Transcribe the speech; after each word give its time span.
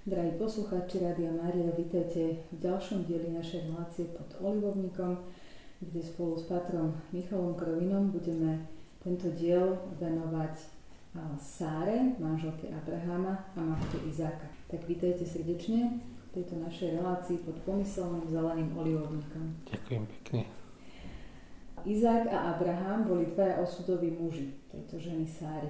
Drahí 0.00 0.32
poslucháči 0.40 1.04
Rádia 1.04 1.28
Mária, 1.28 1.76
vítajte 1.76 2.40
v 2.48 2.56
ďalšom 2.56 3.04
dieli 3.04 3.36
našej 3.36 3.68
relácie 3.68 4.08
pod 4.08 4.32
Olivovníkom, 4.40 5.28
kde 5.76 6.00
spolu 6.00 6.40
s 6.40 6.48
patrom 6.48 6.96
Michalom 7.12 7.52
Krovinom 7.52 8.08
budeme 8.08 8.64
tento 9.04 9.28
diel 9.36 9.76
venovať 10.00 10.56
Sáre, 11.36 12.16
manželke 12.16 12.72
Abrahama 12.72 13.44
a 13.52 13.60
matke 13.60 14.00
Izáka. 14.08 14.48
Tak 14.72 14.88
vítajte 14.88 15.28
srdečne 15.28 16.00
v 16.00 16.28
tejto 16.32 16.56
našej 16.56 16.96
relácii 16.96 17.36
pod 17.44 17.60
pomyselným 17.68 18.24
zeleným 18.24 18.72
olivovníkom. 18.72 19.68
Ďakujem 19.68 20.08
pekne. 20.16 20.48
Izák 21.84 22.24
a 22.32 22.56
Abraham 22.56 23.04
boli 23.04 23.28
dvaja 23.36 23.60
osudoví 23.60 24.16
muži 24.16 24.48
tejto 24.72 24.96
ženy 24.96 25.28
Sáry. 25.28 25.68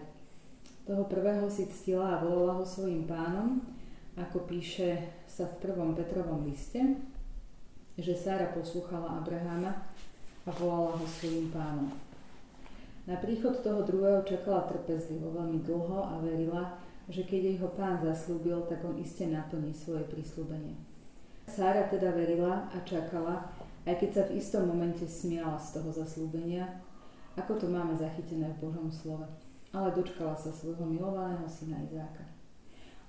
Toho 0.87 1.03
prvého 1.11 1.51
si 1.51 1.67
ctila 1.67 2.15
a 2.15 2.23
volala 2.23 2.63
ho 2.63 2.65
svojim 2.67 3.11
pánom, 3.11 3.59
ako 4.21 4.45
píše 4.45 5.01
sa 5.25 5.49
v 5.49 5.59
prvom 5.65 5.97
Petrovom 5.97 6.45
liste, 6.45 7.01
že 7.97 8.13
Sára 8.13 8.53
poslúchala 8.53 9.21
Abrahama 9.21 9.73
a 10.45 10.51
volala 10.57 10.97
ho 10.97 11.07
svojim 11.09 11.49
pánom. 11.49 11.89
Na 13.09 13.17
príchod 13.17 13.65
toho 13.65 13.81
druhého 13.83 14.23
čakala 14.29 14.69
trpezlivo 14.69 15.33
veľmi 15.33 15.65
dlho 15.65 15.99
a 16.05 16.15
verila, 16.21 16.77
že 17.11 17.27
keď 17.27 17.41
jej 17.43 17.57
ho 17.59 17.69
pán 17.75 17.99
zaslúbil, 17.99 18.63
tak 18.71 18.85
on 18.87 19.01
iste 19.01 19.27
naplní 19.27 19.75
svoje 19.75 20.07
prislúbenie. 20.07 20.79
Sára 21.51 21.91
teda 21.91 22.15
verila 22.15 22.71
a 22.71 22.79
čakala, 22.87 23.51
aj 23.83 23.99
keď 23.99 24.11
sa 24.15 24.23
v 24.31 24.39
istom 24.39 24.71
momente 24.71 25.03
smiala 25.11 25.59
z 25.59 25.81
toho 25.81 25.91
zaslúbenia, 25.91 26.79
ako 27.35 27.59
to 27.59 27.67
máme 27.67 27.99
zachytené 27.99 28.55
v 28.55 28.71
Božom 28.71 28.87
slove. 28.93 29.27
Ale 29.75 29.91
dočkala 29.91 30.39
sa 30.39 30.55
svojho 30.55 30.87
milovaného 30.87 31.47
syna 31.51 31.83
Izáka. 31.83 32.30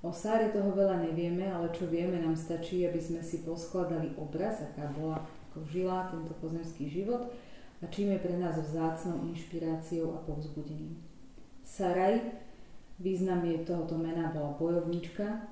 O 0.01 0.09
Sáre 0.09 0.49
toho 0.49 0.73
veľa 0.73 0.97
nevieme, 1.05 1.45
ale 1.45 1.69
čo 1.77 1.85
vieme, 1.85 2.17
nám 2.17 2.33
stačí, 2.33 2.81
aby 2.89 2.97
sme 2.97 3.21
si 3.21 3.45
poskladali 3.45 4.17
obraz, 4.17 4.57
aká 4.65 4.89
bola, 4.97 5.21
ako 5.53 5.61
žila 5.69 6.09
tento 6.09 6.33
pozemský 6.41 6.89
život 6.89 7.29
a 7.81 7.85
čím 7.85 8.17
je 8.17 8.19
pre 8.25 8.33
nás 8.41 8.57
vzácnou 8.57 9.29
inšpiráciou 9.29 10.17
a 10.17 10.25
povzbudením. 10.25 10.97
Saraj, 11.61 12.17
význam 12.97 13.45
jej 13.45 13.61
tohoto 13.61 13.93
mena 13.93 14.33
bola 14.33 14.57
bojovnička 14.57 15.45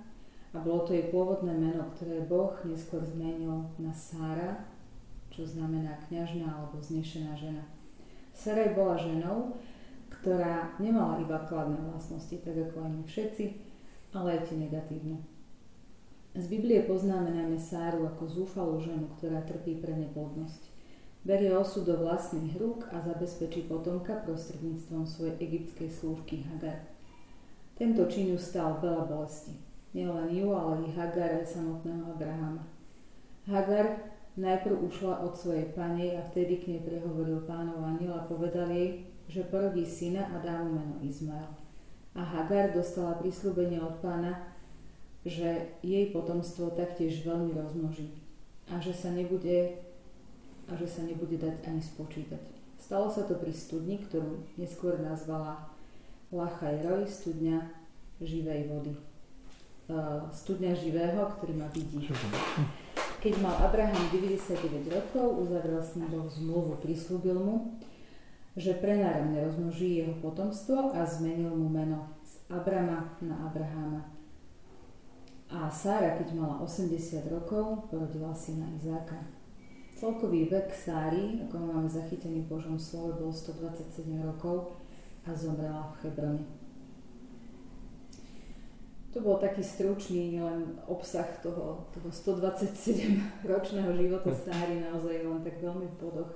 a 0.50 0.58
bolo 0.58 0.82
to 0.82 0.98
jej 0.98 1.14
pôvodné 1.14 1.54
meno, 1.54 1.86
ktoré 1.94 2.26
Boh 2.26 2.58
neskôr 2.66 3.06
zmenil 3.06 3.70
na 3.78 3.94
Sára, 3.94 4.66
čo 5.30 5.46
znamená 5.46 5.94
kňažná 6.10 6.50
alebo 6.50 6.82
znešená 6.82 7.38
žena. 7.38 7.70
Sarai 8.34 8.74
bola 8.74 8.98
ženou, 8.98 9.62
ktorá 10.10 10.74
nemala 10.82 11.22
iba 11.22 11.38
kladné 11.46 11.78
vlastnosti, 11.86 12.34
tak 12.42 12.58
ako 12.58 12.82
aj 12.82 12.94
všetci, 13.06 13.69
ale 14.16 14.40
aj 14.40 14.50
tie 14.50 14.58
negatívne. 14.58 15.18
Z 16.38 16.46
Biblie 16.46 16.86
poznáme 16.86 17.34
najmä 17.34 17.58
Sáru 17.58 18.06
ako 18.06 18.30
zúfalú 18.30 18.78
ženu, 18.78 19.10
ktorá 19.18 19.42
trpí 19.44 19.82
pre 19.82 19.98
neplodnosť. 19.98 20.70
Berie 21.26 21.52
osud 21.52 21.84
do 21.84 22.00
vlastných 22.00 22.56
rúk 22.56 22.88
a 22.96 23.04
zabezpečí 23.04 23.68
potomka 23.68 24.24
prostredníctvom 24.24 25.04
svojej 25.04 25.36
egyptskej 25.42 25.90
slúžky 25.92 26.48
Hagar. 26.48 26.86
Tento 27.76 28.08
čin 28.08 28.32
ju 28.32 28.40
stal 28.40 28.80
veľa 28.80 29.10
bolesti. 29.10 29.58
Nielen 29.92 30.32
ju, 30.32 30.54
ale 30.54 30.86
i 30.86 30.94
Hagar 30.96 31.44
aj 31.44 31.50
samotného 31.50 32.16
Abrahama. 32.16 32.64
Hagar 33.50 34.10
Najprv 34.40 34.88
ušla 34.88 35.20
od 35.20 35.36
svojej 35.36 35.68
panej 35.76 36.16
a 36.16 36.24
vtedy 36.32 36.64
k 36.64 36.72
nej 36.72 36.82
prehovoril 36.88 37.44
pánov 37.44 37.84
aniel 37.84 38.16
a 38.16 38.24
povedal 38.24 38.72
jej, 38.72 39.04
že 39.28 39.44
porodí 39.44 39.84
syna 39.84 40.32
a 40.32 40.40
dá 40.40 40.64
mu 40.64 40.80
meno 40.80 40.96
Izmael. 41.04 41.59
A 42.18 42.22
Hagar 42.26 42.74
dostala 42.74 43.18
prislúbenie 43.22 43.78
od 43.78 44.02
pána, 44.02 44.50
že 45.28 45.76
jej 45.84 46.10
potomstvo 46.10 46.74
taktiež 46.74 47.22
veľmi 47.28 47.54
rozmnoží 47.54 48.10
a 48.72 48.80
že 48.80 48.96
sa 48.96 49.12
nebude, 49.12 49.78
a 50.70 50.74
že 50.80 50.88
sa 50.88 51.02
nebude 51.06 51.38
dať 51.38 51.66
ani 51.68 51.82
spočítať. 51.84 52.42
Stalo 52.80 53.12
sa 53.12 53.28
to 53.28 53.36
pri 53.36 53.52
studni, 53.52 54.00
ktorú 54.00 54.42
neskôr 54.56 54.98
nazvala 54.98 55.70
Lachajroj, 56.32 57.10
studňa 57.10 57.68
živej 58.22 58.70
vody. 58.72 58.94
Studňa 60.30 60.78
živého, 60.78 61.26
ktorý 61.38 61.54
má 61.58 61.68
vidí. 61.74 62.08
Keď 63.20 63.34
mal 63.44 63.58
Abraham 63.68 64.00
99 64.16 64.88
rokov, 64.88 65.44
uzavrel 65.44 65.82
s 65.84 66.00
ním 66.00 66.08
Boh 66.08 66.30
zmluvu, 66.32 66.80
prislúbil 66.80 67.36
mu, 67.36 67.76
že 68.58 68.82
prenáramne 68.82 69.46
rozmnoží 69.46 70.02
jeho 70.02 70.14
potomstvo 70.22 70.96
a 70.96 71.06
zmenil 71.06 71.54
mu 71.54 71.70
meno 71.70 72.10
z 72.26 72.34
Abrama 72.50 73.14
na 73.22 73.46
Abraháma. 73.46 74.02
A 75.50 75.66
Sára, 75.70 76.14
keď 76.14 76.38
mala 76.38 76.62
80 76.62 77.26
rokov, 77.30 77.90
porodila 77.90 78.34
syna 78.38 78.70
Izáka. 78.78 79.18
Celkový 79.98 80.46
vek 80.46 80.70
Sári, 80.72 81.42
ako 81.44 81.58
máme 81.58 81.90
zachytený 81.90 82.46
v 82.46 82.56
Božom 82.56 82.78
slove, 82.78 83.18
bol 83.18 83.34
127 83.34 84.06
rokov 84.22 84.78
a 85.26 85.34
zomrela 85.34 85.90
v 85.98 86.06
Hebrone. 86.06 86.46
To 89.10 89.26
bol 89.26 89.42
taký 89.42 89.66
stručný 89.66 90.38
len 90.38 90.78
obsah 90.86 91.26
toho, 91.42 91.90
toho 91.90 92.10
127-ročného 92.14 93.90
života. 93.98 94.30
Sáry, 94.30 94.86
naozaj 94.86 95.26
len 95.26 95.42
tak 95.42 95.58
veľmi 95.58 95.90
v 95.90 95.98
bodoch. 95.98 96.30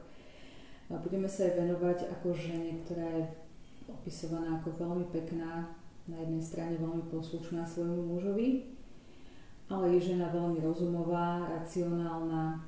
A 0.91 0.99
budeme 0.99 1.27
sa 1.27 1.47
aj 1.47 1.53
venovať 1.63 1.99
ako 2.11 2.35
žene, 2.35 2.83
ktorá 2.83 3.07
je 3.19 3.23
opisovaná 3.87 4.59
ako 4.59 4.75
veľmi 4.75 5.05
pekná, 5.11 5.71
na 6.03 6.19
jednej 6.19 6.43
strane 6.43 6.75
veľmi 6.75 7.07
poslušná 7.07 7.63
svojmu 7.63 8.11
mužovi, 8.15 8.75
ale 9.71 9.95
je 9.95 10.11
žena 10.11 10.27
veľmi 10.35 10.59
rozumová, 10.59 11.47
racionálna. 11.47 12.59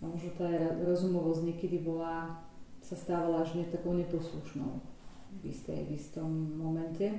Možno 0.00 0.32
tá 0.36 0.48
rozumovosť 0.80 1.42
niekedy 1.44 1.84
bola, 1.84 2.40
sa 2.80 2.96
stávala 2.96 3.44
až 3.44 3.60
takou 3.68 3.92
neposlušnou 3.92 4.80
v, 5.40 5.52
istej, 5.52 5.84
v 5.84 5.90
istom 6.00 6.28
momente. 6.56 7.12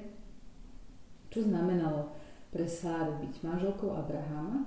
Čo 1.30 1.46
znamenalo 1.46 2.10
pre 2.50 2.66
Sáru 2.66 3.22
byť 3.22 3.44
manželkou 3.46 3.94
Abrahama, 3.94 4.66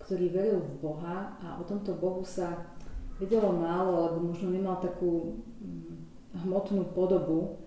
ktorý 0.00 0.32
veril 0.32 0.60
v 0.62 0.72
Boha 0.80 1.34
a 1.42 1.58
o 1.58 1.64
tomto 1.66 1.98
Bohu 1.98 2.22
sa 2.22 2.75
vedelo 3.16 3.52
málo, 3.52 4.06
alebo 4.06 4.32
možno 4.32 4.52
nemal 4.52 4.80
takú 4.80 5.40
mm, 5.60 6.44
hmotnú 6.44 6.92
podobu, 6.92 7.62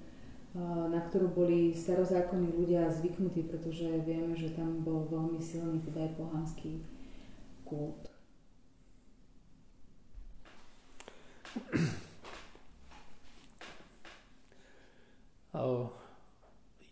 na 0.89 0.97
ktorú 0.97 1.29
boli 1.29 1.77
starozákonní 1.77 2.57
ľudia 2.57 2.89
zvyknutí, 2.89 3.45
pretože 3.45 3.85
vieme, 4.01 4.33
že 4.33 4.49
tam 4.57 4.81
bol 4.81 5.05
veľmi 5.05 5.37
silný 5.37 5.77
teda 5.85 6.09
aj 6.09 6.11
pohanský 6.17 6.81
kult. 7.69 8.09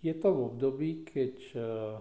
Je 0.08 0.16
to 0.16 0.32
v 0.32 0.40
období, 0.40 1.04
keď 1.04 1.36
eh, 1.52 2.00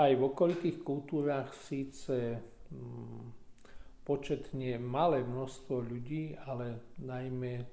aj 0.00 0.10
v 0.16 0.22
okolitých 0.24 0.80
kultúrach 0.80 1.52
síce 1.52 2.40
mm, 2.72 3.41
početne 4.02 4.78
malé 4.82 5.22
množstvo 5.22 5.82
ľudí, 5.82 6.34
ale 6.46 6.82
najmä 6.98 7.66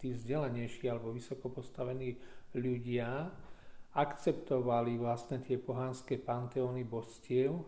tí 0.00 0.12
vzdelanejší 0.16 0.88
alebo 0.88 1.12
vysoko 1.12 1.52
postavení 1.52 2.16
ľudia 2.56 3.28
akceptovali 3.90 4.96
vlastne 4.96 5.42
tie 5.42 5.58
pohanské 5.58 6.16
panteóny 6.22 6.86
božstiev, 6.86 7.58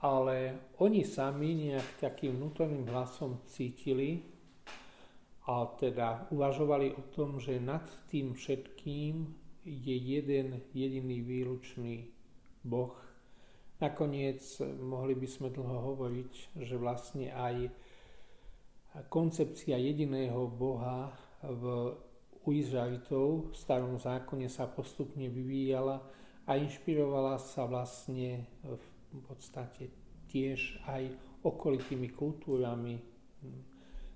ale 0.00 0.70
oni 0.80 1.02
sami 1.04 1.68
nejak 1.68 2.00
takým 2.00 2.40
vnútorným 2.40 2.88
hlasom 2.88 3.42
cítili 3.44 4.22
a 5.44 5.66
teda 5.76 6.30
uvažovali 6.30 6.94
o 6.94 7.02
tom, 7.10 7.42
že 7.42 7.58
nad 7.60 7.84
tým 8.08 8.32
všetkým 8.32 9.14
je 9.66 9.96
jeden 9.96 10.62
jediný 10.72 11.20
výlučný 11.20 12.08
Boh. 12.64 13.09
Nakoniec 13.80 14.40
mohli 14.80 15.16
by 15.16 15.28
sme 15.28 15.48
dlho 15.48 15.96
hovoriť, 15.96 16.32
že 16.60 16.76
vlastne 16.76 17.32
aj 17.32 17.72
koncepcia 19.08 19.80
jediného 19.80 20.46
Boha 20.52 21.08
v 21.40 21.96
u 22.40 22.56
Izraelitov 22.56 23.52
v 23.52 23.56
starom 23.56 24.00
zákone 24.00 24.48
sa 24.48 24.64
postupne 24.64 25.28
vyvíjala 25.28 26.00
a 26.48 26.56
inšpirovala 26.56 27.36
sa 27.36 27.68
vlastne 27.68 28.48
v 28.64 29.20
podstate 29.28 29.92
tiež 30.32 30.80
aj 30.88 31.12
okolitými 31.44 32.08
kultúrami, 32.16 32.96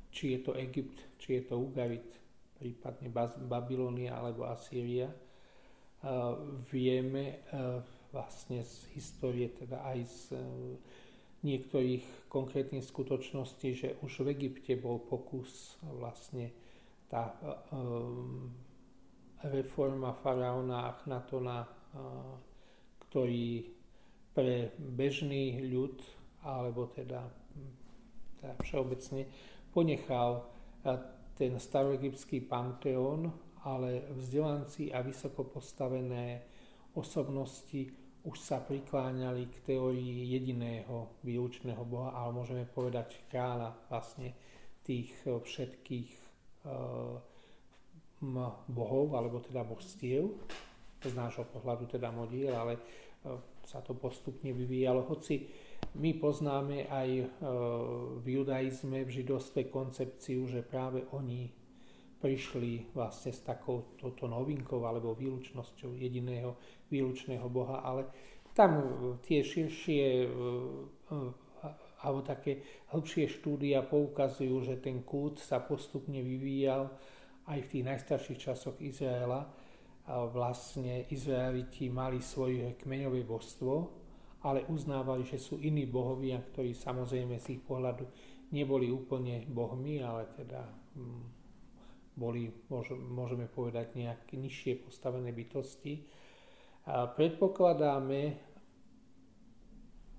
či 0.08 0.34
je 0.34 0.38
to 0.40 0.52
Egypt, 0.56 1.20
či 1.20 1.40
je 1.40 1.42
to 1.52 1.60
Ugarit, 1.60 2.16
prípadne 2.56 3.12
Babylonia 3.44 4.16
alebo 4.16 4.48
Asýria. 4.48 5.12
Vieme 6.72 7.44
vlastne 8.14 8.62
z 8.62 8.86
histórie, 8.94 9.50
teda 9.50 9.82
aj 9.82 9.98
z 10.06 10.20
e, 10.32 10.46
niektorých 11.42 12.30
konkrétnych 12.30 12.86
skutočností, 12.86 13.68
že 13.74 13.88
už 14.06 14.22
v 14.22 14.38
Egypte 14.38 14.78
bol 14.78 15.02
pokus 15.02 15.74
vlastne 15.82 16.54
tá 17.10 17.34
e, 17.34 17.74
reforma 19.50 20.14
faraóna 20.16 20.94
Achnatona, 20.94 21.68
ktorý 23.10 23.68
pre 24.34 24.72
bežný 24.78 25.62
ľud, 25.68 26.00
alebo 26.42 26.88
teda, 26.90 27.22
teda 28.40 28.52
všeobecne, 28.64 29.28
ponechal 29.70 30.48
ten 31.36 31.60
staroegyptský 31.60 32.46
panteón, 32.46 33.30
ale 33.64 34.10
vzdelanci 34.12 34.92
a 34.92 35.00
vysoko 35.00 35.46
postavené 35.46 36.44
osobnosti 36.94 38.03
už 38.24 38.40
sa 38.40 38.56
prikláňali 38.60 39.52
k 39.52 39.56
teórii 39.68 40.32
jediného 40.32 41.12
výlučného 41.20 41.84
boha, 41.84 42.16
ale 42.16 42.32
môžeme 42.32 42.64
povedať 42.64 43.20
kráľa 43.28 43.76
vlastne 43.92 44.32
tých 44.84 45.12
všetkých 45.28 46.10
bohov, 48.68 49.06
alebo 49.12 49.44
teda 49.44 49.60
božstiev, 49.64 50.32
z 51.04 51.12
nášho 51.12 51.44
pohľadu 51.44 51.84
teda 51.92 52.08
modiel, 52.08 52.56
ale 52.56 52.80
sa 53.64 53.80
to 53.80 53.96
postupne 53.96 54.52
vyvíjalo. 54.52 55.04
Hoci 55.08 55.48
my 55.96 56.16
poznáme 56.20 56.88
aj 56.88 57.08
e, 57.08 57.24
v 58.20 58.26
judaizme, 58.26 59.04
v 59.04 59.14
židovstve 59.20 59.72
koncepciu, 59.72 60.44
že 60.44 60.60
práve 60.60 61.04
oni 61.16 61.48
prišli 62.24 62.96
vlastne 62.96 63.36
s 63.36 63.44
takou 63.44 63.92
toto 64.00 64.24
novinkou 64.24 64.80
alebo 64.88 65.12
výlučnosťou 65.12 65.92
jediného 65.92 66.56
výlučného 66.88 67.44
Boha, 67.52 67.84
ale 67.84 68.08
tam 68.56 68.80
tie 69.20 69.44
širšie 69.44 70.24
e, 70.24 70.28
alebo 72.04 72.20
také 72.24 72.64
hĺbšie 72.92 73.28
štúdia 73.28 73.84
poukazujú, 73.84 74.56
že 74.64 74.80
ten 74.80 75.04
kult 75.04 75.40
sa 75.40 75.60
postupne 75.60 76.20
vyvíjal 76.20 76.88
aj 77.48 77.58
v 77.64 77.70
tých 77.70 77.84
najstarších 77.84 78.40
časoch 78.40 78.76
Izraela. 78.80 79.48
Vlastne 80.04 81.08
Izraeliti 81.08 81.88
mali 81.88 82.20
svoje 82.20 82.76
kmeňové 82.76 83.24
božstvo, 83.24 83.72
ale 84.44 84.68
uznávali, 84.68 85.24
že 85.24 85.40
sú 85.40 85.56
iní 85.64 85.88
bohovia, 85.88 86.44
ktorí 86.44 86.76
samozrejme 86.76 87.40
z 87.40 87.56
ich 87.56 87.62
pohľadu 87.64 88.04
neboli 88.52 88.92
úplne 88.92 89.48
bohmi, 89.48 90.04
ale 90.04 90.28
teda 90.36 90.60
hm, 90.92 91.33
boli, 92.14 92.50
môžeme 93.10 93.50
povedať, 93.50 93.98
nejaké 93.98 94.38
nižšie 94.38 94.86
postavené 94.86 95.34
bytosti. 95.34 96.06
A 96.86 97.10
predpokladáme 97.10 98.38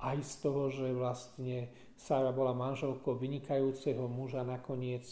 aj 0.02 0.18
z 0.22 0.34
toho, 0.44 0.68
že 0.70 0.92
vlastne 0.92 1.72
Sára 1.96 2.36
bola 2.36 2.52
manželkou 2.52 3.16
vynikajúceho 3.16 4.12
muža, 4.12 4.44
nakoniec 4.44 5.08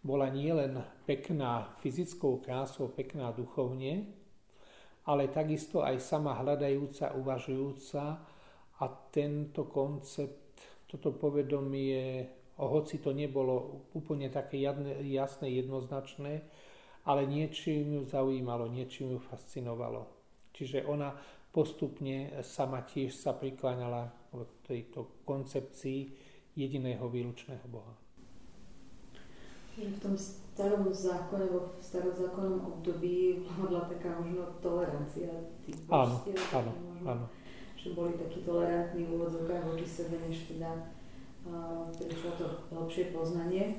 bola 0.00 0.32
nielen 0.32 0.80
pekná 1.04 1.76
fyzickou 1.84 2.40
krásou, 2.40 2.88
pekná 2.88 3.34
duchovne, 3.34 4.06
ale 5.04 5.28
takisto 5.28 5.84
aj 5.84 6.00
sama 6.00 6.38
hľadajúca, 6.40 7.14
uvažujúca 7.14 8.04
a 8.80 8.84
tento 9.12 9.68
koncept, 9.68 10.86
toto 10.86 11.12
povedomie, 11.14 12.24
hoci 12.64 12.98
to 12.98 13.12
nebolo 13.12 13.84
úplne 13.92 14.32
také 14.32 14.56
jasné, 15.04 15.46
jednoznačné, 15.52 16.40
ale 17.04 17.28
niečím 17.28 18.00
ju 18.00 18.02
zaujímalo, 18.08 18.72
niečím 18.72 19.16
ju 19.16 19.20
fascinovalo. 19.20 20.08
Čiže 20.56 20.88
ona 20.88 21.12
postupne 21.52 22.40
sama 22.40 22.80
tiež 22.84 23.12
sa 23.12 23.36
prikláňala 23.36 24.08
k 24.32 24.40
tejto 24.64 25.24
koncepcii 25.28 26.12
jediného 26.56 27.04
výlučného 27.08 27.66
Boha. 27.68 27.92
V 29.76 30.00
tom 30.00 30.16
starom 30.16 30.88
zákone, 30.88 31.52
vo 31.52 31.76
starozákonnom 31.84 32.80
období 32.80 33.44
hľadla 33.44 33.92
taká 33.92 34.16
možno 34.16 34.48
tolerancia 34.64 35.28
tých 35.68 35.76
božstiev. 35.84 36.40
Áno, 36.56 36.72
áno, 36.72 36.72
áno 37.04 37.26
že 37.86 37.94
boli 37.94 38.18
takí 38.18 38.42
tolerantní 38.42 39.06
v 39.06 39.14
úvodzovkách 39.14 39.62
voči 39.70 39.86
sebe, 39.86 40.18
než 40.26 40.50
teda 40.50 40.90
prišlo 41.96 42.30
to 42.38 42.46
lepšie 42.74 43.10
poznanie. 43.14 43.76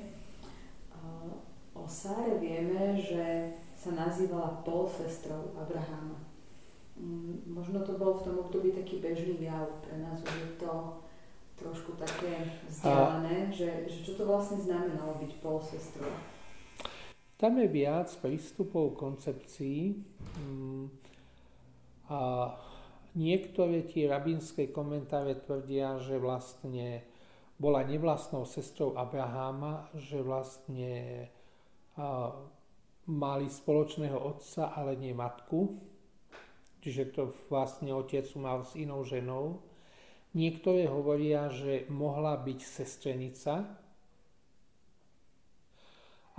O 1.78 1.86
Sáre 1.86 2.42
vieme, 2.42 2.98
že 2.98 3.54
sa 3.78 3.94
nazývala 3.94 4.60
polsestrou 4.66 5.54
Abraháma. 5.54 6.18
Um, 6.98 7.38
možno 7.46 7.86
to 7.86 7.94
bol 7.94 8.18
v 8.18 8.24
tom 8.26 8.36
období 8.42 8.74
taký 8.74 8.98
bežný 8.98 9.38
jav. 9.38 9.70
Pre 9.86 9.94
nás 10.02 10.18
už 10.18 10.34
je 10.34 10.52
to 10.58 10.98
trošku 11.54 11.94
také 11.94 12.58
vzdialené, 12.66 13.46
a... 13.46 13.54
že, 13.54 13.86
že 13.86 14.02
čo 14.02 14.12
to 14.18 14.26
vlastne 14.26 14.58
znamenalo 14.58 15.22
byť 15.22 15.32
polsestrou. 15.38 16.10
Tam 17.38 17.54
je 17.54 17.70
viac 17.70 18.10
prístupov, 18.18 18.98
koncepcií. 18.98 20.02
Um, 20.42 20.90
a 22.10 22.50
Niektoré 23.18 23.82
tie 23.82 24.06
rabínske 24.06 24.70
komentáre 24.70 25.34
tvrdia, 25.42 25.98
že 25.98 26.22
vlastne 26.22 27.02
bola 27.58 27.82
nevlastnou 27.82 28.46
sestrou 28.46 28.94
Abraháma, 28.94 29.90
že 29.98 30.22
vlastne 30.22 31.26
mali 33.10 33.46
spoločného 33.50 34.14
otca, 34.14 34.70
ale 34.70 34.94
nie 34.94 35.10
matku. 35.10 35.82
Čiže 36.78 37.02
to 37.10 37.22
vlastne 37.50 37.90
otec 37.90 38.24
mal 38.38 38.62
s 38.62 38.78
inou 38.78 39.02
ženou. 39.02 39.66
Niektoré 40.38 40.86
hovoria, 40.86 41.50
že 41.50 41.90
mohla 41.90 42.38
byť 42.38 42.60
sestrenica. 42.62 43.66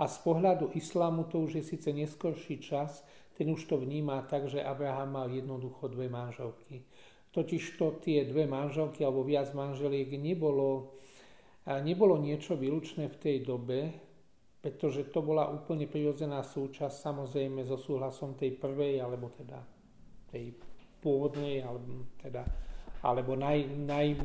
A 0.00 0.04
z 0.08 0.16
pohľadu 0.24 0.72
islámu 0.72 1.28
to 1.28 1.44
už 1.44 1.60
je 1.60 1.64
síce 1.76 1.92
neskorší 1.92 2.64
čas, 2.64 3.04
ten 3.36 3.52
už 3.52 3.68
to 3.68 3.76
vníma 3.76 4.24
tak, 4.24 4.48
že 4.48 4.64
Abraham 4.64 5.12
mal 5.12 5.28
jednoducho 5.28 5.92
dve 5.92 6.08
manželky. 6.08 6.88
Totižto 7.36 8.00
tie 8.00 8.24
dve 8.24 8.48
manželky 8.48 9.04
alebo 9.04 9.20
viac 9.20 9.52
manželiek 9.52 10.08
nebolo, 10.16 10.96
nebolo 11.78 12.18
niečo 12.18 12.58
výlučné 12.58 13.06
v 13.06 13.20
tej 13.22 13.36
dobe, 13.46 13.94
pretože 14.58 15.06
to 15.14 15.22
bola 15.22 15.46
úplne 15.46 15.86
prirodzená 15.86 16.42
súčasť, 16.42 16.90
samozrejme 16.90 17.62
so 17.62 17.78
súhlasom 17.78 18.34
tej 18.34 18.58
prvej, 18.58 18.98
alebo 18.98 19.30
teda 19.30 19.62
tej 20.34 20.58
pôvodnej, 20.98 21.62
alebo, 21.62 22.10
teda, 22.18 22.42
alebo 23.06 23.38
naj, 23.38 23.70
naj, 23.86 24.18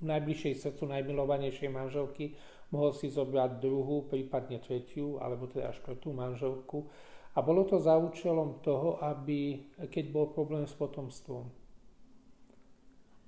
najbližšej 0.00 0.54
srdcu, 0.62 0.82
najmilovanejšej 0.88 1.68
manželky, 1.68 2.38
mohol 2.72 2.94
si 2.96 3.12
zobrať 3.12 3.60
druhú, 3.60 4.08
prípadne 4.08 4.62
tretiu, 4.62 5.20
alebo 5.20 5.50
teda 5.50 5.74
štvrtú 5.76 6.14
manželku 6.14 6.88
a 7.32 7.40
bolo 7.40 7.64
to 7.64 7.80
za 7.80 7.96
účelom 7.96 8.60
toho, 8.60 9.00
aby, 9.00 9.72
keď 9.88 10.04
bol 10.12 10.32
problém 10.36 10.68
s 10.68 10.76
potomstvom. 10.76 11.48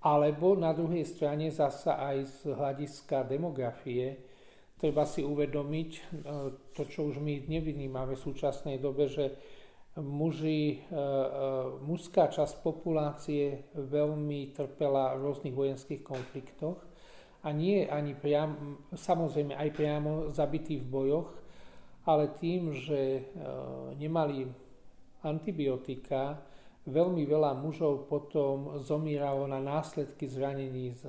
Alebo 0.04 0.52
na 0.52 0.76
druhej 0.76 1.08
strane 1.08 1.48
zasa 1.48 1.96
aj 1.96 2.16
z 2.28 2.38
hľadiska 2.52 3.24
demografie, 3.24 4.20
treba 4.76 5.08
si 5.08 5.24
uvedomiť 5.24 5.90
e, 5.96 6.00
to, 6.76 6.84
čo 6.84 7.08
už 7.08 7.24
my 7.24 7.48
nevynímame 7.48 8.12
v 8.12 8.24
súčasnej 8.28 8.76
dobe, 8.76 9.08
že 9.08 9.32
muži, 9.96 10.76
e, 10.76 10.76
e, 10.76 11.08
mužská 11.88 12.28
časť 12.28 12.60
populácie 12.60 13.72
veľmi 13.72 14.52
trpela 14.52 15.16
v 15.16 15.24
rôznych 15.24 15.56
vojenských 15.56 16.04
konfliktoch 16.04 16.84
a 17.40 17.48
nie 17.56 17.88
ani 17.88 18.12
priamo, 18.12 18.84
samozrejme 18.92 19.56
aj 19.56 19.70
priamo 19.72 20.28
zabití 20.36 20.84
v 20.84 20.90
bojoch, 20.92 21.32
ale 22.04 22.36
tým, 22.36 22.76
že 22.76 23.32
nemali 23.96 24.44
antibiotika, 25.24 26.36
veľmi 26.84 27.24
veľa 27.24 27.56
mužov 27.56 28.08
potom 28.08 28.76
zomíralo 28.84 29.48
na 29.48 29.60
následky 29.60 30.28
zranení 30.28 30.92
s 30.92 31.02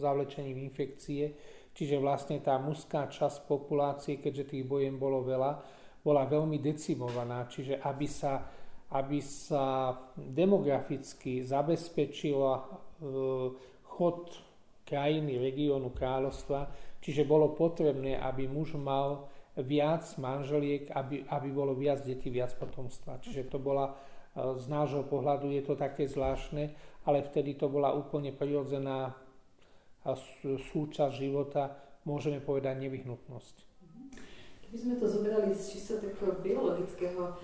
zavlečením 0.00 0.56
infekcie, 0.64 1.36
čiže 1.76 2.00
vlastne 2.00 2.40
tá 2.40 2.56
mužská 2.56 3.12
časť 3.12 3.44
populácie, 3.44 4.18
keďže 4.18 4.56
tých 4.56 4.64
bojem 4.64 4.96
bolo 4.96 5.20
veľa, 5.20 5.60
bola 6.00 6.24
veľmi 6.24 6.56
decimovaná, 6.58 7.44
čiže 7.44 7.76
aby 7.84 8.08
sa, 8.08 8.48
aby 8.96 9.20
sa 9.20 9.92
demograficky 10.16 11.44
zabezpečila 11.44 12.52
e, 12.56 12.64
chod 13.84 14.32
krajiny, 14.88 15.36
regiónu, 15.36 15.92
kráľovstva, 15.92 16.72
čiže 17.04 17.28
bolo 17.28 17.52
potrebné, 17.52 18.16
aby 18.16 18.48
muž 18.48 18.80
mal 18.80 19.28
viac 19.60 20.06
manželiek, 20.16 20.88
aby, 20.94 21.26
aby 21.28 21.48
bolo 21.50 21.74
viac 21.74 22.00
detí, 22.06 22.30
viac 22.30 22.54
potomstva. 22.56 23.20
Čiže 23.20 23.50
to 23.50 23.58
bola, 23.58 23.92
z 24.36 24.66
nášho 24.68 25.06
pohľadu 25.06 25.48
je 25.54 25.62
to 25.64 25.74
také 25.78 26.04
zvláštne, 26.10 26.74
ale 27.06 27.24
vtedy 27.24 27.54
to 27.56 27.70
bola 27.70 27.94
úplne 27.96 28.32
prirodzená 28.34 29.16
súčasť 30.72 31.14
života, 31.14 31.76
môžeme 32.04 32.40
povedať 32.40 32.80
nevyhnutnosť. 32.80 33.54
Keby 34.68 34.76
sme 34.76 34.94
to 35.00 35.06
zobrali 35.08 35.48
z 35.56 35.64
čisto 35.72 35.96
takého 35.96 36.36
biologického 36.44 37.40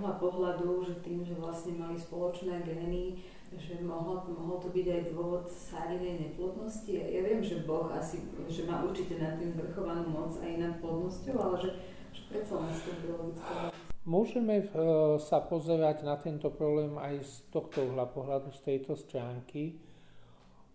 pohľadu, 0.00 0.80
že 0.80 0.94
tým, 1.04 1.20
že 1.20 1.36
vlastne 1.36 1.76
mali 1.76 2.00
spoločné 2.00 2.64
gény, 2.64 3.20
že 3.54 3.84
mohol, 3.84 4.24
mohol 4.32 4.58
to 4.58 4.72
byť 4.72 4.86
aj 4.88 5.02
dôvod 5.12 5.44
sárinej 5.46 6.24
neplodnosti. 6.24 6.88
Ja 6.88 7.20
viem, 7.20 7.44
že 7.44 7.68
Boh 7.68 7.92
asi, 7.92 8.24
že 8.48 8.64
má 8.64 8.80
určite 8.82 9.20
nad 9.20 9.36
tým 9.36 9.54
vrchovanú 9.54 10.08
moc 10.08 10.32
aj 10.40 10.52
nad 10.56 10.74
plodnosťou, 10.80 11.36
ale 11.36 11.56
že, 11.60 11.70
že 12.16 12.22
predsa 12.32 12.58
len 12.58 12.72
z 12.72 12.80
toho 12.80 12.96
biologického. 13.04 13.73
Môžeme 14.04 14.60
uh, 14.60 15.16
sa 15.16 15.40
pozerať 15.40 16.04
na 16.04 16.20
tento 16.20 16.52
problém 16.52 17.00
aj 17.00 17.24
z 17.24 17.34
tohto 17.48 17.88
uhla 17.88 18.04
pohľadu, 18.04 18.52
z 18.52 18.60
tejto 18.60 18.92
stránky. 19.00 19.80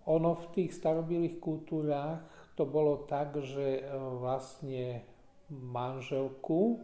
ono 0.10 0.34
v 0.34 0.46
tých 0.50 0.74
starobilých 0.74 1.38
kultúrách 1.38 2.26
to 2.58 2.66
bolo 2.66 3.06
tak, 3.06 3.38
že 3.40 3.86
vlastne 4.20 5.06
manželku, 5.54 6.82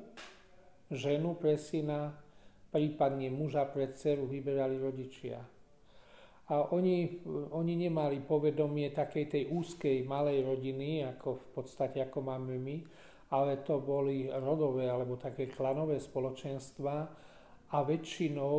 ženu 0.93 1.35
pre 1.35 1.57
syna, 1.57 2.13
prípadne 2.71 3.33
muža 3.33 3.65
pre 3.65 3.91
dceru 3.91 4.29
vyberali 4.29 4.77
rodičia. 4.77 5.41
A 6.45 6.69
oni, 6.69 7.25
oni 7.51 7.73
nemali 7.73 8.21
povedomie 8.21 8.93
takej 8.93 9.25
tej 9.25 9.43
úzkej 9.49 10.05
malej 10.05 10.45
rodiny, 10.45 11.01
ako 11.01 11.41
v 11.41 11.47
podstate 11.57 11.97
ako 12.05 12.21
máme 12.21 12.53
my, 12.61 12.77
ale 13.33 13.65
to 13.65 13.81
boli 13.81 14.29
rodové 14.29 14.85
alebo 14.85 15.17
také 15.17 15.49
klanové 15.49 15.97
spoločenstva 15.97 16.95
a 17.73 17.77
väčšinou 17.81 18.57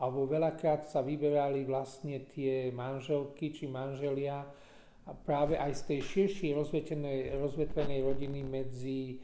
alebo 0.00 0.24
veľakrát 0.24 0.88
sa 0.88 1.04
vyberali 1.04 1.68
vlastne 1.68 2.24
tie 2.24 2.72
manželky 2.72 3.52
či 3.52 3.68
manželia 3.68 4.48
práve 5.28 5.60
aj 5.60 5.72
z 5.76 5.82
tej 5.92 6.00
širšej 6.00 6.50
rozvetvenej, 7.36 7.98
rodiny 8.00 8.40
medzi, 8.40 9.20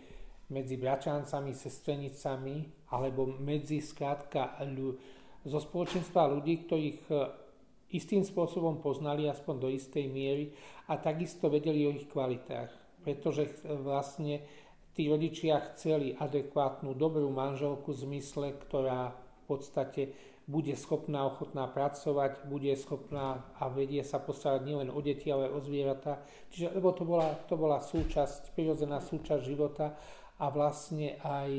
medzi 0.53 0.77
bračancami, 0.77 1.57
sestrenicami 1.57 2.57
alebo 2.93 3.25
medzi 3.41 3.81
skrátka 3.81 4.61
zo 5.47 5.59
spoločenstva 5.63 6.29
ľudí, 6.37 6.69
ktorých 6.69 7.01
istým 7.97 8.27
spôsobom 8.27 8.83
poznali 8.83 9.31
aspoň 9.31 9.55
do 9.57 9.69
istej 9.73 10.11
miery 10.11 10.53
a 10.91 10.99
takisto 10.99 11.49
vedeli 11.49 11.87
o 11.87 11.95
ich 11.95 12.11
kvalitách. 12.11 12.69
Pretože 13.07 13.63
vlastne 13.81 14.43
tí 14.97 15.13
rodičia 15.13 15.61
chceli 15.71 16.17
adekvátnu, 16.17 16.97
dobrú 16.97 17.29
manželku 17.29 17.93
v 17.93 18.01
zmysle, 18.09 18.57
ktorá 18.57 19.13
v 19.13 19.43
podstate 19.45 20.03
bude 20.49 20.73
schopná, 20.79 21.27
ochotná 21.27 21.69
pracovať, 21.69 22.49
bude 22.49 22.73
schopná 22.79 23.45
a 23.61 23.69
vedie 23.69 24.01
sa 24.07 24.23
postarať 24.23 24.63
nielen 24.65 24.89
o 24.95 24.99
deti, 25.05 25.29
ale 25.29 25.53
o 25.53 25.61
zvieratá. 25.61 26.23
Čiže, 26.55 26.73
lebo 26.81 26.95
to 26.97 27.05
bola, 27.05 27.35
to 27.51 27.59
bola 27.59 27.83
súčasť, 27.83 28.57
prirodzená 28.57 29.03
súčasť 29.03 29.43
života 29.43 29.99
a 30.39 30.47
vlastne 30.49 31.19
aj 31.21 31.51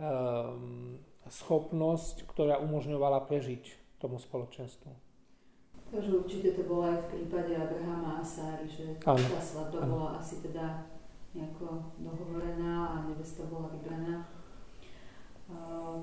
um, 0.00 0.98
schopnosť, 1.28 2.24
ktorá 2.26 2.56
umožňovala 2.64 3.28
prežiť 3.28 4.00
tomu 4.00 4.16
spoločenstvu. 4.16 4.90
Takže 5.88 6.10
určite 6.12 6.48
to 6.56 6.62
bolo 6.68 6.88
aj 6.88 6.96
v 7.08 7.08
prípade 7.12 7.56
Abrahama 7.56 8.20
a 8.20 8.24
Sáry, 8.24 8.68
že 8.68 8.96
tá 9.00 9.40
svadba 9.40 9.84
bola 9.88 10.20
asi 10.20 10.40
teda 10.44 10.97
nejako 11.34 11.92
dohovorená 11.98 12.88
a 12.88 12.96
nevesta 13.08 13.44
bola 13.48 13.68
vybraná. 13.72 14.24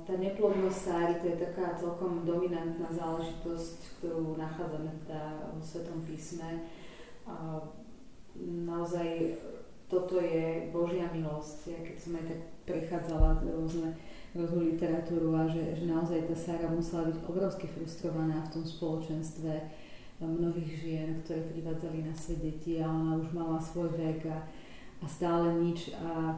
Tá 0.05 0.13
neplodnosť 0.17 0.77
Sáry 0.77 1.13
to 1.21 1.29
je 1.29 1.37
taká 1.37 1.77
celkom 1.77 2.25
dominantná 2.25 2.89
záležitosť, 2.89 4.01
ktorú 4.01 4.37
nachádzame 4.41 4.89
teda 5.05 5.53
v 5.53 5.61
Svetom 5.61 6.01
písme. 6.01 6.65
Naozaj 8.41 9.37
toto 9.85 10.17
je 10.17 10.73
Božia 10.73 11.13
milosť. 11.13 11.57
Ja 11.69 11.79
keď 11.85 11.97
som 12.01 12.17
aj 12.17 12.25
tak 12.25 12.41
prechádzala 12.65 13.45
rôzne 13.45 13.93
rôznu 14.35 14.75
literatúru 14.75 15.31
a 15.37 15.47
že, 15.47 15.77
že 15.79 15.87
naozaj 15.87 16.27
tá 16.27 16.35
Sára 16.35 16.67
musela 16.67 17.07
byť 17.07 17.23
obrovsky 17.23 17.71
frustrovaná 17.71 18.43
v 18.49 18.51
tom 18.59 18.63
spoločenstve 18.67 19.51
mnohých 20.19 20.71
žien, 20.75 21.09
ktoré 21.23 21.39
privádzali 21.55 22.03
na 22.03 22.11
svet 22.11 22.43
deti 22.43 22.83
a 22.83 22.87
ona 22.87 23.15
už 23.15 23.31
mala 23.31 23.61
svoj 23.63 23.95
vek 23.95 24.27
a, 24.27 24.43
a 25.01 25.05
stále 25.07 25.59
nič 25.59 25.91
a, 25.95 26.35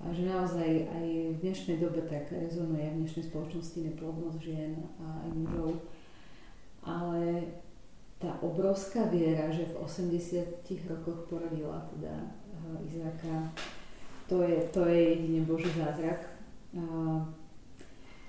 a 0.00 0.04
že 0.12 0.28
naozaj 0.28 0.68
aj 0.88 1.06
v 1.36 1.40
dnešnej 1.40 1.76
dobe 1.80 2.04
tak 2.04 2.28
rezonuje 2.32 2.84
v 2.92 2.98
dnešnej 3.04 3.24
spoločnosti 3.28 3.78
neplodnosť 3.92 4.38
žien 4.40 4.72
a 5.00 5.06
aj 5.24 5.30
mužov. 5.32 5.70
Ale 6.86 7.52
tá 8.16 8.32
obrovská 8.40 9.08
viera, 9.12 9.52
že 9.52 9.68
v 9.68 9.78
80 9.80 10.64
rokoch 10.88 11.28
porodila 11.28 11.84
teda 11.96 12.16
eh, 12.20 12.86
Izáka, 12.86 13.52
to 14.26 14.42
je, 14.42 14.58
to 14.74 14.82
je 14.88 15.00
jedine 15.14 15.46
Boží 15.46 15.70
zázrak 15.76 16.36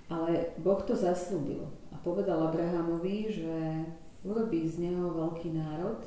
ale 0.07 0.55
Boh 0.57 0.79
to 0.87 0.95
zaslúbil 0.95 1.67
a 1.91 1.95
povedal 1.99 2.47
Abrahamovi, 2.47 3.27
že 3.27 3.55
urobí 4.23 4.63
z 4.67 4.87
neho 4.87 5.11
veľký 5.11 5.51
národ 5.51 5.99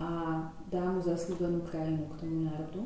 a 0.00 0.40
dá 0.70 0.82
mu 0.90 0.98
zaslúbenú 0.98 1.62
krajinu 1.66 2.06
k 2.10 2.26
tomu 2.26 2.50
národu. 2.50 2.82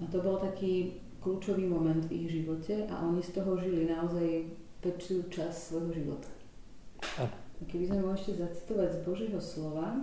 A 0.00 0.04
to 0.08 0.20
bol 0.20 0.36
taký 0.36 1.00
kľúčový 1.24 1.66
moment 1.66 2.04
v 2.06 2.24
ich 2.24 2.28
živote 2.40 2.84
a 2.86 3.02
oni 3.02 3.24
z 3.24 3.40
toho 3.40 3.56
žili 3.56 3.88
naozaj 3.88 4.46
väčšiu 4.84 5.26
časť 5.32 5.56
svojho 5.56 5.92
života. 5.92 6.30
A 7.56 7.62
keby 7.64 7.88
sme 7.88 8.00
môžete 8.04 8.44
zacitovať 8.44 8.88
z 8.92 8.98
Božieho 9.02 9.40
slova, 9.40 9.96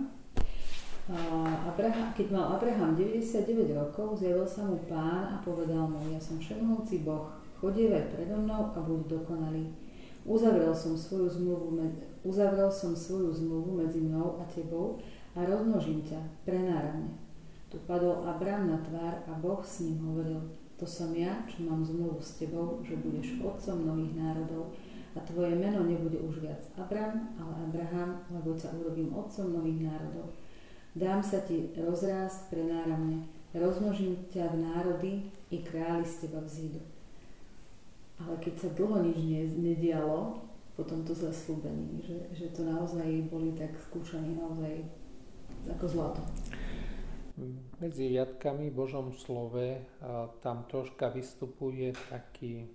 Abraham, 1.68 2.16
keď 2.16 2.26
mal 2.32 2.56
Abraham 2.56 2.96
99 2.96 3.76
rokov, 3.76 4.18
zjavil 4.18 4.48
sa 4.48 4.64
mu 4.64 4.80
pán 4.88 5.36
a 5.36 5.36
povedal 5.44 5.84
mu, 5.84 6.00
ja 6.08 6.18
som 6.18 6.40
všemohúci 6.40 7.04
Boh, 7.04 7.28
chodievaj 7.60 8.08
predo 8.08 8.40
mnou 8.40 8.72
a 8.72 8.78
buď 8.80 9.20
dokonalý. 9.20 9.68
Uzavrel 10.24 10.72
som 10.72 10.96
svoju 10.96 11.28
zmluvu, 11.28 11.76
uzavrel 12.24 12.72
som 12.72 12.96
svoju 12.96 13.28
zmluvu 13.36 13.84
medzi 13.84 14.00
mnou 14.00 14.40
a 14.40 14.48
tebou 14.48 14.96
a 15.34 15.38
rozmnožím 15.42 16.06
ťa 16.06 16.18
prenáramne. 16.46 17.10
Tu 17.70 17.76
padol 17.90 18.22
Abram 18.22 18.70
na 18.70 18.78
tvár 18.78 19.26
a 19.26 19.32
Boh 19.34 19.58
s 19.66 19.82
ním 19.82 19.98
hovoril, 20.06 20.38
to 20.78 20.86
som 20.86 21.10
ja, 21.14 21.42
čo 21.50 21.66
mám 21.66 21.82
zmluvu 21.82 22.22
s 22.22 22.38
tebou, 22.38 22.78
že 22.86 22.98
budeš 22.98 23.42
otcom 23.42 23.82
mnohých 23.82 24.14
národov 24.14 24.74
a 25.14 25.22
tvoje 25.22 25.54
meno 25.54 25.86
nebude 25.86 26.18
už 26.18 26.42
viac 26.42 26.62
Abram, 26.74 27.34
ale 27.38 27.54
Abraham, 27.66 28.22
lebo 28.30 28.54
ťa 28.54 28.74
urobím 28.78 29.14
otcom 29.14 29.54
mnohých 29.54 29.90
národov. 29.90 30.34
Dám 30.94 31.22
sa 31.22 31.42
ti 31.42 31.74
rozrásť 31.74 32.54
prenáramne, 32.54 33.26
rozmnožím 33.54 34.26
ťa 34.30 34.54
v 34.54 34.56
národy 34.62 35.12
i 35.50 35.58
králi 35.62 36.06
z 36.06 36.26
teba 36.26 36.42
vzídu. 36.42 36.82
Ale 38.22 38.38
keď 38.38 38.54
sa 38.62 38.68
dlho 38.78 39.02
nič 39.02 39.18
nedialo 39.58 40.38
po 40.78 40.82
tomto 40.86 41.14
zaslúbení, 41.14 42.02
že, 42.02 42.18
že 42.34 42.46
to 42.54 42.62
naozaj 42.66 43.06
boli 43.30 43.54
tak 43.58 43.74
skúšaní 43.90 44.38
naozaj 44.38 44.86
ako 45.70 45.86
zlato. 45.88 46.22
Medzi 47.80 48.14
riadkami 48.14 48.70
v 48.70 48.76
Božom 48.76 49.10
slove 49.16 49.80
tam 50.44 50.68
troška 50.70 51.10
vystupuje 51.10 51.90
taký, 52.12 52.68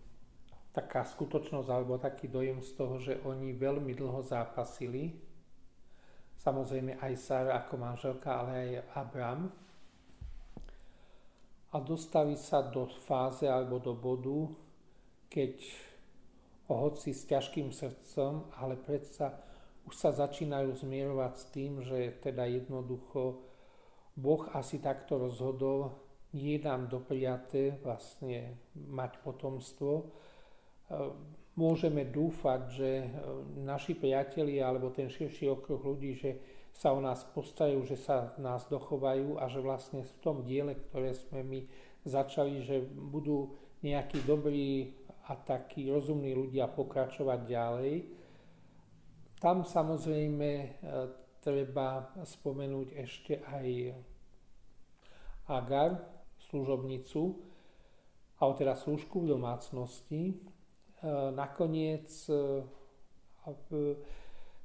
taká 0.75 1.07
skutočnosť 1.07 1.69
alebo 1.69 2.01
taký 2.01 2.27
dojem 2.27 2.59
z 2.59 2.71
toho, 2.75 2.95
že 2.99 3.21
oni 3.23 3.55
veľmi 3.55 3.93
dlho 3.95 4.19
zápasili 4.25 5.29
samozrejme 6.39 7.03
aj 7.03 7.13
Sara 7.19 7.51
ako 7.59 7.75
manželka, 7.75 8.31
ale 8.31 8.51
aj 8.55 8.69
Abram. 8.95 9.51
A 11.69 11.77
dostali 11.83 12.33
sa 12.39 12.65
do 12.65 12.89
fáze 13.05 13.45
alebo 13.45 13.77
do 13.77 13.93
bodu, 13.93 14.49
keď 15.29 15.61
hoci 16.65 17.13
s 17.13 17.29
ťažkým 17.29 17.69
srdcom, 17.69 18.49
ale 18.57 18.79
predsa 18.79 19.37
už 19.89 19.93
sa 19.97 20.13
začínajú 20.13 20.77
zmierovať 20.77 21.33
s 21.33 21.45
tým, 21.49 21.81
že 21.81 22.21
teda 22.21 22.45
jednoducho 22.45 23.41
Boh 24.13 24.45
asi 24.53 24.77
takto 24.77 25.17
rozhodol, 25.17 25.97
nie 26.37 26.61
nám 26.61 26.93
dopriaté 26.93 27.81
vlastne 27.81 28.61
mať 28.77 29.17
potomstvo, 29.25 30.13
môžeme 31.59 32.07
dúfať, 32.07 32.61
že 32.71 32.89
e, 33.03 33.07
naši 33.67 33.99
priatelia 33.99 34.71
alebo 34.71 34.95
ten 34.95 35.11
širší 35.11 35.51
okruh 35.51 35.83
ľudí, 35.83 36.15
že 36.15 36.31
sa 36.71 36.95
o 36.95 37.03
nás 37.03 37.27
postarajú, 37.35 37.83
že 37.83 37.99
sa 37.99 38.31
nás 38.39 38.63
dochovajú 38.71 39.35
a 39.35 39.51
že 39.51 39.59
vlastne 39.59 40.07
v 40.07 40.13
tom 40.23 40.47
diele, 40.47 40.79
ktoré 40.79 41.11
sme 41.11 41.43
my 41.43 41.59
začali, 42.07 42.63
že 42.63 42.79
budú 42.87 43.51
nejakí 43.83 44.23
dobrí 44.23 44.95
a 45.27 45.35
takí 45.35 45.91
rozumní 45.91 46.31
ľudia 46.33 46.71
pokračovať 46.71 47.39
ďalej. 47.43 47.93
Tam 49.39 49.63
samozrejme 49.63 50.49
e, 50.51 50.67
treba 51.39 52.11
spomenúť 52.21 52.87
ešte 52.99 53.39
aj 53.39 53.67
Agar, 55.49 55.97
služobnicu, 56.51 57.21
alebo 58.37 58.53
teda 58.53 58.77
služku 58.77 59.25
v 59.25 59.31
domácnosti, 59.33 60.37
E, 60.99 61.31
nakoniec 61.31 62.11
e, 62.27 62.35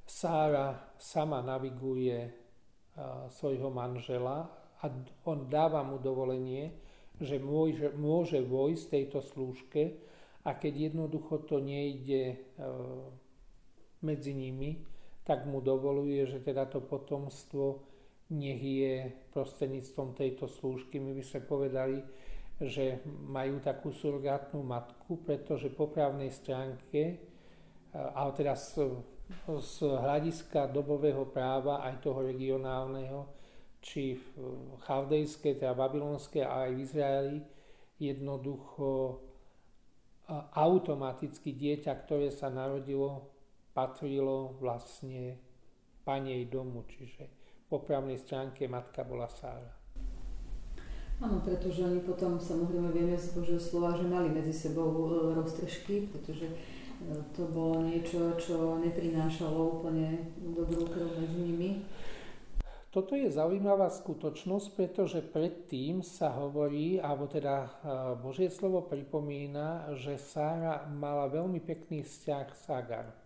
Sára 0.05 0.93
sama 0.99 1.41
naviguje 1.41 2.29
svojho 3.33 3.73
manžela 3.73 4.45
a 4.77 4.85
on 5.25 5.49
dáva 5.49 5.81
mu 5.81 5.97
dovolenie, 5.97 6.77
že 7.17 7.41
môže, 7.41 7.89
môže 7.97 8.45
vojsť 8.45 8.85
tejto 8.85 9.19
slúžke 9.25 9.97
a 10.45 10.53
keď 10.53 10.93
jednoducho 10.93 11.49
to 11.49 11.57
nejde 11.57 12.37
medzi 14.05 14.37
nimi, 14.37 14.77
tak 15.25 15.49
mu 15.49 15.57
dovoluje, 15.65 16.29
že 16.29 16.37
teda 16.45 16.69
to 16.69 16.85
potomstvo 16.85 17.81
nech 18.29 18.61
je 18.61 19.09
prostredníctvom 19.33 20.13
tejto 20.13 20.45
slúžky. 20.45 21.01
My 21.01 21.17
by 21.17 21.23
sme 21.25 21.41
povedali, 21.45 21.97
že 22.61 23.01
majú 23.25 23.57
takú 23.61 23.89
surgátnu 23.89 24.61
matku, 24.61 25.21
pretože 25.25 25.73
po 25.73 25.89
právnej 25.89 26.29
stránke, 26.29 27.19
ale 27.93 28.31
teraz 28.37 28.77
z 29.45 29.77
hľadiska 29.81 30.69
dobového 30.69 31.25
práva 31.29 31.81
aj 31.85 32.01
toho 32.05 32.21
regionálneho, 32.21 33.29
či 33.81 34.17
v 34.17 34.77
chaldejskej, 34.81 35.61
teda 35.61 35.77
babylonskej 35.77 36.41
a 36.41 36.65
aj 36.65 36.71
v 36.73 36.81
Izraeli, 36.81 37.37
jednoducho 38.01 39.21
automaticky 40.57 41.53
dieťa, 41.53 41.93
ktoré 42.01 42.33
sa 42.33 42.49
narodilo, 42.49 43.34
patrilo 43.75 44.55
vlastne 44.63 45.35
panej 46.07 46.47
domu, 46.47 46.87
čiže 46.87 47.27
po 47.67 47.83
právnej 47.83 48.15
stránke 48.15 48.71
matka 48.71 49.03
bola 49.03 49.27
Sára. 49.27 49.73
Áno, 51.19 51.39
pretože 51.43 51.83
oni 51.83 52.03
potom, 52.03 52.35
samozrejme 52.39 52.91
vieme 52.91 53.15
z 53.15 53.35
Božieho 53.35 53.59
slova, 53.59 53.95
že 53.95 54.03
mali 54.03 54.27
medzi 54.27 54.51
sebou 54.51 54.91
e, 55.07 55.31
roztržky, 55.31 56.11
pretože 56.11 56.51
e, 56.51 56.55
to 57.31 57.47
bolo 57.47 57.87
niečo, 57.87 58.35
čo 58.35 58.75
neprinášalo 58.83 59.79
úplne 59.79 60.27
dobrú 60.43 60.83
krv 60.83 61.15
medzi 61.15 61.39
nimi. 61.39 61.69
Toto 62.91 63.15
je 63.15 63.31
zaujímavá 63.31 63.91
skutočnosť, 63.91 64.67
pretože 64.75 65.19
predtým 65.23 66.03
sa 66.03 66.35
hovorí, 66.35 66.99
alebo 66.99 67.31
teda 67.31 67.55
e, 67.63 67.69
Božie 68.19 68.51
slovo 68.51 68.83
pripomína, 68.83 69.95
že 69.95 70.19
Sára 70.19 70.83
mala 70.83 71.31
veľmi 71.31 71.63
pekný 71.63 72.03
vzťah 72.03 72.47
s 72.51 72.63
Agar. 72.67 73.24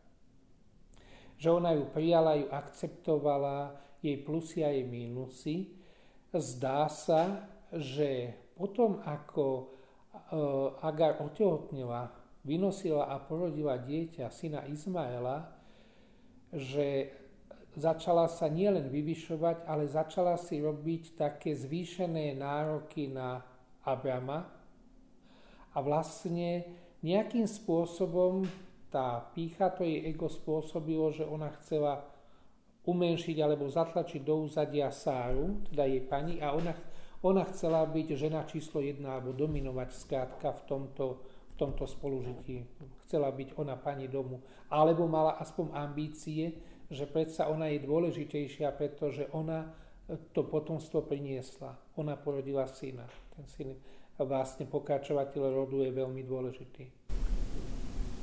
Že 1.40 1.50
ona 1.64 1.72
ju 1.74 1.88
prijala, 1.90 2.36
ju 2.36 2.48
akceptovala, 2.52 3.74
jej 4.04 4.20
plusy 4.20 4.60
a 4.64 4.70
jej 4.76 4.84
mínusy. 4.84 5.72
Zdá 6.36 6.92
sa, 6.92 7.48
že 7.72 8.36
potom, 8.54 9.00
ako 9.08 9.46
e, 9.56 9.64
Agar 10.84 11.24
otehotnila, 11.24 12.12
vynosila 12.44 13.08
a 13.08 13.18
porodila 13.24 13.80
dieťa, 13.80 14.28
syna 14.28 14.68
Izmaela, 14.68 15.48
že 16.52 17.16
začala 17.78 18.28
sa 18.28 18.52
nielen 18.52 18.92
vyvyšovať, 18.92 19.64
ale 19.64 19.88
začala 19.88 20.36
si 20.36 20.60
robiť 20.60 21.16
také 21.16 21.56
zvýšené 21.56 22.36
nároky 22.36 23.08
na 23.08 23.44
Abrama 23.86 24.50
a 25.72 25.78
vlastne 25.80 26.66
nejakým 27.00 27.48
spôsobom 27.48 28.44
tá 28.90 29.22
pícha, 29.34 29.70
to 29.70 29.86
jej 29.86 30.10
ego 30.10 30.26
spôsobilo, 30.30 31.14
že 31.14 31.26
ona 31.26 31.54
chcela 31.62 32.06
umenšiť 32.90 33.38
alebo 33.38 33.70
zatlačiť 33.70 34.22
do 34.26 34.50
úzadia 34.50 34.90
Sáru, 34.90 35.62
teda 35.70 35.86
jej 35.86 36.02
pani, 36.02 36.42
a 36.42 36.58
ona, 36.58 36.74
ona 37.22 37.46
chcela 37.54 37.86
byť 37.86 38.08
žena 38.18 38.50
číslo 38.50 38.82
jedna 38.82 39.18
alebo 39.18 39.34
dominovať 39.34 39.90
skrátka 39.94 40.50
v 40.58 40.62
tomto, 40.66 41.06
v 41.22 41.56
tomto 41.58 41.86
spolužití. 41.86 42.66
Chcela 43.06 43.30
byť 43.30 43.58
ona 43.62 43.78
pani 43.78 44.10
domu. 44.10 44.42
Alebo 44.74 45.06
mala 45.06 45.38
aspoň 45.38 45.70
ambície, 45.78 46.58
že 46.90 47.06
predsa 47.06 47.46
ona 47.46 47.70
je 47.70 47.86
dôležitejšia, 47.86 48.74
pretože 48.74 49.30
ona 49.38 49.70
to 50.34 50.42
potomstvo 50.42 51.06
priniesla. 51.06 51.78
Ona 52.02 52.18
porodila 52.18 52.66
syna. 52.66 53.06
Ten 53.38 53.46
syn 53.46 53.70
vlastne 54.18 54.66
pokračovateľ 54.66 55.44
rodu 55.54 55.86
je 55.86 55.92
veľmi 55.94 56.26
dôležitý. 56.26 56.99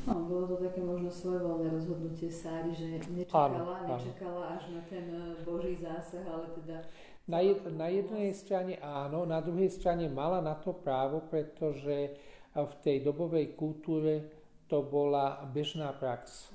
No, 0.07 0.23
bolo 0.23 0.47
to 0.55 0.57
také 0.63 0.79
možno 0.87 1.11
svojvoľné 1.11 1.67
rozhodnutie 1.75 2.31
Sári, 2.31 2.71
že 2.71 3.03
nečakala, 3.11 3.83
áno, 3.83 3.99
nečakala 3.99 4.43
áno. 4.47 4.55
až 4.55 4.63
na 4.71 4.83
ten 4.87 5.07
e, 5.11 5.43
Boží 5.43 5.75
zásah, 5.83 6.23
ale 6.31 6.47
teda... 6.63 6.87
Na, 7.27 7.43
jed, 7.43 7.59
na 7.75 7.91
jednej 7.91 8.31
strane 8.31 8.79
áno, 8.79 9.27
na 9.27 9.43
druhej 9.43 9.67
strane 9.67 10.07
mala 10.07 10.39
na 10.39 10.55
to 10.55 10.71
právo, 10.79 11.27
pretože 11.27 12.15
v 12.55 12.75
tej 12.87 13.03
dobovej 13.03 13.59
kultúre 13.59 14.31
to 14.71 14.87
bola 14.87 15.43
bežná 15.51 15.91
prax. 15.91 16.55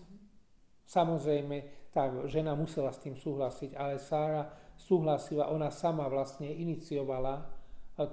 Samozrejme, 0.87 1.91
tá 1.91 2.07
žena 2.31 2.55
musela 2.55 2.95
s 2.95 3.03
tým 3.03 3.19
súhlasiť, 3.19 3.75
ale 3.75 3.99
Sára 3.99 4.47
súhlasila, 4.79 5.51
ona 5.51 5.67
sama 5.67 6.07
vlastne 6.07 6.47
iniciovala 6.47 7.35
e, 7.35 7.43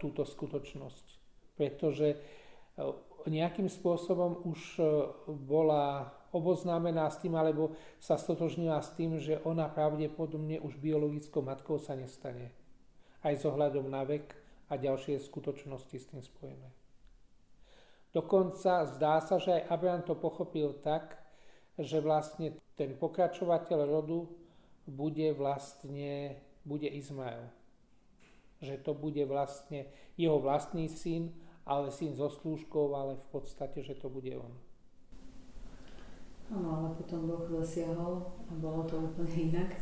túto 0.03 0.27
skutočnosť, 0.27 1.07
pretože 1.55 2.18
nejakým 3.29 3.69
spôsobom 3.71 4.45
už 4.49 4.61
e, 4.77 4.83
bola 5.29 6.12
oboznámená 6.33 7.09
s 7.09 7.21
tým, 7.25 7.37
alebo 7.37 7.73
sa 7.97 8.21
stotožnila 8.21 8.81
s 8.85 8.93
tým, 8.93 9.17
že 9.17 9.41
ona 9.45 9.69
pravdepodobne 9.69 10.61
už 10.61 10.77
biologickou 10.77 11.41
matkou 11.41 11.81
sa 11.81 11.97
nestane. 11.97 12.53
Aj 13.25 13.33
s 13.33 13.43
ohľadom 13.49 13.88
na 13.88 14.05
vek 14.05 14.37
a 14.69 14.77
ďalšie 14.77 15.17
skutočnosti 15.21 15.97
s 15.97 16.09
tým 16.12 16.21
spojené. 16.21 16.69
Dokonca 18.12 18.88
zdá 18.88 19.21
sa, 19.21 19.37
že 19.37 19.61
aj 19.61 19.69
Abraham 19.69 20.03
to 20.05 20.17
pochopil 20.17 20.73
tak, 20.81 21.21
že 21.77 22.01
vlastne 22.01 22.57
ten 22.77 22.97
pokračovateľ 22.97 23.81
rodu 23.85 24.27
bude 24.88 25.29
vlastne 25.37 26.41
bude 26.64 26.88
Izmael. 26.88 27.49
Že 28.64 28.75
to 28.83 28.93
bude 28.97 29.23
vlastne 29.29 29.87
jeho 30.17 30.41
vlastný 30.41 30.88
syn, 30.88 31.31
ale 31.68 31.92
syn 31.92 32.16
so 32.16 32.33
slúžkou, 32.33 32.96
ale 32.96 33.20
v 33.20 33.26
podstate, 33.28 33.85
že 33.85 33.94
to 34.00 34.09
bude 34.09 34.33
on. 34.33 34.52
Áno, 36.48 36.68
ale 36.81 36.88
potom 36.96 37.28
Boh 37.28 37.44
zasiahol 37.44 38.24
a 38.48 38.52
bolo 38.57 38.88
to 38.88 38.96
úplne 38.96 39.52
inak. 39.52 39.76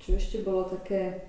Čo 0.00 0.16
ešte 0.16 0.40
bolo 0.40 0.64
také 0.64 1.28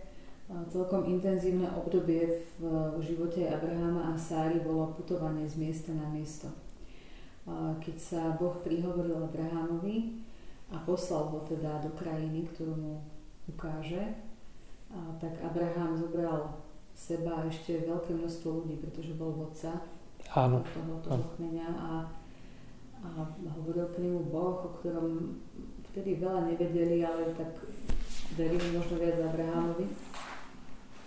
celkom 0.72 1.04
intenzívne 1.04 1.68
obdobie 1.76 2.48
v 2.60 3.00
živote 3.04 3.44
Abraháma 3.52 4.12
a 4.12 4.14
Sáry 4.16 4.64
bolo 4.64 4.96
putovanie 4.96 5.44
z 5.44 5.60
miesta 5.60 5.92
na 5.92 6.08
miesto. 6.08 6.48
Keď 7.84 7.96
sa 8.00 8.22
Boh 8.40 8.64
prihovoril 8.64 9.28
Abrahámovi 9.28 10.24
a 10.72 10.80
poslal 10.88 11.36
ho 11.36 11.44
teda 11.44 11.84
do 11.84 11.92
krajiny, 12.00 12.48
ktorú 12.52 12.76
mu 12.80 12.94
ukáže, 13.52 14.16
tak 15.20 15.36
Abraham 15.44 16.00
zobral 16.00 16.64
seba 16.96 17.44
a 17.44 17.48
ešte 17.48 17.88
veľké 17.88 18.16
množstvo 18.16 18.64
ľudí, 18.64 18.80
pretože 18.80 19.16
bol 19.20 19.36
vodca 19.36 19.84
Áno. 20.32 20.64
toho, 20.64 20.94
toho 21.04 21.24
kmeňa 21.36 21.70
a, 21.76 21.92
a 23.04 23.10
hovoril 23.56 23.88
k 23.92 24.04
nemu 24.04 24.32
Boh, 24.32 24.64
o 24.64 24.70
ktorom 24.80 25.40
vtedy 25.92 26.24
veľa 26.24 26.52
nevedeli, 26.52 27.04
ale 27.04 27.36
tak 27.36 27.52
verili 28.38 28.78
možno 28.78 28.98
viac 29.00 29.20
Abrahamovi. 29.20 29.88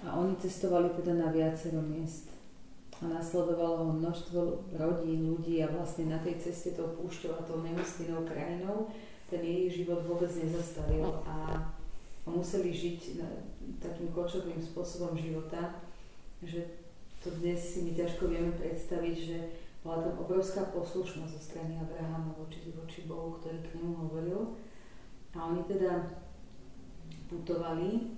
A 0.04 0.20
oni 0.20 0.36
cestovali 0.36 0.92
teda 0.96 1.16
na 1.16 1.28
viacero 1.32 1.80
miest. 1.80 2.28
A 3.02 3.08
nasledovalo 3.08 3.88
ho 3.88 3.92
množstvo 3.92 4.40
rodín, 4.76 5.32
ľudí 5.32 5.60
a 5.64 5.72
vlastne 5.72 6.12
na 6.12 6.20
tej 6.20 6.38
ceste 6.38 6.76
tou 6.76 6.94
púšťou 6.94 7.36
a 7.36 7.44
tou 7.44 7.60
nehustinou 7.64 8.22
krajinou 8.22 8.92
ten 9.34 9.40
jej 9.42 9.82
život 9.82 10.04
vôbec 10.06 10.30
nezastavil 10.30 11.10
a 11.26 11.58
museli 12.28 12.70
žiť 12.72 13.20
takým 13.80 14.12
kočovým 14.12 14.60
spôsobom 14.60 15.16
života, 15.18 15.80
že 16.44 16.62
to 17.24 17.32
dnes 17.40 17.58
si 17.58 17.88
my 17.88 17.92
ťažko 17.96 18.28
vieme 18.28 18.52
predstaviť, 18.52 19.16
že 19.16 19.38
bola 19.82 20.06
tam 20.06 20.22
obrovská 20.22 20.68
poslušnosť 20.72 21.32
zo 21.34 21.40
strany 21.40 21.76
Abrahama 21.76 22.36
voči, 22.36 22.72
voči 22.72 23.04
Bohu, 23.08 23.36
ktorý 23.40 23.60
k 23.64 23.74
nemu 23.76 23.92
hovoril. 24.08 24.40
A 25.36 25.50
oni 25.50 25.64
teda 25.68 26.23
putovali 27.34 28.14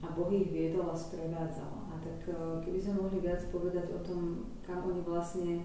a 0.00 0.08
Boh 0.16 0.32
ich 0.32 0.48
viedol 0.48 0.88
a 0.88 0.96
sprevádzal. 0.96 1.72
A 1.92 1.94
tak 2.00 2.24
e, 2.28 2.32
keby 2.64 2.78
sme 2.80 3.04
mohli 3.04 3.20
viac 3.20 3.44
povedať 3.52 3.92
o 3.92 4.00
tom, 4.00 4.48
kam 4.64 4.88
oni 4.88 5.04
vlastne 5.04 5.60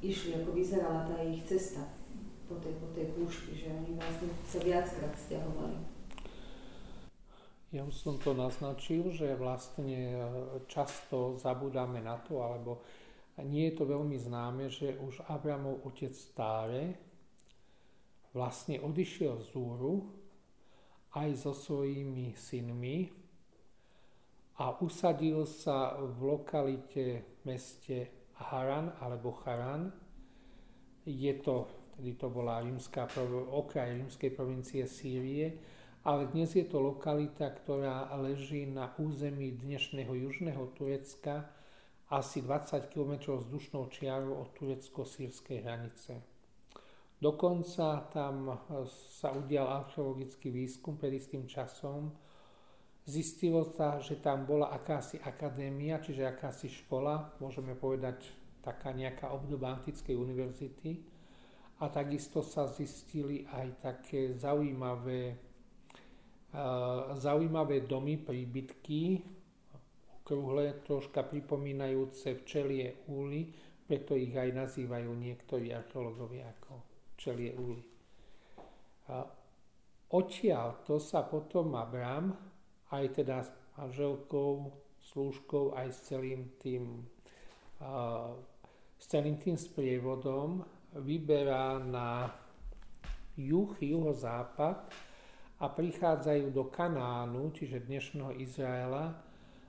išli, 0.00 0.40
ako 0.40 0.56
vyzerala 0.56 1.04
tá 1.04 1.20
ich 1.20 1.44
cesta 1.44 1.84
po 2.48 2.56
tej, 2.56 2.72
po 2.80 2.88
tej 2.96 3.12
púšti, 3.12 3.52
že 3.52 3.68
oni 3.68 3.92
vlastne 4.00 4.28
sa 4.48 4.58
viackrát 4.64 5.12
stiahovali. 5.12 5.76
Ja 7.68 7.84
už 7.84 7.92
som 8.00 8.16
to 8.16 8.32
naznačil, 8.32 9.12
že 9.12 9.36
vlastne 9.36 10.16
e, 10.16 10.24
často 10.72 11.36
zabudáme 11.36 12.00
na 12.00 12.16
to, 12.24 12.40
alebo 12.40 12.80
nie 13.44 13.70
je 13.70 13.76
to 13.76 13.84
veľmi 13.84 14.16
známe, 14.16 14.72
že 14.72 14.96
už 14.98 15.22
Abramov 15.28 15.84
otec 15.84 16.16
Táre 16.34 16.96
vlastne 18.34 18.80
odišiel 18.82 19.44
z 19.46 19.50
Úru 19.54 20.17
aj 21.16 21.30
so 21.40 21.52
svojimi 21.56 22.36
synmi 22.36 23.08
a 24.58 24.74
usadil 24.82 25.46
sa 25.46 25.94
v 25.96 26.18
lokalite 26.34 27.38
meste 27.46 28.10
Haran 28.36 28.92
alebo 28.98 29.32
Charan. 29.40 29.94
Je 31.08 31.32
to, 31.40 31.70
tedy 31.96 32.18
to 32.18 32.28
bola 32.28 32.60
rímska, 32.60 33.08
okraj 33.54 33.96
rímskej 33.96 34.30
provincie 34.34 34.84
Sýrie, 34.84 35.56
ale 36.04 36.28
dnes 36.28 36.52
je 36.52 36.66
to 36.66 36.82
lokalita, 36.82 37.48
ktorá 37.48 38.12
leží 38.20 38.68
na 38.68 38.92
území 38.98 39.56
dnešného 39.56 40.12
južného 40.28 40.74
Turecka, 40.76 41.48
asi 42.08 42.40
20 42.40 42.88
km 42.88 43.36
vzdušnou 43.36 43.92
čiarou 43.92 44.40
od 44.40 44.48
turecko-sírskej 44.56 45.60
hranice. 45.60 46.37
Dokonca 47.18 48.06
tam 48.14 48.46
sa 49.18 49.34
udial 49.34 49.66
archeologický 49.66 50.54
výskum 50.54 50.94
pred 50.94 51.18
istým 51.18 51.50
časom. 51.50 52.14
Zistilo 53.02 53.66
sa, 53.66 53.98
že 53.98 54.22
tam 54.22 54.46
bola 54.46 54.70
akási 54.70 55.18
akadémia, 55.26 55.98
čiže 55.98 56.22
akási 56.22 56.70
škola, 56.70 57.34
môžeme 57.42 57.74
povedať 57.74 58.22
taká 58.62 58.94
nejaká 58.94 59.34
obdoba 59.34 59.74
antickej 59.74 60.14
univerzity. 60.14 61.02
A 61.82 61.90
takisto 61.90 62.38
sa 62.42 62.70
zistili 62.70 63.46
aj 63.50 63.82
také 63.82 64.38
zaujímavé, 64.38 65.34
zaujímavé 67.18 67.82
domy, 67.82 68.18
príbytky, 68.22 69.26
okrúhle, 70.22 70.86
troška 70.86 71.26
pripomínajúce 71.26 72.44
včelie 72.44 73.02
úly, 73.10 73.50
preto 73.86 74.14
ich 74.14 74.36
aj 74.38 74.54
nazývajú 74.54 75.10
niektorí 75.16 75.72
archeológovia 75.72 76.50
ako 76.60 76.87
včelie 77.18 77.50
úly. 77.58 77.82
A 79.10 79.26
odtiaľ 80.14 80.86
to 80.86 81.02
sa 81.02 81.26
potom 81.26 81.74
Abram, 81.74 82.30
aj 82.94 83.04
teda 83.18 83.42
s 83.42 83.50
manželkou, 83.74 84.70
slúžkou, 85.02 85.74
aj 85.74 85.88
s 85.90 85.98
celým 86.06 86.54
tým, 86.62 87.02
a, 87.82 88.30
s 88.94 89.04
celým 89.10 89.34
tým 89.42 89.58
sprievodom 89.58 90.62
vyberá 90.94 91.82
na 91.82 92.30
juh, 93.34 93.74
juhozápad 93.82 94.86
a 95.58 95.66
prichádzajú 95.66 96.54
do 96.54 96.70
Kanánu, 96.70 97.50
čiže 97.50 97.82
dnešného 97.82 98.38
Izraela, 98.38 99.26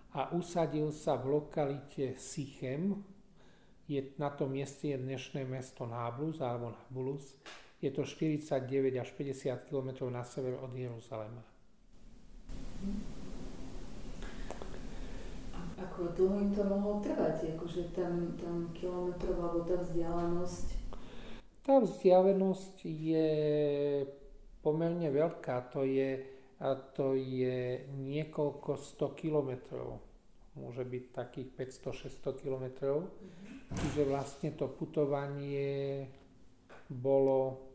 a 0.09 0.33
usadil 0.33 0.89
sa 0.89 1.17
v 1.21 1.37
lokalite 1.37 2.17
Sichem. 2.17 2.97
Je, 3.89 4.05
na 4.21 4.29
tom 4.29 4.53
mieste 4.53 4.93
je 4.93 4.97
dnešné 5.01 5.49
mesto 5.49 5.89
Náblus 5.89 6.45
alebo 6.45 6.77
Nabulus. 6.77 7.33
Je 7.81 7.89
to 7.89 8.05
49 8.05 8.69
až 9.01 9.09
50 9.17 9.65
km 9.65 10.13
na 10.13 10.21
sever 10.21 10.61
od 10.61 10.69
Jeruzalema. 10.69 11.41
Ako 15.81 16.13
dlho 16.13 16.37
im 16.37 16.51
to 16.53 16.61
mohlo 16.69 17.01
trvať? 17.01 17.57
Akože 17.57 17.89
tam, 17.97 18.37
tam 18.37 18.69
kilometrov 18.77 19.33
alebo 19.41 19.65
tá 19.65 19.81
vzdialenosť? 19.81 20.67
Tá 21.65 21.81
vzdialenosť 21.81 22.85
je 22.85 23.29
pomerne 24.61 25.09
veľká. 25.09 25.65
To 25.73 25.81
je 25.81 26.37
a 26.59 26.75
to 26.75 27.15
je 27.15 27.87
niekoľko 27.95 28.75
100 29.01 29.17
kilometrov. 29.17 30.03
Môže 30.59 30.83
byť 30.83 31.03
takých 31.15 31.49
500-600 31.55 32.43
kilometrov. 32.43 33.07
Čiže 33.69 34.01
vlastne 34.09 34.49
to 34.57 34.65
putovanie 34.73 36.05
bolo 36.89 37.69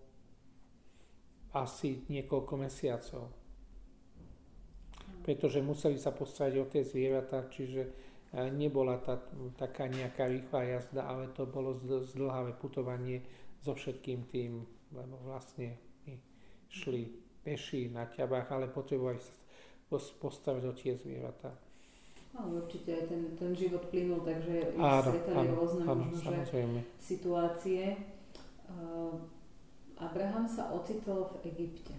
asi 1.54 2.02
niekoľko 2.10 2.54
mesiacov. 2.58 3.30
Pretože 5.22 5.62
museli 5.62 5.96
sa 5.96 6.10
postarať 6.10 6.54
o 6.58 6.66
tie 6.66 6.82
zvieratá, 6.82 7.46
čiže 7.46 7.82
e, 7.86 7.90
nebola 8.50 8.98
tá, 8.98 9.22
taká 9.54 9.86
nejaká 9.86 10.26
rýchla 10.26 10.76
jazda, 10.76 11.06
ale 11.06 11.30
to 11.30 11.46
bolo 11.46 11.78
zdlhavé 11.80 12.58
putovanie 12.58 13.22
so 13.62 13.72
všetkým 13.72 14.26
tým, 14.28 14.66
lebo 14.92 15.16
vlastne 15.24 15.78
šli 16.74 17.06
peši 17.46 17.94
na 17.94 18.10
ťabách, 18.10 18.50
ale 18.50 18.66
potrebovali 18.66 19.22
sa 19.22 19.32
postaviť 19.94 20.64
o 20.66 20.72
tie 20.74 20.98
zvieratá. 20.98 21.54
Ale 22.34 22.66
určite 22.66 22.90
aj 22.90 23.04
ten, 23.06 23.22
ten 23.38 23.50
život 23.54 23.86
plynul, 23.94 24.26
takže 24.26 24.74
áno, 24.74 25.10
stretali 25.14 25.46
áno, 25.46 25.52
rôzne 25.54 25.82
áno, 25.86 26.02
možno, 26.10 26.82
situácie. 26.98 27.82
Uh, 28.66 29.22
Abraham 30.02 30.50
sa 30.50 30.74
ocitol 30.74 31.30
v 31.30 31.54
Egypte. 31.54 31.94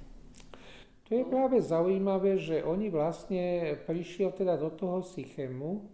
To 1.08 1.12
je 1.15 1.24
práve 1.24 1.62
zaujímavé, 1.63 2.36
že 2.36 2.65
oni 2.65 2.91
vlastne 2.91 3.78
prišiel 3.88 4.36
teda 4.36 4.60
do 4.60 4.74
toho 4.74 5.06
Sychemu, 5.06 5.88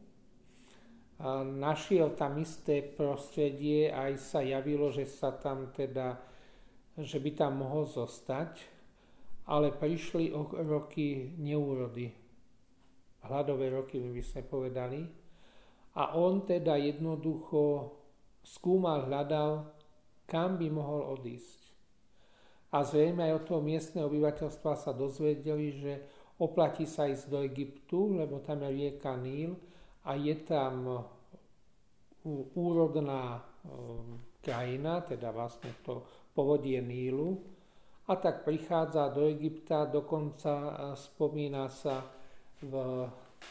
a 1.22 1.46
našiel 1.46 2.18
tam 2.18 2.42
isté 2.42 2.82
prostredie, 2.82 3.94
aj 3.94 4.18
sa 4.18 4.42
javilo, 4.42 4.90
že 4.90 5.06
sa 5.06 5.30
tam 5.30 5.70
teda, 5.70 6.18
že 6.98 7.22
by 7.22 7.30
tam 7.38 7.62
mohol 7.62 7.86
zostať 7.86 8.82
ale 9.52 9.74
prišli 9.76 10.32
roky 10.64 11.36
neúrody. 11.36 12.14
Hladové 13.28 13.70
roky 13.70 14.02
by 14.02 14.24
sme 14.24 14.42
povedali. 14.46 15.02
A 15.98 16.16
on 16.16 16.48
teda 16.48 16.80
jednoducho 16.80 17.92
skúmal, 18.42 19.06
hľadal, 19.06 19.70
kam 20.26 20.56
by 20.56 20.68
mohol 20.72 21.20
odísť. 21.20 21.60
A 22.72 22.88
zrejme 22.88 23.28
aj 23.28 23.34
od 23.36 23.44
toho 23.44 23.62
miestneho 23.62 24.08
obyvateľstva 24.08 24.74
sa 24.80 24.96
dozvedeli, 24.96 25.68
že 25.76 25.94
oplatí 26.40 26.88
sa 26.88 27.06
ísť 27.12 27.28
do 27.28 27.44
Egyptu, 27.44 28.16
lebo 28.16 28.40
tam 28.40 28.64
je 28.64 28.70
rieka 28.72 29.14
Níl 29.20 29.60
a 30.08 30.16
je 30.16 30.36
tam 30.48 31.04
úrodná 32.56 33.44
krajina, 34.40 35.04
teda 35.04 35.36
vlastne 35.36 35.76
to 35.84 36.02
povodie 36.32 36.80
Nílu 36.80 37.38
a 38.10 38.16
tak 38.18 38.44
prichádza 38.44 39.14
do 39.14 39.30
Egypta, 39.30 39.86
dokonca 39.86 40.52
e, 40.52 40.72
spomína 40.98 41.70
sa 41.70 42.02
v 42.62 42.74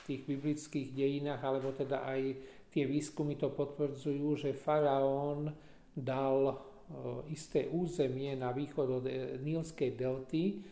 tých 0.06 0.22
biblických 0.26 0.94
dejinách, 0.94 1.42
alebo 1.42 1.74
teda 1.74 2.06
aj 2.06 2.20
tie 2.70 2.86
výskumy 2.86 3.34
to 3.34 3.50
potvrdzujú, 3.50 4.38
že 4.38 4.54
faraón 4.54 5.50
dal 5.94 6.38
e, 6.50 6.54
isté 7.34 7.66
územie 7.66 8.38
na 8.38 8.54
východ 8.54 8.86
od 9.02 9.04
e, 9.10 9.36
Nílskej 9.42 9.90
delty, 9.98 10.62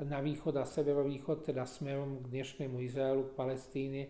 na 0.00 0.24
východ 0.24 0.56
a 0.56 0.64
severovýchod, 0.64 1.52
teda 1.52 1.68
smerom 1.68 2.24
k 2.24 2.32
dnešnému 2.32 2.80
Izraelu, 2.80 3.28
k 3.28 3.36
Palestíne, 3.36 4.02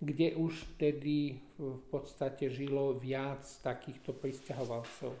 kde 0.00 0.36
už 0.36 0.76
tedy 0.76 1.40
v 1.56 1.82
podstate 1.88 2.52
žilo 2.52 2.96
viac 2.96 3.44
takýchto 3.64 4.12
pristahovalcov 4.12 5.12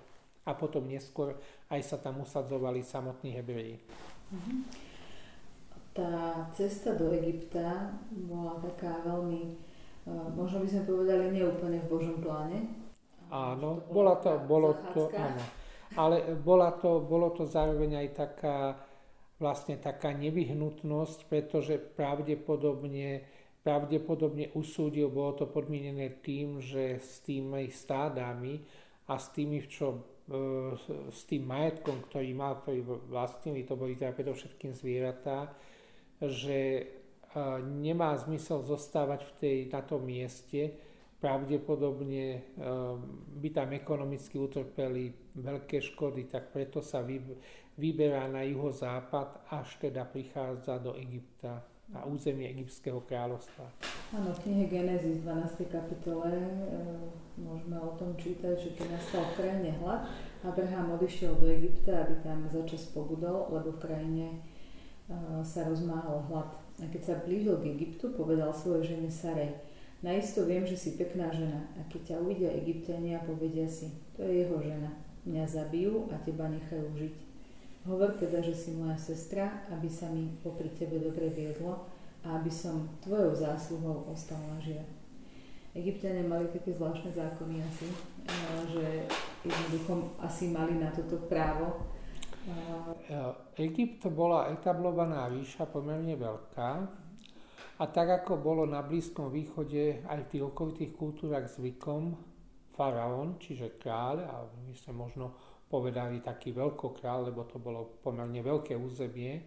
a 0.46 0.50
potom 0.52 0.84
neskôr 0.84 1.36
aj 1.72 1.80
sa 1.84 1.96
tam 1.96 2.20
usadzovali 2.20 2.84
samotní 2.84 3.34
Hebreji. 3.36 3.76
Mhm. 4.32 4.85
Tá 5.96 6.44
cesta 6.52 6.92
do 6.92 7.08
Egypta 7.08 7.96
bola 8.12 8.60
taká 8.60 9.00
veľmi, 9.00 9.42
e, 9.48 10.12
možno 10.36 10.60
by 10.60 10.68
sme 10.68 10.82
povedali, 10.84 11.32
neúplne 11.32 11.80
v 11.80 11.88
Božom 11.88 12.20
pláne. 12.20 12.68
Áno, 13.32 13.80
to 13.80 13.90
bola 13.96 14.14
to, 14.20 14.30
bolo 14.44 14.76
to, 14.92 15.08
áno. 15.16 15.42
Ale 15.96 16.36
bola 16.36 16.76
to, 16.76 17.00
bolo 17.00 17.32
to 17.32 17.48
zároveň 17.48 18.04
aj 18.04 18.08
taká, 18.12 18.76
vlastne 19.40 19.80
taká 19.80 20.12
nevyhnutnosť, 20.12 21.32
pretože 21.32 21.80
pravdepodobne, 21.80 23.24
pravdepodobne 23.64 24.52
usúdil, 24.52 25.08
bolo 25.08 25.32
to 25.32 25.48
podmienené 25.48 26.20
tým, 26.20 26.60
že 26.60 27.00
s 27.00 27.24
tými 27.24 27.72
stádami 27.72 28.60
a 29.08 29.16
s 29.16 29.32
tými, 29.32 29.64
čo 29.64 30.16
E, 30.26 30.74
s 31.14 31.22
tým 31.30 31.46
majetkom, 31.46 32.10
ktorý 32.10 32.34
mal, 32.34 32.58
ktorý 32.58 32.82
vlastnili, 33.06 33.62
to 33.62 33.78
boli 33.78 33.94
teda 33.94 34.10
predovšetkým 34.10 34.74
zvieratá, 34.74 35.54
že 36.20 36.88
nemá 37.64 38.16
zmysel 38.16 38.64
zostávať 38.64 39.28
v 39.28 39.32
tej, 39.36 39.56
na 39.68 39.84
tom 39.84 40.08
mieste, 40.08 40.72
pravdepodobne 41.20 42.56
by 43.40 43.48
tam 43.52 43.72
ekonomicky 43.72 44.40
utrpeli 44.40 45.12
veľké 45.36 45.80
škody, 45.80 46.28
tak 46.28 46.52
preto 46.52 46.80
sa 46.80 47.04
vyberá 47.76 48.28
na 48.28 48.44
juhozápad, 48.44 49.48
až 49.52 49.76
teda 49.80 50.08
prichádza 50.08 50.80
do 50.80 50.96
Egypta 50.96 51.60
na 51.86 52.02
územie 52.02 52.50
Egyptského 52.50 52.98
kráľovstva. 53.06 53.62
Áno, 54.10 54.34
v 54.34 54.42
knihe 54.42 54.66
Genesis 54.66 55.22
12. 55.22 55.70
kapitole 55.70 56.34
e, 56.34 56.50
môžeme 57.38 57.78
o 57.78 57.94
tom 57.94 58.18
čítať, 58.18 58.58
že 58.58 58.74
keď 58.74 58.98
nastal 58.98 59.22
v 59.22 59.34
krajine 59.38 59.70
hlad, 59.78 60.02
Abraham 60.42 60.98
odišiel 60.98 61.38
do 61.38 61.46
Egypta, 61.46 62.02
aby 62.02 62.14
tam 62.26 62.50
začas 62.50 62.90
pobudol, 62.90 63.54
lebo 63.54 63.70
v 63.78 63.82
krajine 63.82 64.26
sa 65.42 65.60
rozmáhal 65.66 66.26
hlad. 66.30 66.50
A 66.82 66.84
keď 66.92 67.02
sa 67.02 67.14
blížil 67.22 67.56
k 67.62 67.72
Egyptu, 67.72 68.12
povedal 68.12 68.52
svojej 68.52 68.96
žene 68.96 69.08
Sarej, 69.08 69.56
Naisto 70.04 70.44
viem, 70.44 70.62
že 70.68 70.76
si 70.76 71.00
pekná 71.00 71.32
žena 71.32 71.64
a 71.74 71.80
keď 71.88 72.14
ťa 72.14 72.16
uvidia 72.20 72.52
egyptiania, 72.52 73.24
povedia 73.24 73.64
si, 73.64 73.88
to 74.12 74.28
je 74.28 74.44
jeho 74.44 74.60
žena. 74.60 74.92
Mňa 75.24 75.44
zabijú 75.48 76.12
a 76.12 76.20
teba 76.20 76.52
nechajú 76.52 76.92
žiť. 76.94 77.14
Hovor 77.88 78.14
teda, 78.20 78.44
že 78.44 78.52
si 78.52 78.76
moja 78.76 78.94
sestra, 79.00 79.64
aby 79.72 79.88
sa 79.88 80.12
mi 80.12 80.36
popri 80.44 80.68
tebe 80.76 81.00
dobre 81.00 81.32
viedlo 81.32 81.88
a 82.26 82.36
aby 82.36 82.52
som 82.52 82.86
tvojou 83.00 83.32
zásluhou 83.34 84.10
ostal 84.12 84.38
nažive. 84.52 84.84
Egyptiania 85.72 86.24
mali 86.28 86.48
také 86.52 86.76
zvláštne 86.76 87.12
zákony 87.12 87.60
asi, 87.64 87.88
že 88.72 88.84
jednoducho 89.44 90.12
asi 90.20 90.52
mali 90.52 90.76
na 90.76 90.92
toto 90.92 91.24
právo. 91.28 91.88
Egypt 93.58 94.06
bola 94.14 94.50
etablovaná 94.54 95.26
ríša 95.26 95.66
pomerne 95.66 96.14
veľká 96.14 96.70
a 97.76 97.84
tak 97.90 98.22
ako 98.22 98.38
bolo 98.38 98.62
na 98.64 98.80
Blízkom 98.86 99.34
východe 99.34 100.06
aj 100.06 100.18
v 100.24 100.30
tých 100.30 100.44
okolitých 100.46 100.92
kultúrach 100.94 101.50
zvykom, 101.50 102.14
faraón, 102.76 103.40
čiže 103.42 103.80
kráľ, 103.80 104.16
a 104.24 104.34
my 104.46 104.74
sme 104.78 104.94
možno 104.94 105.34
povedali 105.66 106.22
taký 106.22 106.54
veľkokrál, 106.54 107.32
lebo 107.32 107.48
to 107.50 107.58
bolo 107.58 107.98
pomerne 107.98 108.38
veľké 108.38 108.78
územie 108.78 109.42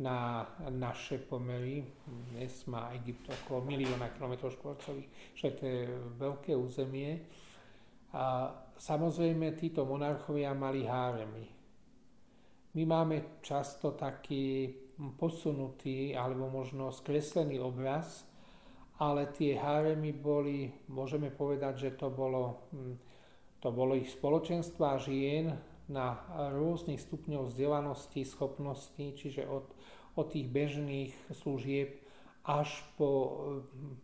na 0.00 0.46
naše 0.72 1.18
pomery. 1.20 1.84
Dnes 2.32 2.64
má 2.70 2.94
Egypt 2.96 3.28
okolo 3.44 3.66
milióna 3.66 4.14
km 4.14 4.48
štvorcových, 4.48 5.36
že 5.36 5.48
to 5.58 5.62
je 5.66 5.82
veľké 6.16 6.56
územie. 6.56 7.18
A 8.14 8.48
samozrejme 8.78 9.52
títo 9.58 9.84
monarchovia 9.84 10.56
mali 10.56 10.86
háremy. 10.86 11.57
My 12.76 12.82
máme 12.84 13.40
často 13.40 13.96
taký 13.96 14.72
posunutý 15.16 16.12
alebo 16.12 16.50
možno 16.50 16.90
skreslený 16.90 17.62
obraz, 17.62 18.26
ale 18.98 19.30
tie 19.30 19.54
háremy 19.54 20.10
boli, 20.10 20.74
môžeme 20.90 21.30
povedať, 21.30 21.88
že 21.88 21.90
to 21.94 22.10
bolo 22.10 22.66
hm, 22.74 22.98
to 23.58 23.74
bolo 23.74 23.98
ich 23.98 24.10
spoločenstva 24.14 25.02
žien 25.02 25.58
na 25.90 26.22
rôznych 26.54 27.02
stupňoch 27.02 27.50
vzdelanosti, 27.50 28.22
schopností, 28.22 29.18
čiže 29.18 29.50
od, 29.50 29.66
od 30.14 30.26
tých 30.30 30.46
bežných 30.46 31.10
služieb 31.34 31.98
až 32.46 32.70
po 32.94 33.10
hm, 33.10 33.98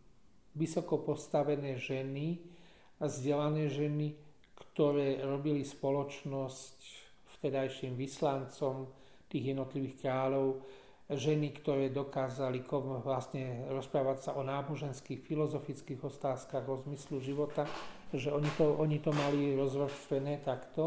vysoko 0.58 0.98
postavené 0.98 1.78
ženy 1.78 2.54
vzdelané 3.02 3.68
ženy, 3.68 4.16
ktoré 4.54 5.22
robili 5.22 5.66
spoločnosť 5.66 7.03
vtedajším 7.44 7.92
vyslancom 8.00 8.88
tých 9.28 9.52
jednotlivých 9.52 10.00
kráľov, 10.00 10.64
ženy, 11.12 11.52
ktoré 11.60 11.92
dokázali 11.92 12.64
vlastne 13.04 13.68
rozprávať 13.68 14.18
sa 14.24 14.30
o 14.40 14.42
náboženských, 14.42 15.20
filozofických 15.20 16.00
otázkach, 16.00 16.64
o 16.64 16.80
zmyslu 16.80 17.20
života 17.20 17.68
že 18.14 18.30
oni 18.32 18.50
to, 18.54 18.74
oni 18.78 18.98
to 18.98 19.10
mali 19.12 19.58
rozvrstvené 19.58 20.38
takto. 20.46 20.86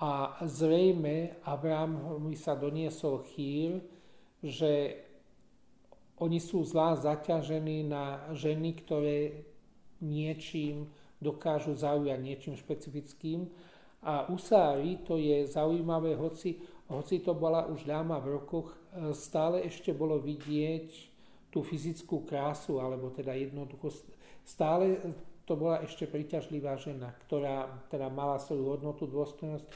A 0.00 0.40
zrejme 0.42 1.44
Abraham 1.46 2.18
mi 2.24 2.34
sa 2.34 2.56
doniesol 2.56 3.22
chýr, 3.30 3.78
že 4.40 4.96
oni 6.20 6.40
sú 6.40 6.64
zvlášť 6.64 7.04
zaťažení 7.04 7.84
na 7.84 8.32
ženy, 8.32 8.70
ktoré 8.80 9.44
niečím 10.00 10.88
dokážu 11.20 11.76
zaujať 11.76 12.18
niečím 12.20 12.56
špecifickým. 12.56 13.44
A 14.00 14.24
u 14.32 14.40
Sári 14.40 14.96
to 15.04 15.20
je 15.20 15.44
zaujímavé, 15.44 16.16
hoci, 16.16 16.56
hoci 16.88 17.20
to 17.20 17.36
bola 17.36 17.68
už 17.68 17.84
dáma 17.84 18.16
v 18.16 18.40
rokoch, 18.40 18.72
e, 18.72 19.12
stále 19.12 19.60
ešte 19.68 19.92
bolo 19.92 20.16
vidieť 20.16 20.88
tú 21.52 21.60
fyzickú 21.60 22.24
krásu, 22.24 22.80
alebo 22.80 23.12
teda 23.12 23.36
jednoducho 23.36 23.92
stále 24.40 24.96
to 25.44 25.58
bola 25.58 25.82
ešte 25.82 26.06
priťažlivá 26.06 26.78
žena, 26.78 27.10
ktorá 27.26 27.66
teda 27.90 28.06
mala 28.06 28.38
svoju 28.38 28.70
hodnotu, 28.70 29.04
dôstojnosť. 29.10 29.66
E, 29.66 29.72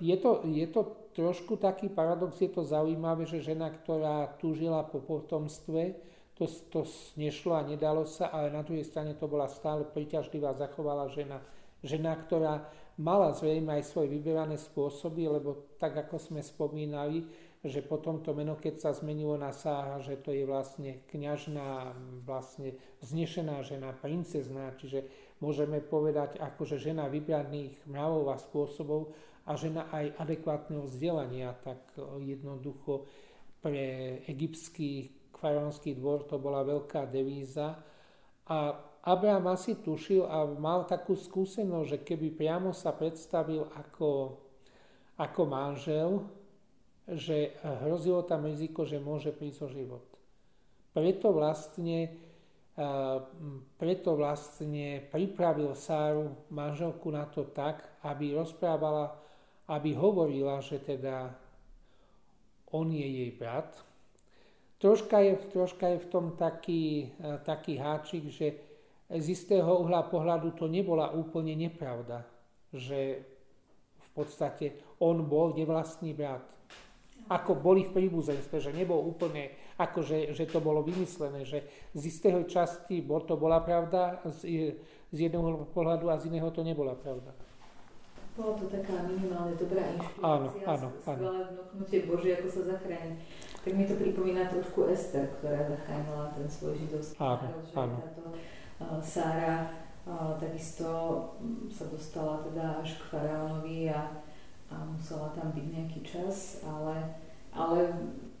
je 0.00 0.16
to, 0.16 0.46
je 0.48 0.66
to 0.70 1.10
trošku 1.18 1.58
taký 1.58 1.90
paradox, 1.90 2.38
je 2.38 2.48
to 2.48 2.62
zaujímavé, 2.62 3.26
že 3.26 3.42
žena, 3.44 3.74
ktorá 3.74 4.38
túžila 4.38 4.86
po 4.86 5.02
potomstve, 5.02 5.98
to, 6.34 6.46
to 6.70 6.82
nešlo 7.14 7.58
a 7.58 7.66
nedalo 7.66 8.06
sa, 8.06 8.30
ale 8.30 8.50
na 8.50 8.66
druhej 8.66 8.86
strane 8.86 9.14
to 9.14 9.30
bola 9.30 9.46
stále 9.46 9.86
priťažlivá, 9.86 10.54
zachovala 10.58 11.06
žena. 11.10 11.38
Žena, 11.84 12.16
ktorá 12.16 12.64
mala 13.00 13.34
zrejme 13.34 13.80
aj 13.80 13.90
svoje 13.90 14.08
vyberané 14.12 14.54
spôsoby, 14.54 15.26
lebo 15.26 15.76
tak 15.80 15.98
ako 15.98 16.16
sme 16.18 16.40
spomínali, 16.42 17.26
že 17.64 17.80
potom 17.80 18.20
to 18.20 18.36
meno, 18.36 18.60
keď 18.60 18.74
sa 18.76 18.90
zmenilo 18.92 19.40
na 19.40 19.48
Sáha, 19.48 19.96
že 20.04 20.20
to 20.20 20.36
je 20.36 20.44
vlastne 20.44 21.00
kňažná, 21.08 21.96
vlastne 22.28 22.76
znešená 23.00 23.64
žena, 23.64 23.96
princezná, 23.96 24.76
čiže 24.76 25.08
môžeme 25.40 25.80
povedať 25.80 26.36
akože 26.36 26.76
žena 26.76 27.08
vybraných 27.08 27.88
mravov 27.88 28.30
a 28.30 28.36
spôsobov 28.36 29.16
a 29.48 29.56
žena 29.56 29.88
aj 29.92 30.12
adekvátneho 30.20 30.84
vzdelania, 30.84 31.56
tak 31.64 31.80
jednoducho 32.20 33.08
pre 33.64 34.20
egyptský 34.28 35.08
faraónsky 35.44 35.96
dvor 35.96 36.24
to 36.24 36.40
bola 36.40 36.64
veľká 36.64 37.08
devíza. 37.08 37.76
A 38.48 38.76
Abraham 39.04 39.52
asi 39.52 39.76
tušil 39.84 40.24
a 40.24 40.48
mal 40.48 40.88
takú 40.88 41.12
skúsenosť, 41.12 41.86
že 41.92 41.98
keby 42.00 42.32
priamo 42.32 42.72
sa 42.72 42.96
predstavil 42.96 43.68
ako, 43.76 44.40
ako 45.20 45.40
manžel, 45.44 46.24
že 47.04 47.52
hrozilo 47.84 48.24
tam 48.24 48.48
riziko, 48.48 48.88
že 48.88 48.96
môže 48.96 49.28
prísť 49.28 49.60
o 49.60 49.68
život. 49.68 50.08
Preto 50.96 51.36
vlastne, 51.36 52.16
preto 53.76 54.16
vlastne 54.16 55.04
pripravil 55.12 55.76
Sáru 55.76 56.48
manželku 56.48 57.12
na 57.12 57.28
to 57.28 57.44
tak, 57.52 57.84
aby 58.08 58.32
rozprávala, 58.32 59.20
aby 59.68 59.92
hovorila, 59.92 60.64
že 60.64 60.80
teda 60.80 61.28
on 62.72 62.88
je 62.88 63.04
jej 63.04 63.36
brat. 63.36 63.68
Troška 64.80 65.20
je, 65.20 65.32
troška 65.52 65.92
je 65.92 65.98
v 66.00 66.08
tom 66.08 66.40
taký, 66.40 67.12
taký 67.44 67.76
háčik, 67.76 68.32
že 68.32 68.73
z 69.12 69.26
istého 69.28 69.84
uhla 69.84 70.06
pohľadu 70.08 70.56
to 70.56 70.68
nebola 70.68 71.12
úplne 71.12 71.52
nepravda, 71.56 72.24
že 72.72 73.20
v 73.98 74.08
podstate 74.16 74.96
on 75.02 75.26
bol 75.26 75.52
nevlastný 75.52 76.14
brat 76.14 76.54
ako 77.28 77.56
boli 77.56 77.88
v 77.88 77.94
príbuzenstve, 77.94 78.60
že 78.60 78.70
nebol 78.76 79.00
úplne, 79.00 79.56
ako 79.80 80.04
že, 80.04 80.36
že 80.36 80.44
to 80.44 80.60
bolo 80.60 80.84
vymyslené, 80.84 81.48
že 81.48 81.64
z 81.96 82.02
istého 82.04 82.44
časti 82.44 83.00
bol, 83.00 83.24
to 83.24 83.40
bola 83.40 83.64
pravda, 83.64 84.20
z, 84.28 84.76
z 85.08 85.18
jedného 85.30 85.64
pohľadu 85.72 86.12
a 86.12 86.20
z 86.20 86.28
iného 86.28 86.52
to 86.52 86.60
nebola 86.60 86.92
pravda. 86.92 87.32
Bola 88.34 88.58
to 88.58 88.66
taká 88.66 89.06
minimálne 89.06 89.54
dobrá 89.54 89.94
inšpirácia, 89.94 90.26
áno, 90.26 90.48
áno, 90.66 90.88
skvelé 90.98 91.40
vnúknutie 91.54 91.98
Bože, 92.02 92.28
ako 92.34 92.48
sa 92.50 92.62
zachráni. 92.66 93.14
Tak 93.62 93.72
mi 93.72 93.84
to 93.86 93.94
pripomína 93.94 94.50
trošku 94.50 94.90
Ester, 94.90 95.30
ktorá 95.38 95.70
zachránila 95.70 96.34
ten 96.34 96.50
svoj 96.50 96.74
židovský 96.82 97.14
národ, 97.14 97.62
že 97.62 97.74
áno. 97.78 97.96
táto 98.02 98.22
Sára 99.02 99.70
uh, 100.06 100.34
takisto 100.40 100.88
sa 101.70 101.84
dostala 101.88 102.42
teda 102.42 102.82
až 102.82 102.98
k 102.98 103.02
faraónovi 103.14 103.88
a 103.92 104.24
a 104.74 104.84
musela 104.84 105.28
tam 105.36 105.52
byť 105.54 105.66
nejaký 105.70 106.00
čas, 106.02 106.64
ale, 106.66 107.14
ale 107.54 107.94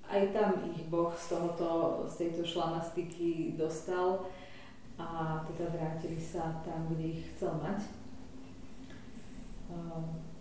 aj 0.08 0.34
tam 0.34 0.50
ich 0.66 0.88
Boh 0.90 1.12
z, 1.14 1.36
tohoto, 1.36 2.02
z 2.10 2.14
tejto 2.26 2.42
šlamastiky 2.44 3.54
dostal 3.54 4.26
a 4.98 5.42
teda 5.46 5.70
vrátili 5.74 6.18
sa 6.18 6.62
tam, 6.66 6.90
kde 6.90 7.18
ich 7.18 7.22
chcel 7.34 7.54
mať. 7.62 7.80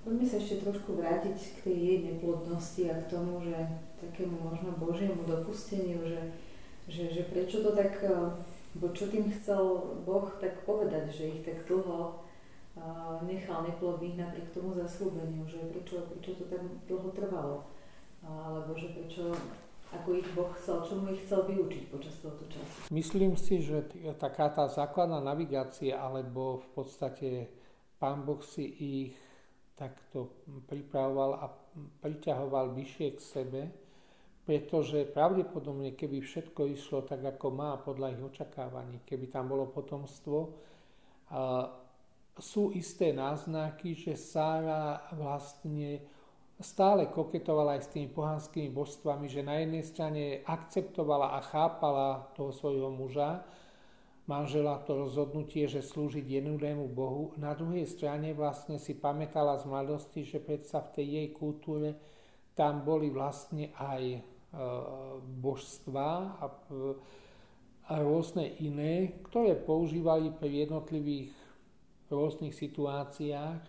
Poďme 0.03 0.25
sa 0.27 0.36
ešte 0.36 0.67
trošku 0.67 0.99
vrátiť 0.99 1.38
k 1.38 1.58
tej 1.63 1.77
jej 1.79 1.99
neplodnosti 2.12 2.84
a 2.91 2.95
k 2.99 3.10
tomu, 3.10 3.39
že 3.39 3.56
takému 4.03 4.36
možno 4.36 4.75
Božiemu 4.75 5.23
dopusteniu, 5.23 6.03
že, 6.03 6.21
že, 6.91 7.08
že 7.08 7.23
prečo 7.32 7.63
to 7.63 7.71
tak, 7.71 8.03
bo 8.73 8.89
čo 8.91 9.09
tým 9.09 9.29
chcel 9.29 9.97
Boh 10.05 10.27
tak 10.41 10.65
povedať, 10.65 11.13
že 11.13 11.23
ich 11.29 11.41
tak 11.45 11.65
dlho 11.69 12.25
nechal 13.21 13.62
neplodných 13.69 14.17
napriek 14.17 14.49
tomu 14.49 14.73
zaslúbeniu, 14.73 15.45
že 15.45 15.62
prečo, 15.69 16.09
prečo 16.09 16.41
to 16.41 16.45
tak 16.49 16.62
dlho 16.89 17.09
trvalo, 17.13 17.69
alebo 18.25 18.73
že 18.73 18.89
prečo 18.97 19.29
ako 19.93 20.09
ich 20.17 20.25
Boh 20.33 20.49
chcel, 20.57 20.81
čo 20.81 20.93
mu 20.97 21.13
ich 21.13 21.21
chcel 21.21 21.45
vyučiť 21.45 21.93
počas 21.93 22.17
tohto 22.17 22.49
času. 22.49 22.89
Myslím 22.89 23.38
si, 23.38 23.62
že 23.62 23.86
taká 24.17 24.49
tá 24.49 24.65
základná 24.65 25.21
navigácia, 25.21 26.01
alebo 26.01 26.65
v 26.65 26.67
podstate 26.73 27.29
Pán 28.01 28.25
Boh 28.25 28.41
si 28.41 28.65
ich 28.73 29.13
takto 29.77 30.33
pripravoval 30.65 31.45
a 31.45 31.45
priťahoval 32.01 32.73
vyššie 32.73 33.07
k 33.13 33.19
sebe, 33.21 33.62
pretože 34.43 35.08
pravdepodobne, 35.08 35.95
keby 35.95 36.19
všetko 36.19 36.67
išlo 36.67 37.08
tak, 37.08 37.23
ako 37.23 37.47
má 37.47 37.79
podľa 37.79 38.12
ich 38.12 38.21
očakávaní, 38.21 38.99
keby 39.08 39.32
tam 39.32 39.47
bolo 39.47 39.71
potomstvo, 39.71 40.51
sú 42.36 42.73
isté 42.75 43.15
náznaky, 43.15 43.95
že 43.95 44.19
Sára 44.19 45.08
vlastne 45.15 46.03
stále 46.60 47.08
koketovala 47.08 47.79
aj 47.79 47.82
s 47.88 47.91
tými 47.95 48.10
pohanskými 48.12 48.69
božstvami, 48.73 49.32
že 49.32 49.45
na 49.45 49.63
jednej 49.63 49.84
strane 49.86 50.23
akceptovala 50.43 51.38
a 51.38 51.39
chápala 51.39 52.27
toho 52.36 52.51
svojho 52.51 52.91
muža, 52.91 53.47
manžela 54.27 54.79
to 54.84 55.08
rozhodnutie, 55.08 55.71
že 55.71 55.84
slúžiť 55.84 56.23
jednoduchému 56.23 56.91
Bohu. 56.91 57.32
Na 57.39 57.56
druhej 57.56 57.88
strane 57.88 58.36
vlastne 58.36 58.75
si 58.79 58.95
pamätala 58.95 59.56
z 59.60 59.67
mladosti, 59.71 60.27
že 60.27 60.43
predsa 60.43 60.84
v 60.84 60.93
tej 60.99 61.08
jej 61.08 61.27
kultúre 61.32 61.95
tam 62.53 62.86
boli 62.86 63.10
vlastne 63.10 63.73
aj 63.77 64.32
božstva 65.41 66.37
a, 66.37 66.45
a 67.89 67.93
rôzne 68.05 68.53
iné, 68.61 69.17
ktoré 69.25 69.57
používali 69.57 70.29
pri 70.29 70.69
jednotlivých 70.69 71.33
rôznych 72.13 72.53
situáciách. 72.53 73.61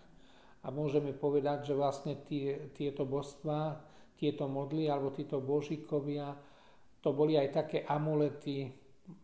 A 0.65 0.67
môžeme 0.73 1.13
povedať, 1.13 1.69
že 1.69 1.77
vlastne 1.77 2.17
tie, 2.25 2.73
tieto 2.73 3.05
božstva, 3.05 3.81
tieto 4.17 4.49
modly 4.49 4.89
alebo 4.89 5.13
títo 5.13 5.37
božikovia, 5.37 6.33
to 7.05 7.13
boli 7.13 7.37
aj 7.37 7.53
také 7.53 7.85
amulety 7.85 8.73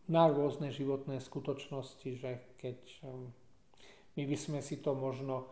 na 0.06 0.30
rôzne 0.30 0.70
životné 0.70 1.18
skutočnosti, 1.18 2.10
že 2.14 2.30
keď 2.62 2.78
um, 3.02 3.34
my 4.14 4.22
by 4.22 4.36
sme 4.38 4.58
si 4.62 4.78
to 4.78 4.94
možno 4.94 5.50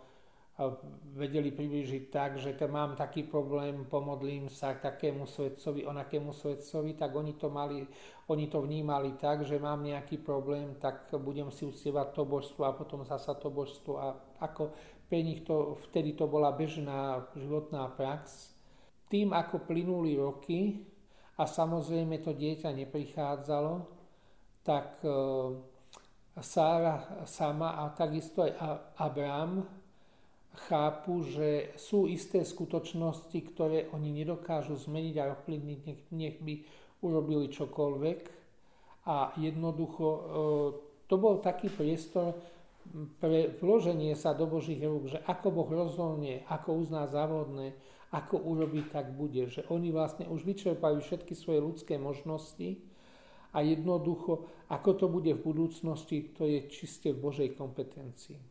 vedeli 1.16 1.48
približiť 1.48 2.12
tak, 2.12 2.36
že 2.36 2.52
to 2.52 2.68
mám 2.68 2.92
taký 2.92 3.24
problém, 3.24 3.88
pomodlím 3.88 4.52
sa 4.52 4.76
k 4.76 4.92
takému 4.92 5.24
svetcovi, 5.24 5.88
onakému 5.88 6.36
svetcovi, 6.36 6.94
tak 6.94 7.16
oni 7.16 7.32
to, 7.40 7.48
mali, 7.48 7.88
oni 8.28 8.46
to 8.46 8.60
vnímali 8.60 9.16
tak, 9.16 9.48
že 9.48 9.56
mám 9.56 9.80
nejaký 9.80 10.20
problém, 10.20 10.76
tak 10.76 11.08
budem 11.16 11.48
si 11.48 11.64
uctievať 11.64 12.12
to 12.12 12.22
božstvo 12.28 12.62
a 12.68 12.76
potom 12.76 13.08
zasa 13.08 13.32
to 13.40 13.48
božstvo 13.48 13.92
a 13.96 14.06
ako 14.44 14.76
pre 15.08 15.24
nich 15.24 15.42
to, 15.42 15.80
vtedy 15.90 16.14
to 16.14 16.28
bola 16.28 16.52
bežná 16.54 17.26
životná 17.34 17.88
prax. 17.90 18.54
Tým, 19.10 19.34
ako 19.34 19.66
plynuli 19.66 20.14
roky 20.14 20.86
a 21.34 21.48
samozrejme 21.48 22.22
to 22.22 22.30
dieťa 22.30 22.70
neprichádzalo, 22.70 23.90
tak 24.62 25.02
e, 25.02 25.10
Sára 26.38 27.26
sama 27.26 27.82
a 27.82 27.90
takisto 27.90 28.46
aj 28.46 28.54
Abraham 29.02 29.79
chápu, 30.66 31.22
že 31.22 31.74
sú 31.78 32.10
isté 32.10 32.42
skutočnosti, 32.42 33.38
ktoré 33.54 33.86
oni 33.94 34.10
nedokážu 34.10 34.74
zmeniť 34.74 35.14
a 35.18 35.30
ovplyvniť, 35.38 35.78
nech, 35.86 36.00
nech 36.10 36.36
by 36.42 36.54
urobili 37.06 37.48
čokoľvek. 37.48 38.20
A 39.06 39.32
jednoducho 39.40 40.06
e, 40.06 40.20
to 41.08 41.14
bol 41.16 41.40
taký 41.40 41.72
priestor, 41.72 42.36
pre 43.20 43.54
vloženie 43.60 44.16
sa 44.18 44.34
do 44.34 44.48
Božích 44.48 44.80
rúk, 44.82 45.12
že 45.12 45.22
ako 45.28 45.52
Boh 45.52 45.70
rozhodne, 45.70 46.42
ako 46.50 46.80
uzná 46.80 47.06
závodné, 47.06 47.76
ako 48.10 48.42
urobí, 48.42 48.82
tak 48.90 49.14
bude. 49.14 49.46
Že 49.46 49.70
oni 49.70 49.94
vlastne 49.94 50.26
už 50.26 50.42
vyčerpajú 50.42 50.98
všetky 50.98 51.38
svoje 51.38 51.62
ľudské 51.62 51.94
možnosti 52.00 52.82
a 53.54 53.62
jednoducho, 53.62 54.50
ako 54.66 54.90
to 54.98 55.06
bude 55.06 55.30
v 55.30 55.44
budúcnosti, 55.44 56.34
to 56.34 56.46
je 56.46 56.66
čiste 56.66 57.14
v 57.14 57.22
Božej 57.22 57.54
kompetencii. 57.54 58.49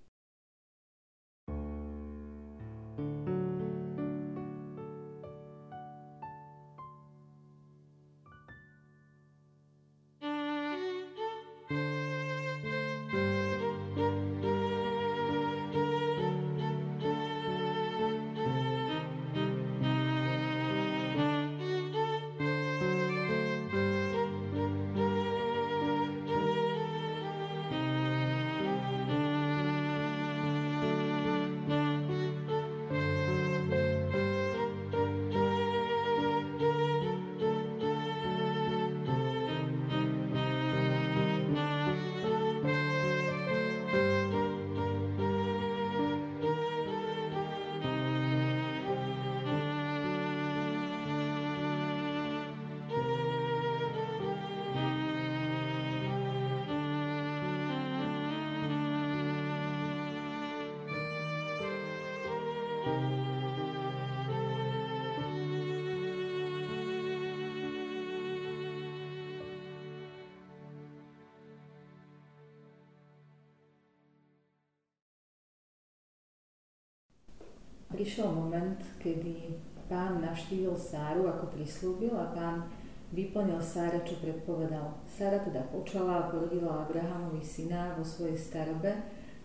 Prišiel 77.99 78.31
moment, 78.31 78.79
kedy 79.03 79.59
pán 79.91 80.23
navštívil 80.23 80.71
Sáru, 80.79 81.27
ako 81.27 81.51
prislúbil 81.51 82.15
a 82.15 82.31
pán 82.31 82.63
vyplnil 83.11 83.59
Sára, 83.59 83.99
čo 84.07 84.15
predpovedal. 84.23 85.03
Sára 85.03 85.43
teda 85.43 85.67
počala 85.67 86.23
a 86.23 86.27
porodila 86.31 86.87
Abrahamovi 86.87 87.43
syna 87.43 87.99
vo 87.99 88.07
svojej 88.07 88.39
starobe, 88.39 88.95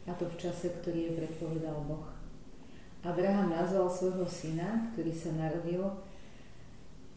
a 0.07 0.15
to 0.15 0.31
v 0.31 0.39
čase, 0.39 0.71
ktorý 0.71 1.11
jej 1.11 1.15
predpovedal 1.19 1.83
Boh. 1.83 2.07
Abraham 3.03 3.51
nazval 3.51 3.91
svojho 3.91 4.23
syna, 4.31 4.87
ktorý 4.95 5.11
sa 5.11 5.35
narodil, 5.35 5.83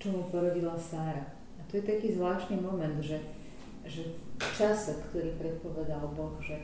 čo 0.02 0.10
mu 0.10 0.26
porodila 0.34 0.74
Sára. 0.74 1.22
A 1.60 1.62
to 1.70 1.78
je 1.78 1.86
taký 1.86 2.18
zvláštny 2.18 2.58
moment, 2.58 2.98
že, 2.98 3.22
že 3.86 4.10
v 4.42 4.50
čase, 4.58 5.06
ktorý 5.14 5.38
predpovedal 5.38 6.02
Boh, 6.18 6.34
že, 6.42 6.58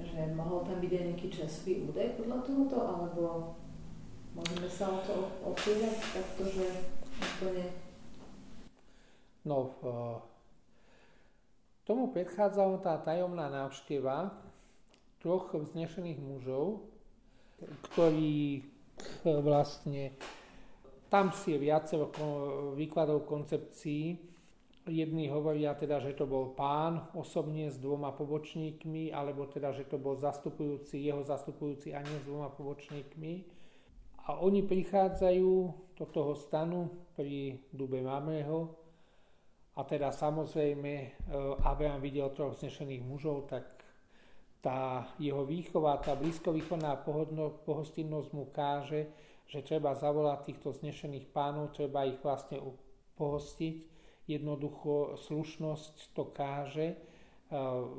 že 0.00 0.32
mohol 0.32 0.64
tam 0.64 0.80
byť 0.80 0.92
aj 0.96 1.04
nejaký 1.12 1.28
časový 1.28 1.84
údaj 1.92 2.16
podľa 2.16 2.38
tohoto, 2.40 2.78
alebo 2.80 3.22
Môžeme 4.34 4.66
sa 4.66 4.90
o 4.90 4.98
to 5.06 5.30
opýtať 5.46 5.94
takto, 6.10 6.42
že 6.50 6.66
úplne... 7.22 7.70
No, 9.46 9.70
tomu 11.86 12.10
predchádzala 12.10 12.82
tá 12.82 12.98
tajomná 12.98 13.46
návšteva 13.46 14.34
troch 15.22 15.54
vznešených 15.54 16.18
mužov, 16.18 16.82
ktorí 17.88 18.66
vlastne 19.22 20.18
tam 21.06 21.30
si 21.30 21.54
je 21.54 21.58
viacero 21.62 22.10
výkladov 22.74 23.30
koncepcií. 23.30 24.18
Jedni 24.84 25.30
hovoria 25.30 25.78
teda, 25.78 26.02
že 26.02 26.12
to 26.18 26.26
bol 26.26 26.58
pán 26.58 27.06
osobne 27.14 27.70
s 27.70 27.78
dvoma 27.78 28.10
pobočníkmi, 28.12 29.14
alebo 29.14 29.46
teda, 29.46 29.70
že 29.70 29.86
to 29.86 29.96
bol 29.96 30.18
zastupujúci, 30.18 31.06
jeho 31.06 31.22
zastupujúci 31.22 31.94
aniel 31.94 32.18
s 32.18 32.26
dvoma 32.26 32.50
pobočníkmi. 32.50 33.53
A 34.24 34.40
oni 34.40 34.64
prichádzajú 34.64 35.52
do 36.00 36.04
toho 36.08 36.32
stanu 36.32 36.88
pri 37.12 37.60
dube 37.70 38.00
Mamreho 38.00 38.72
a 39.76 39.84
teda 39.84 40.08
samozrejme 40.14 40.92
e, 40.96 41.08
Abraham 41.60 42.00
videl 42.00 42.32
troch 42.32 42.56
znešených 42.56 43.04
mužov, 43.04 43.52
tak 43.52 43.68
tá 44.64 45.12
jeho 45.20 45.44
výchova, 45.44 46.00
tá 46.00 46.16
blízkovýchodná 46.16 47.04
pohostinnosť 47.68 48.28
mu 48.32 48.48
káže, 48.48 49.12
že 49.44 49.60
treba 49.60 49.92
zavolať 49.92 50.48
týchto 50.48 50.72
znešených 50.72 51.28
pánov, 51.28 51.76
treba 51.76 52.08
ich 52.08 52.16
vlastne 52.24 52.64
pohostiť. 53.20 53.92
Jednoducho 54.24 55.20
slušnosť 55.20 56.16
to 56.16 56.32
káže, 56.32 56.88
e, 56.88 56.96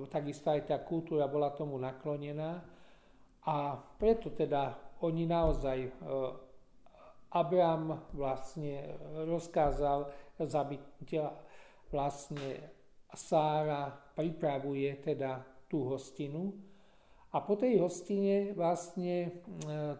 takisto 0.09 0.49
aj 0.49 0.73
tá 0.73 0.81
kultúra 0.81 1.29
bola 1.29 1.53
tomu 1.53 1.77
naklonená 1.77 2.65
a 3.45 3.77
preto 4.01 4.33
teda 4.33 4.73
oni 5.05 5.29
naozaj, 5.29 5.77
e, 5.85 5.91
Abraham 7.35 7.99
vlastne 8.15 8.95
rozkázal 9.27 10.07
zabiť 10.39 11.19
vlastne 11.91 12.75
Sára 13.15 13.91
pripravuje 14.15 14.91
teda 14.99 15.39
tú 15.71 15.87
hostinu. 15.87 16.51
A 17.35 17.43
po 17.43 17.59
tej 17.59 17.83
hostine 17.83 18.55
vlastne 18.55 19.43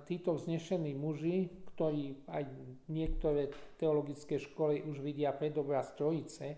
títo 0.07 0.39
vznešení 0.39 0.95
muži, 0.95 1.51
ktorí 1.75 2.23
aj 2.31 2.43
niektoré 2.87 3.51
teologické 3.75 4.39
školy 4.39 4.87
už 4.87 5.03
vidia 5.03 5.35
predobraz 5.35 5.91
Trojice, 5.99 6.55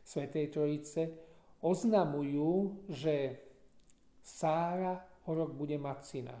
Svetej 0.00 0.48
Trojice, 0.48 1.02
oznamujú, 1.60 2.84
že 2.88 3.36
Sára 4.24 4.96
o 5.24 5.30
rok 5.32 5.56
bude 5.56 5.76
mať 5.80 5.98
syna. 6.04 6.36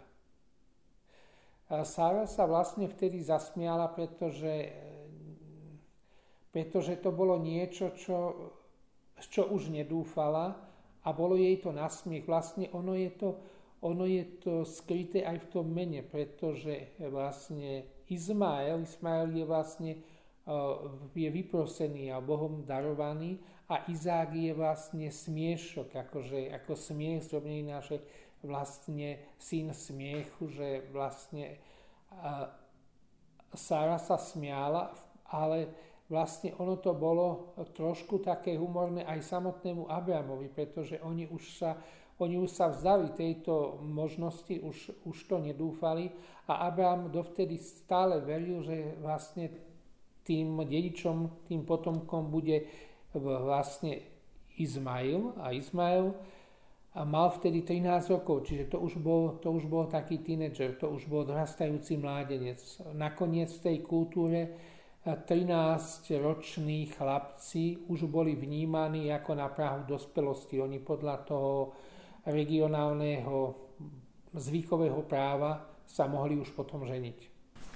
Sára 1.64 2.28
sa 2.28 2.44
vlastne 2.44 2.86
vtedy 2.86 3.24
zasmiala, 3.24 3.88
pretože, 3.88 4.68
pretože 6.52 7.00
to 7.00 7.08
bolo 7.08 7.40
niečo, 7.40 7.96
čo, 7.96 8.16
čo 9.16 9.48
už 9.48 9.72
nedúfala 9.72 10.52
a 11.04 11.08
bolo 11.16 11.40
jej 11.40 11.56
to 11.64 11.72
nasmiech. 11.72 12.28
Vlastne 12.28 12.68
ono 12.76 12.92
je 12.92 13.10
to, 13.16 13.40
ono 13.80 14.04
je 14.04 14.24
to 14.44 14.68
skryté 14.68 15.24
aj 15.24 15.48
v 15.48 15.50
tom 15.50 15.72
mene, 15.72 16.04
pretože 16.04 17.00
vlastne 17.00 17.88
Izmael, 18.12 18.84
Izmael 18.84 19.32
je 19.32 19.44
vlastne 19.48 19.92
je 21.16 21.28
vyprosený 21.32 22.12
a 22.12 22.20
Bohom 22.20 22.68
darovaný 22.68 23.40
a 23.72 23.88
Izák 23.88 24.36
je 24.36 24.52
vlastne 24.52 25.08
smiešok, 25.08 25.88
akože, 25.88 26.52
ako 26.52 26.76
smiech 26.76 27.24
zrobený 27.24 27.64
na, 27.64 27.80
že 27.80 28.04
vlastne 28.44 29.18
syn 29.40 29.72
smiechu, 29.72 30.48
že 30.52 30.86
vlastne 30.92 31.58
Sara 33.54 33.98
sa 33.98 34.20
smiala, 34.20 34.94
ale 35.30 35.70
vlastne 36.06 36.52
ono 36.60 36.76
to 36.78 36.92
bolo 36.92 37.56
trošku 37.74 38.20
také 38.20 38.54
humorné 38.54 39.02
aj 39.08 39.24
samotnému 39.24 39.88
Abrahamovi, 39.88 40.52
pretože 40.52 41.00
oni 41.00 41.26
už 41.26 41.42
sa, 41.58 41.80
oni 42.20 42.38
už 42.38 42.50
sa 42.50 42.70
vzdali 42.70 43.16
tejto 43.16 43.80
možnosti, 43.82 44.52
už, 44.60 44.92
už 45.08 45.16
to 45.26 45.40
nedúfali 45.40 46.12
a 46.46 46.68
Abraham 46.68 47.08
dovtedy 47.08 47.56
stále 47.56 48.20
veril, 48.20 48.60
že 48.60 48.94
vlastne 49.00 49.48
tým 50.24 50.60
dedičom, 50.60 51.48
tým 51.48 51.64
potomkom 51.64 52.28
bude 52.28 52.68
vlastne 53.14 54.02
Izmail 54.56 55.34
a 55.40 55.50
Izmail 55.50 56.14
a 56.94 57.02
mal 57.02 57.26
vtedy 57.34 57.66
13 57.66 58.14
rokov, 58.14 58.46
čiže 58.46 58.70
to 58.70 58.78
už 58.78 59.02
bol, 59.02 59.42
to 59.42 59.50
už 59.50 59.66
bol 59.66 59.90
taký 59.90 60.22
tínedžer, 60.22 60.78
to 60.78 60.94
už 60.94 61.10
bol 61.10 61.26
dorastajúci 61.26 61.98
mládenec. 61.98 62.62
Nakoniec 62.94 63.50
v 63.50 63.62
tej 63.66 63.76
kultúre 63.82 64.54
13-roční 65.02 66.94
chlapci 66.94 67.90
už 67.90 68.06
boli 68.06 68.38
vnímaní 68.38 69.10
ako 69.10 69.36
na 69.36 69.50
Prahu 69.50 69.84
dospelosti. 69.90 70.62
Oni 70.62 70.78
podľa 70.78 71.16
toho 71.26 71.74
regionálneho 72.24 73.58
zvykového 74.32 75.02
práva 75.04 75.66
sa 75.84 76.06
mohli 76.06 76.38
už 76.38 76.54
potom 76.54 76.86
ženiť. 76.86 77.18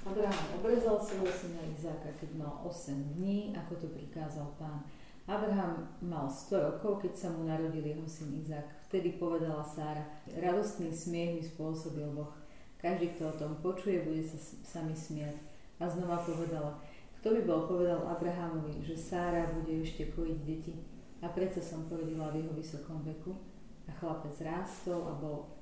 Abraham 0.09 0.47
obrezal 0.62 0.97
svojho 0.97 1.29
syna 1.29 1.61
Izáka, 1.69 2.14
keď 2.16 2.31
mal 2.39 2.64
8 2.64 3.19
dní, 3.19 3.53
ako 3.53 3.83
to 3.83 3.87
prikázal 3.93 4.49
pán. 4.57 4.87
Abraham 5.29 5.91
mal 6.01 6.31
100 6.31 6.81
rokov, 6.81 7.05
keď 7.05 7.12
sa 7.12 7.29
mu 7.35 7.45
narodil 7.45 7.85
jeho 7.85 8.09
syn 8.09 8.33
Izák. 8.41 8.78
Vtedy 8.89 9.20
povedala 9.20 9.61
Sára, 9.61 10.01
radostný 10.32 10.89
smiech 10.89 11.36
mi 11.36 11.43
spôsobil 11.45 12.09
Boh. 12.09 12.32
Každý, 12.80 13.12
kto 13.12 13.28
o 13.28 13.36
tom 13.36 13.53
počuje, 13.61 14.01
bude 14.01 14.24
sa 14.24 14.41
sami 14.64 14.97
smiať. 14.97 15.36
A 15.76 15.93
znova 15.93 16.24
povedala, 16.24 16.80
kto 17.20 17.36
by 17.36 17.41
bol 17.45 17.68
povedal 17.68 18.09
Abrahamovi, 18.09 18.80
že 18.80 18.97
Sára 18.97 19.53
bude 19.53 19.84
ešte 19.84 20.09
kojiť 20.09 20.39
deti. 20.41 20.72
A 21.20 21.28
predsa 21.28 21.61
som 21.61 21.84
porodila 21.84 22.32
v 22.32 22.41
jeho 22.41 22.53
vysokom 22.57 23.05
veku. 23.05 23.36
A 23.84 23.93
chlapec 23.93 24.32
rástol 24.41 25.05
a 25.05 25.12
bol 25.20 25.53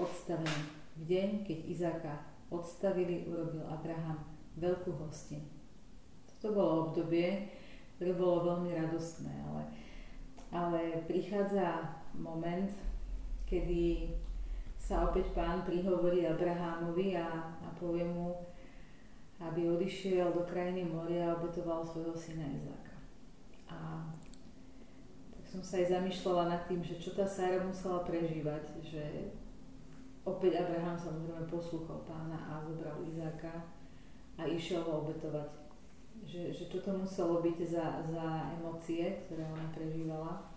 odstavený. 0.00 0.64
V 0.96 1.02
deň, 1.04 1.28
keď 1.44 1.58
Izáka 1.68 2.14
odstavili, 2.48 3.28
urobil 3.28 3.60
Abraham 3.68 4.24
veľkú 4.56 4.96
hostin. 5.04 5.44
Toto 6.24 6.56
bolo 6.56 6.72
obdobie, 6.88 7.52
ktoré 8.00 8.16
bolo 8.16 8.56
veľmi 8.56 8.72
radostné, 8.72 9.28
ale, 9.52 9.62
ale 10.48 10.80
prichádza 11.04 11.99
moment, 12.16 12.70
kedy 13.46 14.14
sa 14.80 15.06
opäť 15.06 15.30
pán 15.36 15.62
prihovorí 15.62 16.26
Abrahámovi 16.26 17.14
a, 17.14 17.52
a 17.62 17.68
povie 17.78 18.06
mu, 18.06 18.34
aby 19.40 19.70
odišiel 19.70 20.34
do 20.34 20.44
krajiny 20.44 20.84
moria 20.84 21.32
a 21.32 21.36
obetoval 21.38 21.84
svojho 21.84 22.12
syna 22.16 22.48
Izáka. 22.48 22.96
A 23.70 24.04
tak 25.32 25.44
som 25.46 25.62
sa 25.62 25.80
aj 25.80 25.96
zamýšľala 25.96 26.44
nad 26.50 26.62
tým, 26.66 26.82
že 26.82 26.98
čo 27.00 27.14
tá 27.14 27.24
Sára 27.24 27.62
musela 27.62 28.04
prežívať, 28.04 28.82
že 28.84 29.32
opäť 30.26 30.60
Abraham 30.60 30.98
samozrejme 30.98 31.48
poslúchol 31.48 32.04
pána 32.04 32.36
a 32.36 32.60
zobral 32.66 33.00
Izáka 33.06 33.64
a 34.36 34.44
išiel 34.44 34.84
ho 34.84 35.06
obetovať 35.06 35.60
že, 36.26 36.52
že 36.52 36.68
čo 36.68 36.78
to 36.84 36.92
muselo 36.92 37.40
byť 37.40 37.58
za, 37.64 38.04
za 38.04 38.52
emócie, 38.60 39.24
ktoré 39.24 39.46
ona 39.46 39.66
prežívala. 39.72 40.49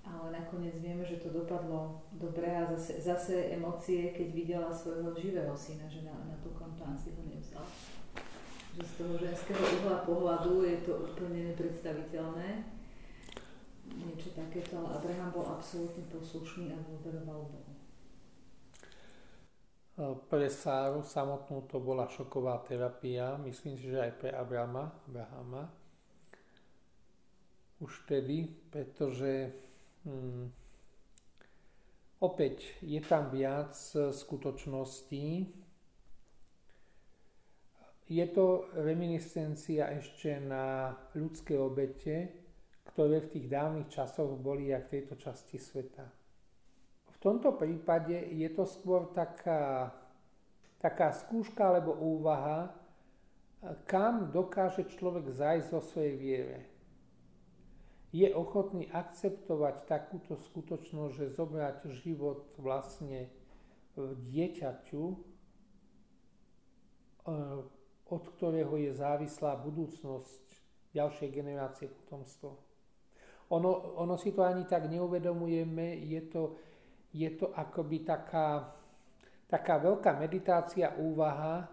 Ale 0.00 0.32
nakoniec 0.32 0.74
vieme, 0.80 1.04
že 1.04 1.20
to 1.20 1.28
dopadlo 1.28 2.00
dobre 2.16 2.48
a 2.48 2.66
zase, 2.74 2.98
zase 3.00 3.52
emócie, 3.52 4.10
keď 4.16 4.28
videla 4.32 4.70
svojho 4.72 5.12
živého 5.14 5.52
syna, 5.52 5.86
že 5.86 6.02
na, 6.02 6.16
napokon 6.24 6.72
pán 6.80 6.96
si 6.96 7.12
ho 7.12 7.22
nevzal. 7.22 7.62
Že 8.74 8.84
z 8.86 8.92
toho 8.96 9.14
ženského 9.20 9.60
uhla 9.60 10.02
pohľadu 10.08 10.64
je 10.64 10.76
to 10.88 10.92
úplne 11.04 11.52
nepredstaviteľné. 11.52 12.48
Niečo 13.90 14.30
takéto, 14.32 14.78
ale 14.80 15.02
Abraham 15.02 15.30
bol 15.34 15.46
absolútne 15.50 16.06
poslušný 16.08 16.70
a 16.72 16.78
dôveroval 16.78 17.40
Bohu. 17.50 17.70
Pre 20.00 20.48
Sáru 20.48 21.04
samotnú 21.04 21.68
to 21.68 21.76
bola 21.76 22.08
šoková 22.08 22.64
terapia, 22.64 23.36
myslím 23.44 23.76
si, 23.76 23.92
že 23.92 24.00
aj 24.00 24.12
pre 24.16 24.30
Abrama, 24.32 24.96
Abrahama. 25.04 25.68
Už 27.84 28.08
tedy, 28.08 28.48
pretože 28.72 29.52
hm, 30.04 30.46
opäť 32.20 32.78
je 32.84 33.00
tam 33.04 33.32
viac 33.32 33.74
skutočností. 34.12 35.50
Je 38.10 38.26
to 38.34 38.66
reminiscencia 38.74 39.86
ešte 39.94 40.42
na 40.42 40.98
ľudské 41.14 41.54
obete, 41.54 42.34
ktoré 42.90 43.22
v 43.22 43.30
tých 43.38 43.46
dávnych 43.46 43.86
časoch 43.86 44.34
boli 44.34 44.74
aj 44.74 44.90
v 44.90 44.92
tejto 44.98 45.14
časti 45.14 45.62
sveta 45.62 46.20
v 47.20 47.28
tomto 47.28 47.52
prípade 47.52 48.16
je 48.32 48.48
to 48.48 48.64
skôr 48.64 49.12
taká, 49.12 49.92
taká 50.80 51.12
skúška 51.12 51.68
alebo 51.68 51.92
úvaha, 51.92 52.72
kam 53.84 54.32
dokáže 54.32 54.88
človek 54.88 55.28
zajsť 55.28 55.68
vo 55.68 55.84
svojej 55.84 56.16
viere. 56.16 56.58
Je 58.10 58.26
ochotný 58.34 58.90
akceptovať 58.90 59.86
takúto 59.86 60.34
skutočnosť, 60.34 61.12
že 61.14 61.34
zobrať 61.34 61.78
život 62.02 62.50
vlastne 62.58 63.30
dieťaťu, 63.98 65.04
e, 65.06 65.16
od 68.10 68.24
ktorého 68.34 68.74
je 68.82 68.90
závislá 68.98 69.54
budúcnosť 69.62 70.42
ďalšej 70.90 71.28
generácie 71.30 71.86
potomstva. 71.86 72.50
Ono, 73.50 73.70
ono 73.98 74.14
si 74.18 74.34
to 74.34 74.42
ani 74.42 74.66
tak 74.66 74.90
neuvedomujeme, 74.90 76.02
je 76.06 76.22
to, 76.30 76.42
je 77.14 77.30
to 77.34 77.50
akoby 77.54 78.02
taká, 78.02 78.74
taká 79.46 79.78
veľká 79.78 80.18
meditácia, 80.18 80.94
úvaha, 80.98 81.66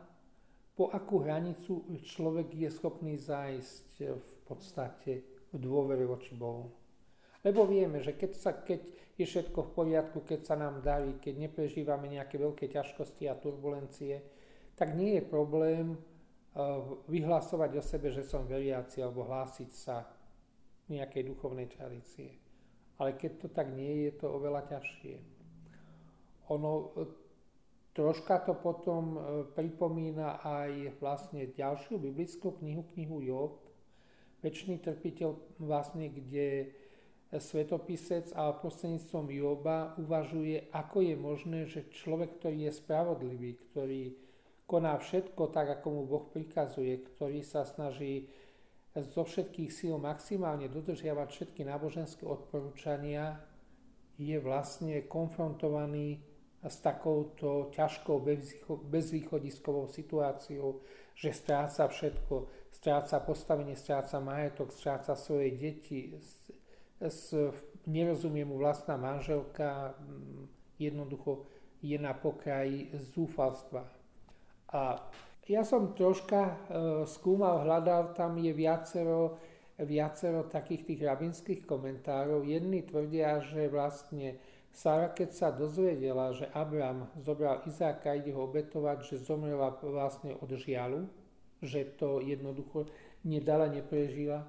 po 0.78 0.94
akú 0.94 1.26
hranicu 1.26 1.90
človek 2.06 2.54
je 2.54 2.70
schopný 2.70 3.18
zájsť 3.18 3.90
v 4.14 4.32
podstate 4.46 5.37
v 5.54 5.58
dôvere 5.62 6.04
voči 6.04 6.36
Bohu. 6.36 6.70
Lebo 7.46 7.64
vieme, 7.64 8.04
že 8.04 8.18
keď, 8.18 8.32
sa, 8.36 8.52
keď 8.52 8.82
je 9.16 9.26
všetko 9.26 9.60
v 9.62 9.74
poriadku, 9.74 10.18
keď 10.26 10.42
sa 10.44 10.56
nám 10.60 10.84
darí, 10.84 11.16
keď 11.22 11.48
neprežívame 11.48 12.12
nejaké 12.12 12.36
veľké 12.36 12.68
ťažkosti 12.68 13.30
a 13.32 13.40
turbulencie, 13.40 14.20
tak 14.78 14.94
nie 14.94 15.18
je 15.18 15.24
problém 15.26 15.96
uh, 15.96 16.84
vyhlasovať 17.10 17.72
o 17.80 17.84
sebe, 17.84 18.14
že 18.14 18.28
som 18.28 18.46
veriaci 18.46 19.02
alebo 19.02 19.26
hlásiť 19.26 19.70
sa 19.74 20.06
nejakej 20.92 21.24
duchovnej 21.34 21.68
tradície. 21.68 22.36
Ale 22.98 23.14
keď 23.14 23.32
to 23.46 23.48
tak 23.54 23.70
nie 23.74 23.90
je, 23.90 24.04
je 24.10 24.14
to 24.24 24.28
oveľa 24.32 24.66
ťažšie. 24.74 25.16
Ono 26.50 26.72
e, 26.74 26.88
troška 27.94 28.42
to 28.48 28.56
potom 28.58 29.04
e, 29.14 29.20
pripomína 29.52 30.42
aj 30.42 30.98
vlastne 30.98 31.46
ďalšiu 31.52 32.00
biblickú 32.02 32.56
knihu, 32.64 32.88
knihu 32.96 33.20
Job, 33.22 33.52
väčší 34.48 34.80
trpiteľ 34.80 35.60
vlastne, 35.60 36.08
kde 36.08 36.72
svetopisec 37.28 38.32
a 38.40 38.56
prostredníctvom 38.56 39.28
Joba 39.36 39.92
uvažuje, 40.00 40.72
ako 40.72 40.98
je 41.04 41.16
možné, 41.20 41.60
že 41.68 41.92
človek, 41.92 42.40
ktorý 42.40 42.72
je 42.72 42.80
spravodlivý, 42.80 43.52
ktorý, 43.68 44.16
koná 44.64 44.96
všetko 44.96 45.52
tak, 45.52 45.80
ako 45.80 45.88
mu 45.92 46.02
Boh 46.08 46.24
prikazuje, 46.32 47.04
ktorý 47.04 47.44
sa 47.44 47.68
snaží 47.68 48.32
zo 48.96 49.28
všetkých 49.28 49.70
síl 49.70 50.00
maximálne 50.00 50.72
dodržiavať 50.72 51.28
všetky 51.28 51.62
náboženské 51.68 52.24
odporúčania, 52.24 53.44
je 54.18 54.40
vlastne 54.40 55.06
konfrontovaný 55.06 56.24
s 56.64 56.82
takouto 56.82 57.70
ťažkou 57.70 58.18
bezvýchodiskovou 58.90 59.86
situáciou, 59.86 60.82
že 61.14 61.30
stráca 61.30 61.86
všetko, 61.86 62.36
stráca 62.78 63.18
postavenie, 63.26 63.74
stráca 63.74 64.22
majetok, 64.22 64.70
stráca 64.70 65.18
svoje 65.18 65.58
deti, 65.58 66.14
nerozumie 67.90 68.46
mu 68.46 68.62
vlastná 68.62 68.94
manželka, 69.02 69.98
jednoducho 70.78 71.50
je 71.82 71.98
na 71.98 72.14
pokraji 72.14 72.94
zúfalstva. 73.18 73.82
A 74.70 75.02
ja 75.48 75.64
som 75.64 75.96
troška 75.96 76.42
e, 76.44 76.54
skúmal, 77.08 77.64
hľadal, 77.64 78.14
tam 78.14 78.36
je 78.38 78.52
viacero, 78.52 79.40
viacero 79.80 80.46
takých 80.46 80.94
tých 80.94 81.02
rabinských 81.08 81.62
komentárov. 81.64 82.44
Jedni 82.44 82.84
tvrdia, 82.84 83.40
že 83.40 83.72
vlastne 83.72 84.38
Sara, 84.76 85.10
keď 85.10 85.30
sa 85.32 85.50
dozvedela, 85.50 86.36
že 86.36 86.52
Abram 86.52 87.10
zobral 87.24 87.64
Izáka 87.66 88.12
a 88.14 88.20
ide 88.20 88.36
ho 88.36 88.46
obetovať, 88.46 89.08
že 89.08 89.24
zomrela 89.24 89.72
vlastne 89.80 90.36
od 90.38 90.52
žialu, 90.52 91.08
že 91.62 91.86
to 91.98 92.22
jednoducho 92.22 92.90
nedala, 93.26 93.70
neprežila. 93.70 94.46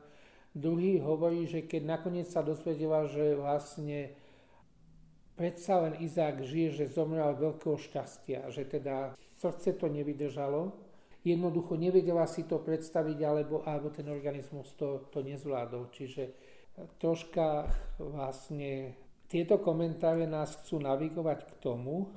Druhý 0.52 0.98
hovorí, 0.98 1.44
že 1.46 1.64
keď 1.64 1.98
nakoniec 1.98 2.28
sa 2.28 2.42
dozvedela, 2.42 3.06
že 3.06 3.36
vlastne 3.36 4.12
predsa 5.38 5.86
len 5.86 6.00
Izák 6.02 6.42
žije, 6.42 6.82
že 6.82 6.94
zomrel 6.94 7.36
veľkého 7.36 7.78
šťastia, 7.78 8.50
že 8.50 8.66
teda 8.66 9.14
srdce 9.38 9.76
to 9.78 9.86
nevydržalo 9.86 10.88
jednoducho 11.28 11.76
nevedela 11.76 12.26
si 12.26 12.48
to 12.48 12.62
predstaviť, 12.62 13.18
alebo, 13.22 13.60
alebo 13.66 13.90
ten 13.90 14.08
organizmus 14.08 14.72
to, 14.78 15.10
to 15.12 15.20
nezvládol. 15.20 15.92
Čiže 15.92 16.32
troška 16.96 17.68
vlastne 17.98 18.94
tieto 19.26 19.58
komentáre 19.60 20.24
nás 20.24 20.56
chcú 20.62 20.80
navigovať 20.80 21.38
k 21.44 21.52
tomu, 21.60 22.08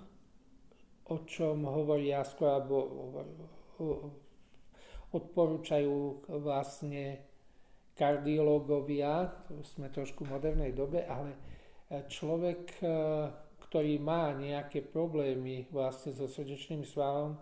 o 1.11 1.17
čom 1.27 1.67
hovoria 1.67 2.23
skôr, 2.23 2.61
alebo 2.61 2.77
odporúčajú 5.11 6.25
vlastne 6.39 7.19
kardiológovia, 7.95 9.27
sme 9.75 9.91
trošku 9.91 10.23
v 10.23 10.33
modernej 10.39 10.71
dobe, 10.71 11.03
ale 11.03 11.35
človek, 12.07 12.79
ktorý 13.67 13.93
má 13.99 14.31
nejaké 14.31 14.79
problémy 14.83 15.67
vlastne 15.69 16.15
so 16.15 16.25
srdečným 16.25 16.87
svalom, 16.87 17.35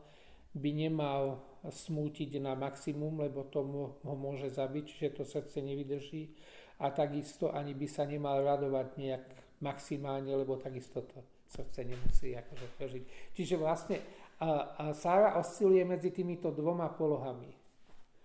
by 0.57 0.69
nemal 0.73 1.45
smútiť 1.61 2.41
na 2.41 2.57
maximum, 2.57 3.21
lebo 3.21 3.45
to 3.45 3.61
ho 4.01 4.15
môže 4.17 4.49
zabiť, 4.49 4.85
že 4.89 5.07
to 5.13 5.23
srdce 5.27 5.61
nevydrží. 5.61 6.33
A 6.79 6.95
takisto 6.95 7.51
ani 7.51 7.75
by 7.75 7.87
sa 7.91 8.07
nemal 8.07 8.39
radovať 8.39 8.87
nejak 8.95 9.25
maximálne, 9.59 10.31
lebo 10.31 10.55
takisto 10.55 11.03
to 11.03 11.19
srdce 11.51 11.83
nemusí 11.83 12.31
akože 12.33 12.67
prežiť. 12.79 13.03
Čiže 13.35 13.55
vlastne 13.59 13.99
a, 14.39 14.79
a 14.79 14.83
Sára 14.95 15.35
osciluje 15.35 15.83
medzi 15.83 16.15
týmito 16.15 16.55
dvoma 16.55 16.87
polohami. 16.95 17.58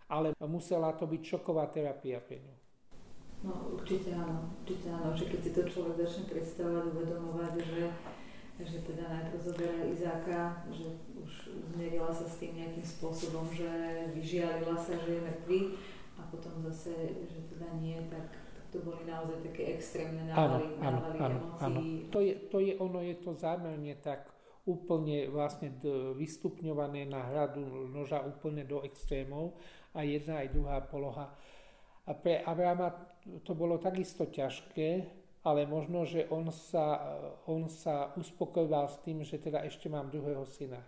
Ale 0.09 0.37
musela 0.45 0.93
to 0.93 1.09
byť 1.09 1.23
šoková 1.25 1.69
terapia 1.73 2.21
pre 2.21 2.39
ňu. 2.39 2.55
No 3.45 3.53
určite 3.77 4.17
áno, 4.17 4.57
určite 4.65 4.89
áno, 4.89 5.13
že 5.13 5.29
keď 5.29 5.41
si 5.45 5.51
to 5.53 5.63
človek 5.69 5.95
začne 6.01 6.25
predstavovať, 6.33 6.85
uvedomovať, 6.97 7.55
že 7.61 7.83
že 8.55 8.87
teda 8.87 9.11
najprv 9.11 9.41
zoberá 9.43 9.83
Izáka, 9.91 10.63
že 10.71 10.95
už 11.19 11.59
zmierila 11.75 12.15
sa 12.15 12.23
s 12.23 12.39
tým 12.39 12.55
nejakým 12.55 12.87
spôsobom, 12.87 13.51
že 13.51 13.67
vyžialila 14.15 14.79
sa, 14.79 14.95
že 14.95 15.19
je 15.19 15.27
mŕtvý 15.27 15.61
a 16.15 16.23
potom 16.31 16.63
zase, 16.71 16.95
že 17.27 17.51
teda 17.51 17.67
nie, 17.83 17.99
tak 18.07 18.31
to 18.71 18.79
boli 18.87 19.03
naozaj 19.11 19.43
také 19.43 19.75
extrémne 19.75 20.31
návaly, 20.31 20.71
áno, 20.79 20.99
návaly 21.03 21.19
áno, 21.19 21.35
emócií. 21.35 21.67
Áno. 21.67 21.79
To, 22.15 22.19
je, 22.23 22.33
to 22.47 22.59
je 22.63 22.73
ono, 22.79 22.99
je 23.03 23.17
to 23.19 23.31
zámerne 23.35 23.95
tak 23.99 24.31
úplne 24.65 25.29
vlastne 25.29 25.75
vystupňované 26.15 27.11
na 27.11 27.27
hradu 27.27 27.91
noža 27.91 28.23
úplne 28.23 28.63
do 28.63 28.87
extrémov 28.87 29.59
a 29.95 30.03
jedna 30.03 30.43
aj 30.43 30.53
druhá 30.53 30.83
poloha. 30.83 31.31
A 32.05 32.13
pre 32.13 32.43
Abrama 32.45 32.93
to 33.47 33.57
bolo 33.57 33.81
takisto 33.81 34.29
ťažké, 34.29 35.09
ale 35.45 35.65
možno, 35.65 36.05
že 36.05 36.29
on 36.29 36.49
sa, 36.53 37.17
on 37.49 37.69
sa 37.71 38.13
uspokojoval 38.17 38.89
s 38.91 38.99
tým, 39.01 39.25
že 39.25 39.41
teda 39.41 39.65
ešte 39.65 39.89
mám 39.89 40.13
druhého 40.13 40.45
syna. 40.45 40.81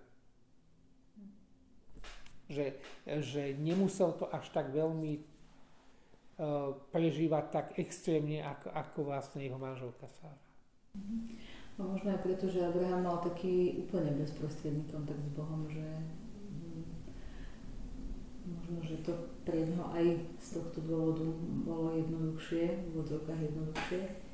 Že, 2.46 2.78
že 3.20 3.42
nemusel 3.58 4.14
to 4.16 4.28
až 4.30 4.48
tak 4.54 4.70
veľmi 4.70 5.18
uh, 5.18 6.72
prežívať 6.94 7.44
tak 7.50 7.66
extrémne, 7.80 8.44
ako, 8.44 8.68
ako 8.70 8.98
vlastne 9.08 9.40
jeho 9.44 9.58
manželka 9.58 10.06
Sára. 10.20 10.40
No 11.76 11.92
možno 11.92 12.16
aj 12.16 12.24
preto, 12.24 12.48
že 12.48 12.64
Abraham 12.64 13.04
mal 13.04 13.18
taký 13.20 13.84
úplne 13.84 14.16
bezprostredný 14.16 14.88
kontakt 14.88 15.20
s 15.20 15.32
Bohom, 15.36 15.68
že 15.68 15.84
možno, 18.46 18.78
že 18.86 18.96
to 19.02 19.12
pre 19.42 19.66
neho 19.66 19.86
aj 19.90 20.06
z 20.38 20.48
tohto 20.58 20.78
dôvodu 20.86 21.26
bolo 21.66 21.98
jednoduchšie, 21.98 22.94
v 22.94 22.94
odzokách 23.02 23.42
jednoduchšie 23.42 24.26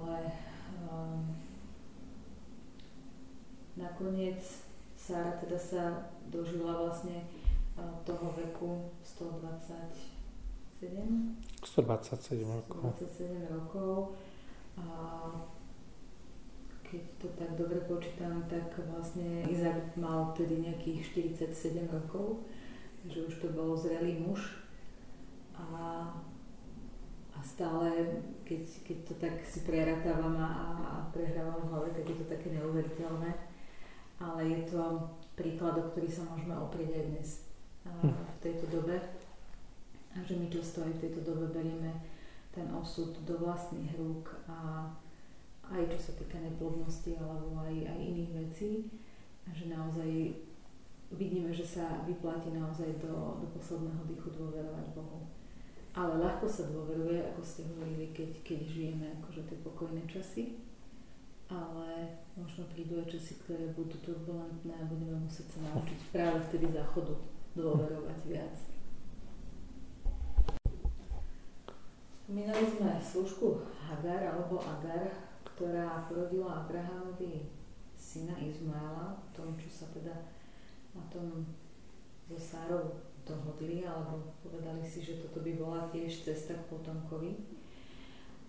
ale 0.00 0.32
um, 0.88 1.36
nakoniec 3.76 4.40
Sára 4.96 5.32
teda 5.40 5.58
sa 5.58 6.12
dožila 6.28 6.76
vlastne 6.76 7.24
uh, 7.76 8.04
toho 8.04 8.32
veku 8.36 8.92
127 9.00 10.84
127 11.64 12.44
rokov. 12.44 12.92
127 13.00 13.48
rokov. 13.48 14.12
A 14.76 14.84
keď 16.90 17.02
to 17.22 17.26
tak 17.38 17.50
dobre 17.54 17.78
počítam, 17.86 18.42
tak 18.50 18.74
vlastne 18.90 19.46
Izak 19.46 19.94
mal 19.94 20.34
tedy 20.34 20.58
nejakých 20.66 21.30
47 21.46 21.86
rokov, 21.86 22.42
takže 23.00 23.30
už 23.30 23.34
to 23.38 23.48
bol 23.54 23.78
zrelý 23.78 24.18
muž. 24.18 24.58
A 25.54 26.10
a 27.40 27.42
stále, 27.42 27.88
keď, 28.44 28.68
keď 28.84 28.98
to 29.08 29.14
tak 29.16 29.40
si 29.48 29.64
preratávam 29.64 30.36
a, 30.36 30.50
a 30.76 30.96
prehrávam 31.08 31.56
v 31.64 31.68
hlave, 31.72 31.88
tak 31.96 32.04
je 32.04 32.16
to 32.20 32.26
také 32.28 32.52
neuveriteľné. 32.52 33.32
Ale 34.20 34.40
je 34.44 34.60
to 34.68 35.08
príklad, 35.40 35.80
o 35.80 35.88
ktorý 35.88 36.04
sa 36.04 36.28
môžeme 36.28 36.52
oprieť 36.52 37.00
aj 37.00 37.04
dnes 37.08 37.28
hm. 37.88 38.12
v 38.12 38.38
tejto 38.44 38.68
dobe. 38.68 39.00
A 40.12 40.20
že 40.20 40.36
my 40.36 40.52
často 40.52 40.84
aj 40.84 40.92
v 41.00 41.02
tejto 41.08 41.24
dobe 41.24 41.48
berieme 41.48 41.96
ten 42.52 42.68
osud 42.76 43.16
do 43.24 43.40
vlastných 43.40 43.96
rúk 43.96 44.36
a 44.44 44.90
aj 45.70 45.82
čo 45.94 45.98
sa 46.10 46.12
týka 46.18 46.38
neplodnosti 46.42 47.14
alebo 47.14 47.62
aj, 47.62 47.74
aj 47.86 47.98
iných 47.98 48.32
vecí. 48.46 48.70
Že 49.50 49.74
naozaj 49.74 50.10
vidíme, 51.14 51.50
že 51.50 51.66
sa 51.66 52.06
vyplatí 52.06 52.54
naozaj 52.54 53.02
do, 53.02 53.42
do 53.42 53.46
posledného 53.54 54.02
dýchu 54.06 54.30
dôverovať 54.34 54.86
Bohu 54.94 55.30
ale 55.94 56.22
ľahko 56.22 56.46
sa 56.46 56.70
dôveruje, 56.70 57.18
ako 57.18 57.42
ste 57.42 57.66
hovorili, 57.66 58.14
keď, 58.14 58.30
keď 58.46 58.60
žijeme 58.62 59.06
akože 59.18 59.42
tie 59.50 59.58
pokojné 59.66 60.02
časy, 60.06 60.54
ale 61.50 62.14
možno 62.38 62.62
prídu 62.70 63.02
aj 63.02 63.10
časy, 63.10 63.42
ktoré 63.42 63.74
budú 63.74 63.98
turbulentné 63.98 64.70
a 64.70 64.86
budeme 64.86 65.18
musieť 65.18 65.58
sa 65.58 65.58
naučiť 65.66 65.98
práve 66.14 66.38
vtedy 66.46 66.70
záchodu 66.70 67.14
dôverovať 67.58 68.18
viac. 68.30 68.54
Spomínali 72.22 72.66
sme 72.70 72.94
služku 73.02 73.66
Hagar 73.90 74.30
alebo 74.30 74.62
Agar, 74.62 75.10
ktorá 75.60 76.08
porodila 76.08 76.64
Abrahamovi 76.64 77.44
syna 77.92 78.32
Izmaela, 78.40 79.20
tom, 79.36 79.52
čo 79.60 79.68
sa 79.68 79.92
teda 79.92 80.16
na 80.96 81.04
tom 81.12 81.44
so 82.24 82.40
Sárou 82.40 82.96
dohodli 83.28 83.84
alebo 83.84 84.32
povedali 84.40 84.80
si, 84.80 85.04
že 85.04 85.20
toto 85.20 85.44
by 85.44 85.60
bola 85.60 85.92
tiež 85.92 86.24
cesta 86.24 86.56
k 86.56 86.68
potomkovi. 86.72 87.36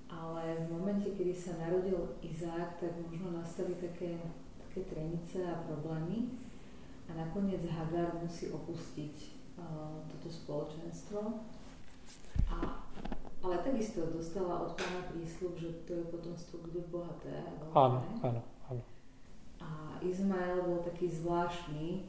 Ale 0.08 0.64
v 0.64 0.72
momente, 0.72 1.12
kedy 1.12 1.36
sa 1.36 1.60
narodil 1.60 2.16
Izák, 2.24 2.80
tak 2.80 2.96
možno 3.04 3.36
nastali 3.36 3.76
také, 3.76 4.16
také 4.56 4.88
trenice 4.88 5.44
a 5.44 5.68
problémy 5.68 6.32
a 7.12 7.20
nakoniec 7.20 7.60
Hagar 7.68 8.24
musí 8.24 8.48
opustiť 8.48 9.16
uh, 9.60 10.00
toto 10.08 10.32
spoločenstvo. 10.32 11.44
A, 12.48 12.56
ale 13.42 13.58
takisto 13.66 14.06
dostala 14.06 14.62
od 14.66 14.78
pána 14.78 15.02
prísľub, 15.10 15.58
že 15.58 15.70
to 15.90 15.98
je 15.98 16.04
potomstvo 16.14 16.62
bude 16.62 16.82
bohaté. 16.94 17.42
Áno, 17.74 18.06
áno, 18.22 18.42
áno. 18.70 18.82
A 19.62 19.98
Izmael 20.02 20.62
bol 20.66 20.82
taký 20.86 21.10
zvláštny, 21.10 22.06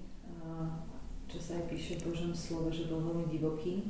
čo 1.28 1.39
sa 1.41 1.57
aj 1.57 1.64
píše 1.72 1.97
v 2.01 2.12
Božom 2.12 2.33
slove, 2.37 2.68
že 2.68 2.93
bol 2.93 3.01
veľmi 3.01 3.26
divoký. 3.33 3.89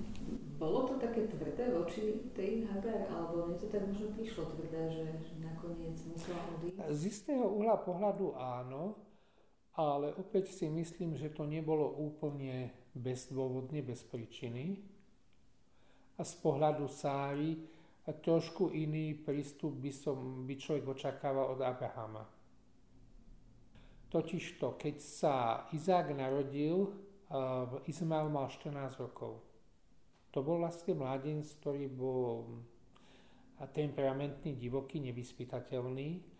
Bolo 0.58 0.86
to 0.86 0.94
také 1.02 1.26
tvrdé 1.26 1.74
voči 1.74 2.30
tej 2.30 2.70
Hagar, 2.70 3.10
alebo 3.10 3.50
mne 3.50 3.58
to 3.58 3.66
tak 3.66 3.82
možno 3.82 4.14
prišlo 4.14 4.46
tvrdé, 4.54 4.86
že, 4.94 5.06
že 5.26 5.34
nakoniec 5.42 5.98
musela 6.06 6.38
odísť? 6.54 6.78
Z 6.94 7.00
istého 7.10 7.42
uhla 7.50 7.82
pohľadu 7.82 8.38
áno, 8.38 8.94
Ale 9.72 10.12
opäť 10.20 10.52
si 10.52 10.68
myslím, 10.68 11.16
že 11.16 11.32
to 11.32 11.48
nebolo 11.48 11.88
úplne 11.96 12.70
bezdôvodne, 12.92 13.80
bez 13.80 14.04
príčiny. 14.04 14.84
Z 16.22 16.34
pohľadu 16.38 16.86
Sári 16.86 17.58
trošku 18.06 18.70
iný 18.70 19.14
prístup 19.14 19.78
by, 19.78 19.92
som, 19.94 20.46
by 20.46 20.54
človek 20.58 20.84
očakával 20.86 21.54
od 21.54 21.60
Abrahama. 21.62 22.22
Totižto, 24.10 24.78
keď 24.78 24.96
sa 24.98 25.34
Izák 25.72 26.14
narodil, 26.14 26.90
Izmael 27.88 28.28
mal 28.28 28.50
14 28.50 29.00
rokov. 29.00 29.40
To 30.32 30.44
bol 30.44 30.60
vlastne 30.60 30.96
mladenec, 30.96 31.48
ktorý 31.60 31.88
bol 31.88 32.60
temperamentný, 33.72 34.56
divoký, 34.58 35.00
nevyspytateľný. 35.00 36.31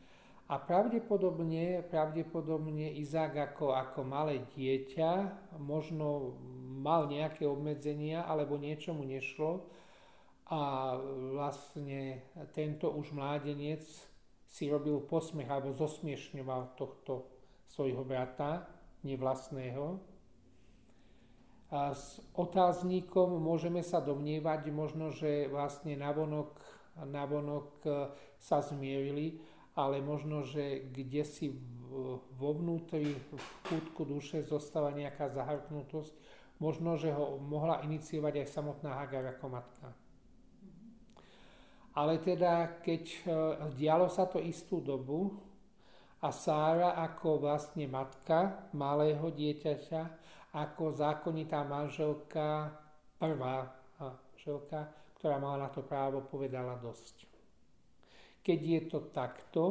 A 0.53 0.61
pravdepodobne, 0.61 1.81
pravdepodobne 1.89 2.93
Izák 3.01 3.57
ako, 3.57 3.73
ako 3.73 4.05
malé 4.05 4.45
dieťa 4.53 5.33
možno 5.57 6.37
mal 6.85 7.09
nejaké 7.09 7.49
obmedzenia 7.49 8.29
alebo 8.29 8.61
niečo 8.61 8.93
mu 8.93 9.09
nešlo 9.09 9.65
a 10.53 10.93
vlastne 11.33 12.21
tento 12.53 12.93
už 12.93 13.17
mládenec 13.17 13.81
si 14.45 14.69
robil 14.69 15.01
posmech 15.09 15.49
alebo 15.49 15.73
zosmiešňoval 15.73 16.77
tohto 16.77 17.33
svojho 17.73 18.05
brata, 18.05 18.69
nevlastného. 19.09 20.05
A 21.73 21.97
s 21.97 22.21
otáznikom 22.37 23.41
môžeme 23.41 23.81
sa 23.81 24.05
domnievať 24.05 24.69
možno, 24.69 25.09
že 25.09 25.49
vlastne 25.49 25.97
navonok, 25.97 26.53
navonok 27.01 27.69
e, 27.89 27.91
sa 28.37 28.61
zmierili, 28.61 29.41
ale 29.77 30.05
možno, 30.05 30.45
že 30.45 30.89
kde 30.93 31.23
si 31.25 31.47
vo 32.37 32.51
vnútri, 32.57 33.13
v 33.13 33.33
kútku 33.69 34.09
duše 34.09 34.41
zostáva 34.45 34.93
nejaká 34.97 35.29
zahrknutosť, 35.29 36.13
možno, 36.57 36.97
že 36.97 37.13
ho 37.13 37.37
mohla 37.37 37.85
iniciovať 37.85 38.45
aj 38.45 38.49
samotná 38.49 38.97
Hagar 38.97 39.37
ako 39.37 39.47
matka. 39.53 39.89
Ale 41.93 42.17
teda, 42.25 42.81
keď 42.81 43.05
e, 43.05 43.19
dialo 43.77 44.09
sa 44.09 44.25
to 44.25 44.41
istú 44.41 44.81
dobu, 44.81 45.37
a 46.23 46.31
Sára 46.31 46.95
ako 47.03 47.43
vlastne 47.43 47.91
matka 47.91 48.71
malého 48.79 49.27
dieťaťa, 49.35 50.03
ako 50.55 50.95
zákonitá 50.95 51.67
manželka, 51.67 52.71
prvá 53.19 53.67
manželka, 53.99 54.87
ktorá 55.19 55.43
mala 55.43 55.67
na 55.67 55.69
to 55.75 55.83
právo, 55.83 56.23
povedala 56.23 56.79
dosť. 56.79 57.32
Keď 58.43 58.61
je 58.61 58.81
to 58.91 58.99
takto 59.15 59.65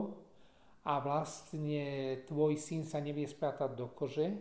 a 0.88 0.98
vlastne 1.04 2.18
tvoj 2.26 2.56
syn 2.56 2.88
sa 2.88 3.04
nevie 3.04 3.28
sprátať 3.28 3.76
do 3.76 3.92
kože 3.92 4.34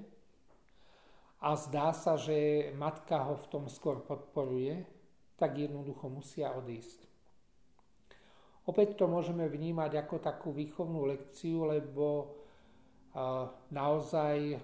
a 1.43 1.59
zdá 1.59 1.91
sa, 1.91 2.15
že 2.15 2.71
matka 2.79 3.21
ho 3.27 3.35
v 3.37 3.47
tom 3.51 3.65
skôr 3.67 4.01
podporuje, 4.01 4.87
tak 5.35 5.59
jednoducho 5.59 6.07
musia 6.09 6.55
odísť. 6.55 7.11
Opäť 8.69 9.01
to 9.01 9.11
môžeme 9.11 9.49
vnímať 9.51 9.99
ako 10.05 10.17
takú 10.21 10.53
výchovnú 10.53 11.11
lekciu, 11.11 11.67
lebo 11.67 12.37
naozaj, 13.75 14.61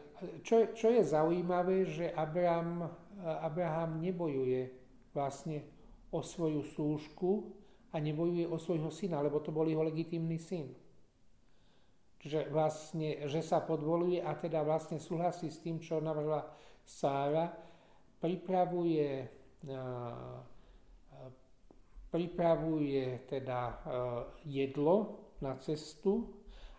čo, 0.46 0.70
čo 0.70 0.86
je 0.94 1.02
zaujímavé, 1.02 1.82
že 1.88 2.14
Abraham, 2.14 2.86
Abraham 3.24 3.98
nebojuje 3.98 4.70
vlastne 5.10 5.66
o 6.14 6.22
svoju 6.22 6.62
slúžku 6.62 7.50
a 7.96 8.00
nebojuje 8.00 8.44
o 8.44 8.60
svojho 8.60 8.92
syna, 8.92 9.24
lebo 9.24 9.40
to 9.40 9.48
bol 9.48 9.64
jeho 9.64 9.80
legitímny 9.80 10.36
syn. 10.36 10.68
Čiže 12.20 12.52
vlastne, 12.52 13.24
že 13.24 13.40
sa 13.40 13.64
podvoluje 13.64 14.20
a 14.20 14.36
teda 14.36 14.60
vlastne 14.60 15.00
súhlasí 15.00 15.48
s 15.48 15.64
tým, 15.64 15.80
čo 15.80 16.04
navrhla 16.04 16.44
Sára, 16.84 17.48
pripravuje 18.20 19.32
pripravuje 22.10 23.26
teda 23.26 23.82
jedlo 24.46 24.96
na 25.42 25.58
cestu 25.58 26.32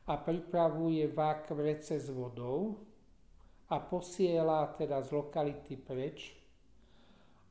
a 0.07 0.17
pripravuje 0.17 1.07
vák 1.11 1.51
vrece 1.51 1.99
s 1.99 2.09
vodou 2.09 2.79
a 3.69 3.75
posiela 3.77 4.65
teda 4.73 5.03
z 5.03 5.11
lokality 5.11 5.75
preč. 5.77 6.33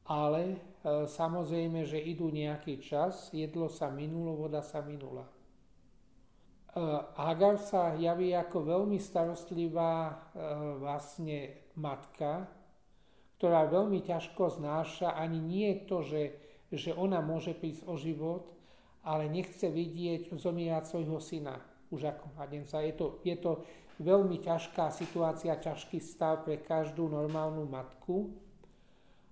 Ale 0.07 0.57
samozrejme, 0.87 1.83
že 1.83 1.99
idú 1.99 2.31
nejaký 2.31 2.79
čas, 2.79 3.35
jedlo 3.35 3.67
sa 3.67 3.91
minulo, 3.91 4.39
voda 4.39 4.63
sa 4.63 4.79
minula. 4.87 5.27
E, 5.27 5.33
Hagar 7.19 7.59
sa 7.59 7.99
javí 7.99 8.31
ako 8.31 8.63
veľmi 8.63 8.99
starostlivá 9.03 10.15
vlastne 10.79 11.67
matka, 11.75 12.47
ktorá 13.37 13.67
veľmi 13.67 14.01
ťažko 14.07 14.63
znáša 14.63 15.13
ani 15.19 15.43
nie 15.43 15.85
to, 15.85 16.07
že 16.07 16.47
že 16.73 16.95
ona 16.95 17.23
môže 17.23 17.55
prísť 17.55 17.87
o 17.87 17.95
život, 17.95 18.51
ale 19.07 19.31
nechce 19.31 19.71
vidieť 19.71 20.35
zomierať 20.35 20.85
svojho 20.91 21.19
syna 21.23 21.63
už 21.95 22.11
ako 22.11 22.35
mladenca. 22.35 22.83
Je 22.83 22.95
to, 22.99 23.23
je 23.23 23.37
to 23.39 23.63
veľmi 24.03 24.43
ťažká 24.43 24.91
situácia, 24.91 25.55
ťažký 25.55 26.03
stav 26.03 26.43
pre 26.43 26.59
každú 26.59 27.07
normálnu 27.07 27.63
matku 27.71 28.35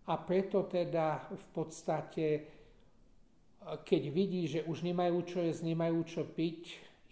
a 0.05 0.15
preto 0.21 0.69
teda 0.69 1.33
v 1.33 1.47
podstate, 1.53 2.27
keď 3.65 4.03
vidí, 4.13 4.45
že 4.45 4.61
už 4.69 4.85
nemajú 4.85 5.25
čo 5.25 5.41
jesť, 5.41 5.63
nemajú 5.65 5.99
čo 6.05 6.23
piť, 6.29 6.63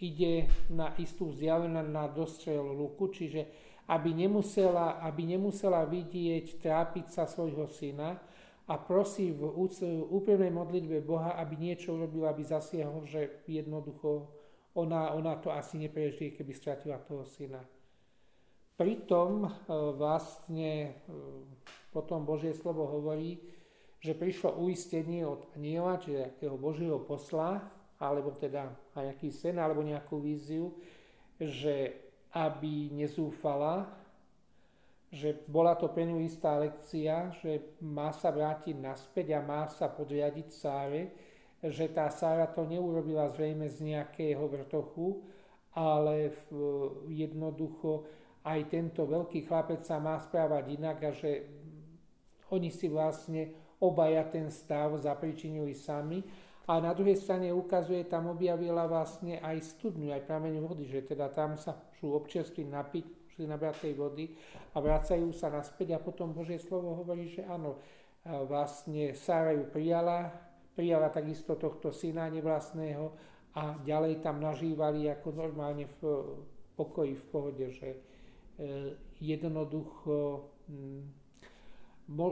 ide 0.02 0.50
na 0.68 0.92
istú 0.98 1.30
vzdialenosť 1.30 1.88
na 1.88 2.04
dostrel 2.10 2.64
luku, 2.74 3.08
čiže 3.08 3.48
aby 3.88 4.12
nemusela, 4.12 5.00
aby 5.02 5.36
nemusela 5.36 5.86
vidieť, 5.88 6.58
trápiť 6.60 7.06
sa 7.08 7.24
svojho 7.24 7.70
syna, 7.70 8.18
a 8.70 8.78
prosí 8.78 9.34
v 9.34 9.42
úprimnej 10.08 10.54
modlitbe 10.54 11.02
Boha, 11.02 11.34
aby 11.36 11.58
niečo 11.58 11.98
urobil, 11.98 12.30
aby 12.30 12.46
zasiahol, 12.46 13.02
že 13.04 13.42
jednoducho 13.50 14.30
ona, 14.78 15.12
ona 15.12 15.36
to 15.42 15.50
asi 15.50 15.76
neprežije, 15.82 16.38
keby 16.38 16.52
stratila 16.54 17.02
toho 17.02 17.26
syna. 17.26 17.60
Pritom 18.78 19.44
e, 19.44 19.50
vlastne 19.98 20.72
e, 20.88 20.92
potom 21.92 22.24
Božie 22.24 22.56
slovo 22.56 22.88
hovorí, 22.88 23.38
že 24.02 24.18
prišlo 24.18 24.58
uistenie 24.58 25.22
od 25.22 25.46
aniela, 25.54 26.00
čiže 26.00 26.34
nejakého 26.34 26.56
Božieho 26.58 26.98
posla, 27.04 27.62
alebo 28.02 28.34
teda 28.34 28.66
aj 28.98 29.14
nejaký 29.14 29.30
sen, 29.30 29.62
alebo 29.62 29.86
nejakú 29.86 30.18
víziu, 30.18 30.74
že 31.38 32.02
aby 32.34 32.90
nezúfala, 32.90 33.86
že 35.12 35.44
bola 35.44 35.76
to 35.76 35.92
pre 35.92 36.08
ňu 36.08 36.24
istá 36.24 36.56
lekcia, 36.56 37.36
že 37.44 37.76
má 37.84 38.10
sa 38.16 38.32
vrátiť 38.32 38.74
naspäť 38.74 39.36
a 39.36 39.44
má 39.44 39.68
sa 39.68 39.92
podriadiť 39.92 40.48
Sáre, 40.48 41.02
že 41.60 41.92
tá 41.92 42.08
Sára 42.08 42.48
to 42.48 42.64
neurobila 42.64 43.28
zrejme 43.30 43.68
z 43.68 43.92
nejakého 43.92 44.40
vrtochu, 44.48 45.20
ale 45.76 46.32
jednoducho 47.06 48.08
aj 48.42 48.60
tento 48.72 49.06
veľký 49.06 49.46
chlapec 49.46 49.86
sa 49.86 50.02
má 50.02 50.18
správať 50.18 50.64
inak 50.74 50.98
a 51.06 51.10
že 51.14 51.61
oni 52.52 52.68
si 52.68 52.86
vlastne 52.92 53.74
obaja 53.82 54.22
ten 54.28 54.52
stav 54.52 54.94
zapričinili 55.00 55.74
sami. 55.74 56.22
A 56.70 56.78
na 56.78 56.94
druhej 56.94 57.18
strane 57.18 57.50
ukazuje, 57.50 58.06
tam 58.06 58.30
objavila 58.30 58.86
vlastne 58.86 59.42
aj 59.42 59.74
studňu, 59.74 60.14
aj 60.14 60.22
prameň 60.30 60.62
vody, 60.62 60.86
že 60.86 61.02
teda 61.02 61.26
tam 61.34 61.58
sa 61.58 61.74
šú 61.98 62.14
občerstviť 62.14 62.66
napiť, 62.70 63.06
šli 63.34 63.50
nabrať 63.50 63.90
tej 63.90 63.94
vody 63.98 64.30
a 64.70 64.78
vracajú 64.78 65.34
sa 65.34 65.50
naspäť 65.50 65.98
a 65.98 66.04
potom 66.04 66.30
Božie 66.30 66.62
slovo 66.62 66.94
hovorí, 66.94 67.26
že 67.26 67.42
áno, 67.42 67.82
vlastne 68.22 69.18
Sára 69.18 69.50
ju 69.50 69.66
prijala, 69.66 70.30
prijala 70.78 71.10
takisto 71.10 71.58
tohto 71.58 71.90
syna 71.90 72.30
nevlastného 72.30 73.10
a 73.58 73.82
ďalej 73.82 74.22
tam 74.22 74.38
nažívali 74.38 75.10
ako 75.10 75.34
normálne 75.34 75.90
v 75.98 76.00
pokoji, 76.78 77.18
v 77.18 77.24
pohode, 77.28 77.66
že 77.74 77.88
e, 77.90 77.98
jednoducho 79.20 80.46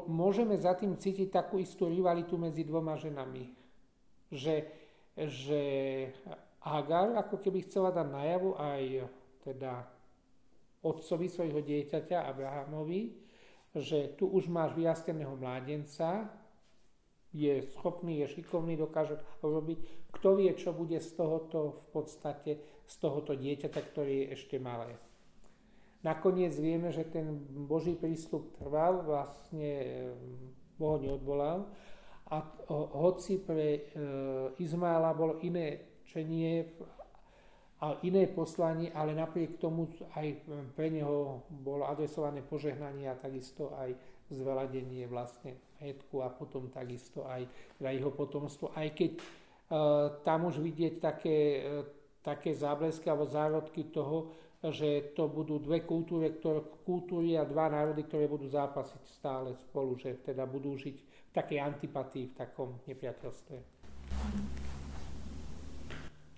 môžeme 0.07 0.57
za 0.61 0.77
tým 0.77 0.97
cítiť 0.97 1.33
takú 1.33 1.57
istú 1.57 1.89
rivalitu 1.89 2.37
medzi 2.37 2.63
dvoma 2.63 3.01
ženami. 3.01 3.49
Že, 4.31 4.57
že 5.17 5.63
Agar 6.61 7.17
ako 7.17 7.41
keby 7.41 7.65
chcela 7.65 7.89
dať 7.89 8.07
najavu 8.13 8.53
aj 8.61 9.09
teda 9.41 9.89
otcovi 10.85 11.27
svojho 11.29 11.65
dieťaťa 11.65 12.29
Abrahamovi, 12.29 13.17
že 13.73 14.13
tu 14.21 14.29
už 14.29 14.53
máš 14.53 14.77
vyjasneného 14.77 15.37
mládenca, 15.41 16.29
je 17.31 17.63
schopný, 17.79 18.27
je 18.27 18.43
šikovný, 18.43 18.75
dokáže 18.75 19.17
robiť. 19.41 20.11
Kto 20.11 20.35
vie, 20.35 20.51
čo 20.59 20.75
bude 20.75 20.99
z 20.99 21.11
tohoto 21.15 21.79
v 21.79 21.85
podstate, 21.95 22.53
z 22.85 22.95
tohoto 22.99 23.39
dieťaťa, 23.39 23.81
ktorý 23.81 24.27
je 24.27 24.27
ešte 24.35 24.57
malé. 24.59 24.99
Nakoniec 26.01 26.57
vieme, 26.57 26.89
že 26.89 27.05
ten 27.05 27.29
Boží 27.69 27.93
prístup 27.93 28.57
trval, 28.57 29.05
vlastne 29.05 29.69
Boh 30.81 30.97
ho 30.97 30.99
neodvolal. 30.99 31.69
A 32.31 32.41
hoci 32.97 33.37
pre 33.43 33.69
e, 33.69 33.81
Izmaela 34.63 35.13
bolo 35.13 35.43
iné 35.45 36.01
čenie 36.09 36.73
a 37.85 38.01
iné 38.07 38.31
poslanie, 38.33 38.89
ale 38.93 39.13
napriek 39.13 39.61
tomu 39.61 39.93
aj 40.17 40.41
pre 40.73 40.89
neho 40.89 41.45
bolo 41.49 41.85
adresované 41.85 42.41
požehnanie 42.41 43.09
a 43.09 43.19
takisto 43.19 43.73
aj 43.77 43.93
zveladenie 44.31 45.05
vlastne 45.11 45.59
majetku 45.81 46.23
a 46.23 46.29
potom 46.29 46.69
takisto 46.69 47.25
aj 47.27 47.45
na 47.81 47.91
jeho 47.91 48.13
potomstvo. 48.13 48.71
Aj 48.77 48.89
keď 48.93 49.11
uh, 49.17 49.23
tam 50.23 50.47
už 50.53 50.61
vidieť 50.61 50.95
také, 51.01 51.37
také 52.21 52.53
záblesky 52.53 53.09
alebo 53.09 53.25
zárodky 53.27 53.89
toho, 53.89 54.29
že 54.61 55.17
to 55.17 55.25
budú 55.33 55.57
dve 55.57 55.89
kultúry, 55.89 56.37
ktoré, 56.37 56.61
kultúry 56.85 57.41
a 57.41 57.49
dva 57.49 57.73
národy, 57.73 58.05
ktoré 58.05 58.29
budú 58.29 58.45
zápasiť 58.45 59.03
stále 59.09 59.57
spolu, 59.57 59.97
že 59.97 60.21
teda 60.21 60.45
budú 60.45 60.77
žiť 60.77 60.97
v 61.01 61.31
takej 61.33 61.59
antipatii, 61.65 62.29
v 62.29 62.35
takom 62.37 62.77
nepriateľstve. 62.85 63.57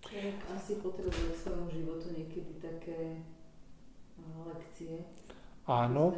Tak 0.07 0.39
asi 0.55 0.73
potrebuje 0.79 1.29
v 1.35 1.39
svojom 1.41 1.67
životu 1.73 2.07
niekedy 2.15 2.53
také 2.63 3.27
lekcie. 4.47 5.03
Áno. 5.67 6.15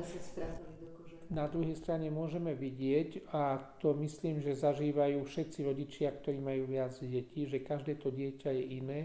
Na 1.32 1.48
druhej 1.48 1.72
strane 1.80 2.12
môžeme 2.12 2.52
vidieť, 2.52 3.32
a 3.32 3.56
to 3.80 3.96
myslím, 3.96 4.44
že 4.44 4.60
zažívajú 4.60 5.24
všetci 5.24 5.58
rodičia, 5.64 6.12
ktorí 6.12 6.36
majú 6.36 6.68
viac 6.68 6.92
detí, 7.00 7.48
že 7.48 7.64
každé 7.64 7.96
to 7.96 8.12
dieťa 8.12 8.52
je 8.52 8.64
iné 8.76 9.00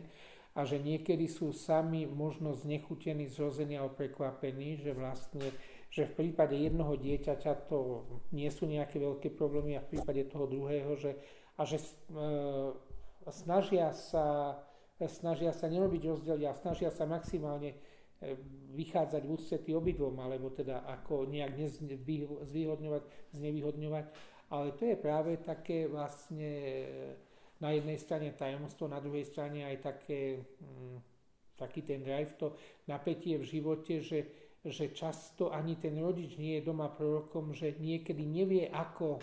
a 0.59 0.67
že 0.67 0.75
niekedy 0.75 1.31
sú 1.31 1.55
sami 1.55 2.03
možno 2.03 2.51
znechutení, 2.51 3.31
zrození 3.31 3.79
alebo 3.79 3.95
prekvapení, 3.95 4.75
že 4.75 4.91
vlastne 4.91 5.55
že 5.89 6.05
v 6.05 6.13
prípade 6.21 6.53
jednoho 6.53 6.93
dieťaťa 7.01 7.65
to 7.65 8.05
nie 8.29 8.45
sú 8.53 8.69
nejaké 8.69 9.01
veľké 9.01 9.33
problémy 9.33 9.73
a 9.73 9.81
v 9.81 9.97
prípade 9.97 10.21
toho 10.29 10.45
druhého, 10.45 10.93
že, 10.93 11.17
a 11.57 11.65
že 11.65 11.81
e, 11.81 11.85
snažia 13.33 13.89
sa 13.89 14.53
snažia 15.07 15.55
sa 15.55 15.71
nerobiť 15.71 16.01
rozdiely 16.11 16.43
a 16.43 16.59
snažia 16.59 16.91
sa 16.91 17.07
maximálne 17.07 17.71
e, 17.71 17.77
vychádzať 18.75 19.21
v 19.23 19.31
ústrety 19.31 19.71
obidvom, 19.71 20.19
alebo 20.19 20.51
teda 20.51 20.83
ako 20.83 21.23
nejak 21.31 21.55
zvýhodňovať, 22.43 23.03
znevýhodňovať. 23.31 24.05
Ale 24.49 24.75
to 24.75 24.83
je 24.83 24.97
práve 24.97 25.39
také 25.39 25.87
vlastne 25.87 26.51
na 27.59 27.75
jednej 27.75 27.99
strane 27.99 28.31
tajomstvo, 28.31 28.87
na 28.87 29.03
druhej 29.03 29.27
strane 29.27 29.67
aj 29.67 29.77
také, 29.83 30.39
mm, 30.39 30.97
taký 31.59 31.83
ten 31.83 32.03
drive, 32.03 32.35
to 32.39 32.55
napätie 32.87 33.35
v 33.35 33.45
živote, 33.45 33.99
že, 33.99 34.19
že 34.63 34.95
často 34.95 35.51
ani 35.51 35.75
ten 35.75 35.99
rodič 35.99 36.39
nie 36.39 36.59
je 36.59 36.67
doma 36.67 36.87
prorokom, 36.87 37.51
že 37.51 37.75
niekedy 37.79 38.23
nevie, 38.23 38.67
ako 38.71 39.19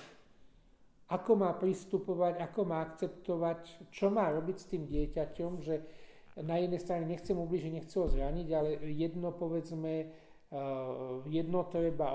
ako 1.07 1.39
má 1.39 1.55
pristupovať, 1.55 2.43
ako 2.43 2.61
má 2.67 2.83
akceptovať, 2.83 3.91
čo 3.95 4.11
má 4.11 4.27
robiť 4.27 4.57
s 4.59 4.67
tým 4.67 4.91
dieťaťom, 4.91 5.53
že 5.63 5.87
na 6.43 6.59
jednej 6.59 6.83
strane 6.83 7.07
nechcem 7.07 7.39
ubližiť, 7.39 7.73
nechcem 7.73 8.03
ho 8.03 8.11
zraniť, 8.11 8.49
ale 8.51 8.71
jedno 8.91 9.31
povedzme, 9.31 10.11
jedno 11.27 11.67
treba 11.67 12.15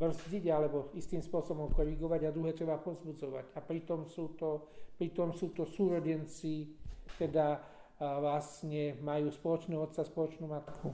brzdiť 0.00 0.44
alebo 0.48 0.90
istým 0.96 1.20
spôsobom 1.20 1.68
korigovať 1.76 2.20
a 2.24 2.34
druhé 2.34 2.56
treba 2.56 2.80
pozbudzovať. 2.80 3.52
A 3.52 3.60
pritom 3.60 4.08
sú 4.08 4.32
to, 4.32 4.64
pritom 4.96 5.36
sú 5.36 5.52
to 5.52 5.68
súrodenci, 5.68 6.72
teda 7.20 7.60
eh, 7.60 7.60
vlastne 8.00 8.96
majú 9.04 9.28
spoločného 9.28 9.80
otca, 9.84 10.08
spoločnú 10.08 10.48
matku. 10.48 10.88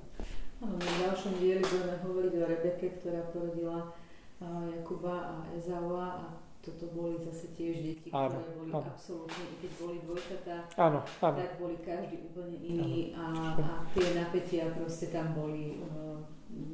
Áno, 0.63 0.79
v 0.79 0.95
ďalšom 1.03 1.33
dieli 1.43 1.63
budeme 1.63 1.97
hovoriť 2.07 2.33
o 2.39 2.45
Rebeke, 2.47 2.89
ktorá 2.99 3.31
porodila 3.31 3.95
eh, 4.43 4.79
Jakuba 4.79 5.17
a 5.23 5.35
Ezaua 5.55 6.07
a 6.19 6.27
toto 6.63 6.95
boli 6.95 7.19
zase 7.19 7.51
tiež 7.59 7.83
deti, 7.83 8.09
áno, 8.15 8.39
ktoré 8.39 8.51
boli 8.55 8.71
áno. 8.71 8.87
absolútne, 8.87 9.45
keď 9.59 9.71
boli 9.83 9.97
dvojčatá, 10.07 10.57
áno, 10.79 11.03
áno. 11.03 11.37
tak 11.43 11.59
boli 11.59 11.77
každý 11.83 12.23
úplne 12.31 12.55
iný 12.63 13.11
a, 13.19 13.59
a 13.59 13.71
tie 13.91 14.15
napätia 14.15 14.71
proste 14.71 15.11
tam 15.11 15.35
boli 15.35 15.83
uh, 15.83 16.23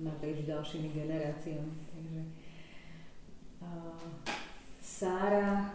naprieč 0.03 0.47
ďalšími 0.47 0.89
generáciami. 0.91 1.73
Takže 1.95 2.21
uh, 3.63 3.99
Sára 4.83 5.73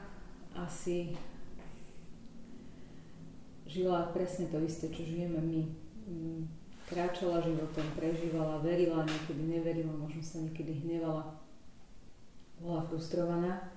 asi 0.54 1.16
žila 3.68 4.14
presne 4.14 4.52
to 4.52 4.62
isté, 4.62 4.92
čo 4.92 5.02
žijeme 5.02 5.40
my. 5.42 5.62
Um, 6.06 6.46
kráčala 6.94 7.42
životom, 7.42 7.88
prežívala, 7.96 8.60
verila, 8.60 9.08
niekedy 9.08 9.44
neverila, 9.48 9.96
možno 9.96 10.22
sa 10.22 10.44
niekedy 10.44 10.84
hnevala, 10.84 11.40
bola 12.60 12.84
frustrovaná 12.86 13.72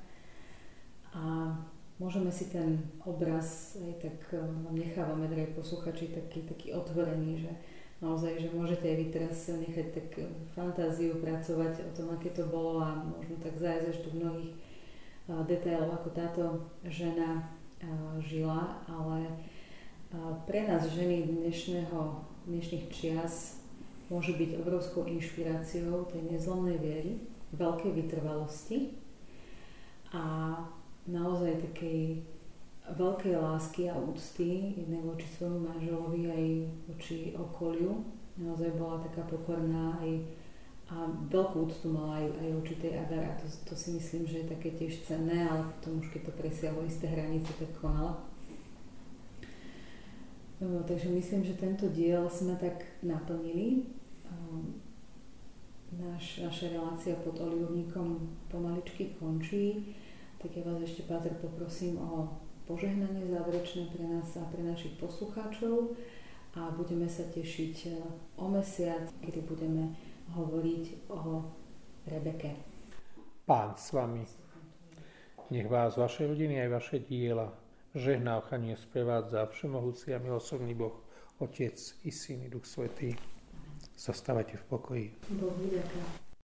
a 1.14 1.55
môžeme 1.97 2.29
si 2.29 2.53
ten 2.53 2.77
obraz, 3.07 3.79
aj 3.81 4.05
tak 4.05 4.37
vám 4.37 4.74
nechávame, 4.77 5.31
drahí 5.31 5.49
posluchači, 5.57 6.12
taký, 6.12 6.45
taký 6.45 6.77
otvorený, 6.77 7.47
že 7.47 7.53
naozaj, 8.01 8.36
že 8.38 8.49
môžete 8.53 8.86
aj 8.88 8.97
vy 8.97 9.07
teraz 9.09 9.36
nechať 9.49 9.86
tak 9.92 10.09
e, 10.20 10.28
fantáziu 10.53 11.16
pracovať 11.20 11.74
o 11.86 11.90
tom, 11.97 12.12
aké 12.12 12.30
to 12.32 12.44
bolo 12.49 12.84
a 12.84 12.92
možno 13.01 13.40
tak 13.40 13.57
zájsť 13.57 13.86
až 13.88 13.99
do 14.05 14.11
mnohých 14.20 14.53
e, 14.53 14.59
detailov, 15.49 16.01
ako 16.01 16.09
táto 16.12 16.44
žena 16.84 17.57
žila, 18.24 18.80
ale 18.88 19.28
pre 20.49 20.64
nás 20.64 20.88
ženy 20.88 21.28
dnešného, 21.28 22.24
dnešných 22.49 22.88
čias 22.88 23.61
môže 24.09 24.32
byť 24.32 24.62
obrovskou 24.62 25.05
inšpiráciou 25.05 26.09
tej 26.09 26.24
nezlomnej 26.30 26.78
viery, 26.78 27.12
veľkej 27.53 27.92
vytrvalosti 27.94 28.97
a 30.14 30.57
naozaj 31.11 31.59
takej 31.70 32.22
veľkej 32.95 33.34
lásky 33.34 33.91
a 33.91 33.99
úcty 33.99 34.78
jednak 34.78 35.03
voči 35.03 35.26
svojmu 35.26 35.59
manželovi 35.66 36.22
aj 36.30 36.45
voči 36.87 37.34
okoliu. 37.34 38.05
Naozaj 38.37 38.78
bola 38.78 39.03
taká 39.03 39.26
pokorná 39.26 39.99
aj 39.99 40.12
a 40.87 41.11
veľkú 41.26 41.66
úctu 41.66 41.91
mala 41.91 42.22
aj, 42.22 42.26
aj 42.39 42.51
voči 42.62 42.74
tej 42.78 42.95
Agara. 42.95 43.34
To, 43.43 43.47
to 43.66 43.74
si 43.74 43.91
myslím, 43.99 44.22
že 44.22 44.47
je 44.47 44.53
také 44.55 44.70
tiež 44.70 45.03
cenné, 45.03 45.43
ale 45.43 45.66
potom 45.66 45.99
už 45.99 46.14
keď 46.14 46.30
to 46.30 46.32
presiahlo 46.39 46.87
isté 46.87 47.11
hranice, 47.11 47.51
tak 47.59 47.74
konala. 47.82 48.22
No, 50.62 50.87
takže 50.87 51.11
myslím, 51.11 51.43
že 51.43 51.59
tento 51.59 51.91
diel 51.91 52.30
sme 52.30 52.55
tak 52.55 52.87
naplnili. 53.03 53.82
Um, 54.30 54.78
naš, 55.91 56.39
naša 56.47 56.70
relácia 56.70 57.18
pod 57.18 57.34
olivovníkom 57.34 58.22
pomaličky 58.47 59.18
končí 59.18 59.91
tak 60.47 60.57
ja 60.57 60.62
vás 60.62 60.78
ešte, 60.84 61.03
Páter, 61.09 61.34
poprosím 61.43 61.99
o 61.99 62.28
požehnanie 62.66 63.30
záverečné 63.30 63.94
pre 63.94 64.04
nás 64.04 64.28
a 64.36 64.44
pre 64.50 64.62
našich 64.62 64.98
poslucháčov 64.98 65.94
a 66.58 66.74
budeme 66.74 67.06
sa 67.06 67.22
tešiť 67.30 67.76
e, 67.86 67.90
o 68.42 68.46
mesiac, 68.50 69.06
kedy 69.22 69.40
budeme 69.46 69.94
hovoriť 70.34 71.10
o 71.14 71.46
Rebeke. 72.10 72.52
Pán 73.46 73.78
s 73.78 73.94
vami. 73.94 74.26
Nech 75.54 75.70
vás, 75.70 75.94
vaše 75.94 76.26
rodiny 76.26 76.58
aj 76.66 76.70
vaše 76.74 76.98
diela 76.98 77.54
žehná 77.96 78.38
ochanie 78.38 78.76
sprevádza 78.76 79.46
všemohúci 79.46 80.12
a 80.12 80.18
milosrdný 80.18 80.74
Boh, 80.76 81.00
Otec 81.40 81.78
i 82.04 82.10
Syn 82.12 82.44
i 82.44 82.48
Duch 82.52 82.68
Svetý. 82.68 83.16
Zostávajte 83.96 84.60
v 84.60 84.64
pokoji. 84.68 85.06
Boh 85.40 85.56
ďakujem. 85.56 86.26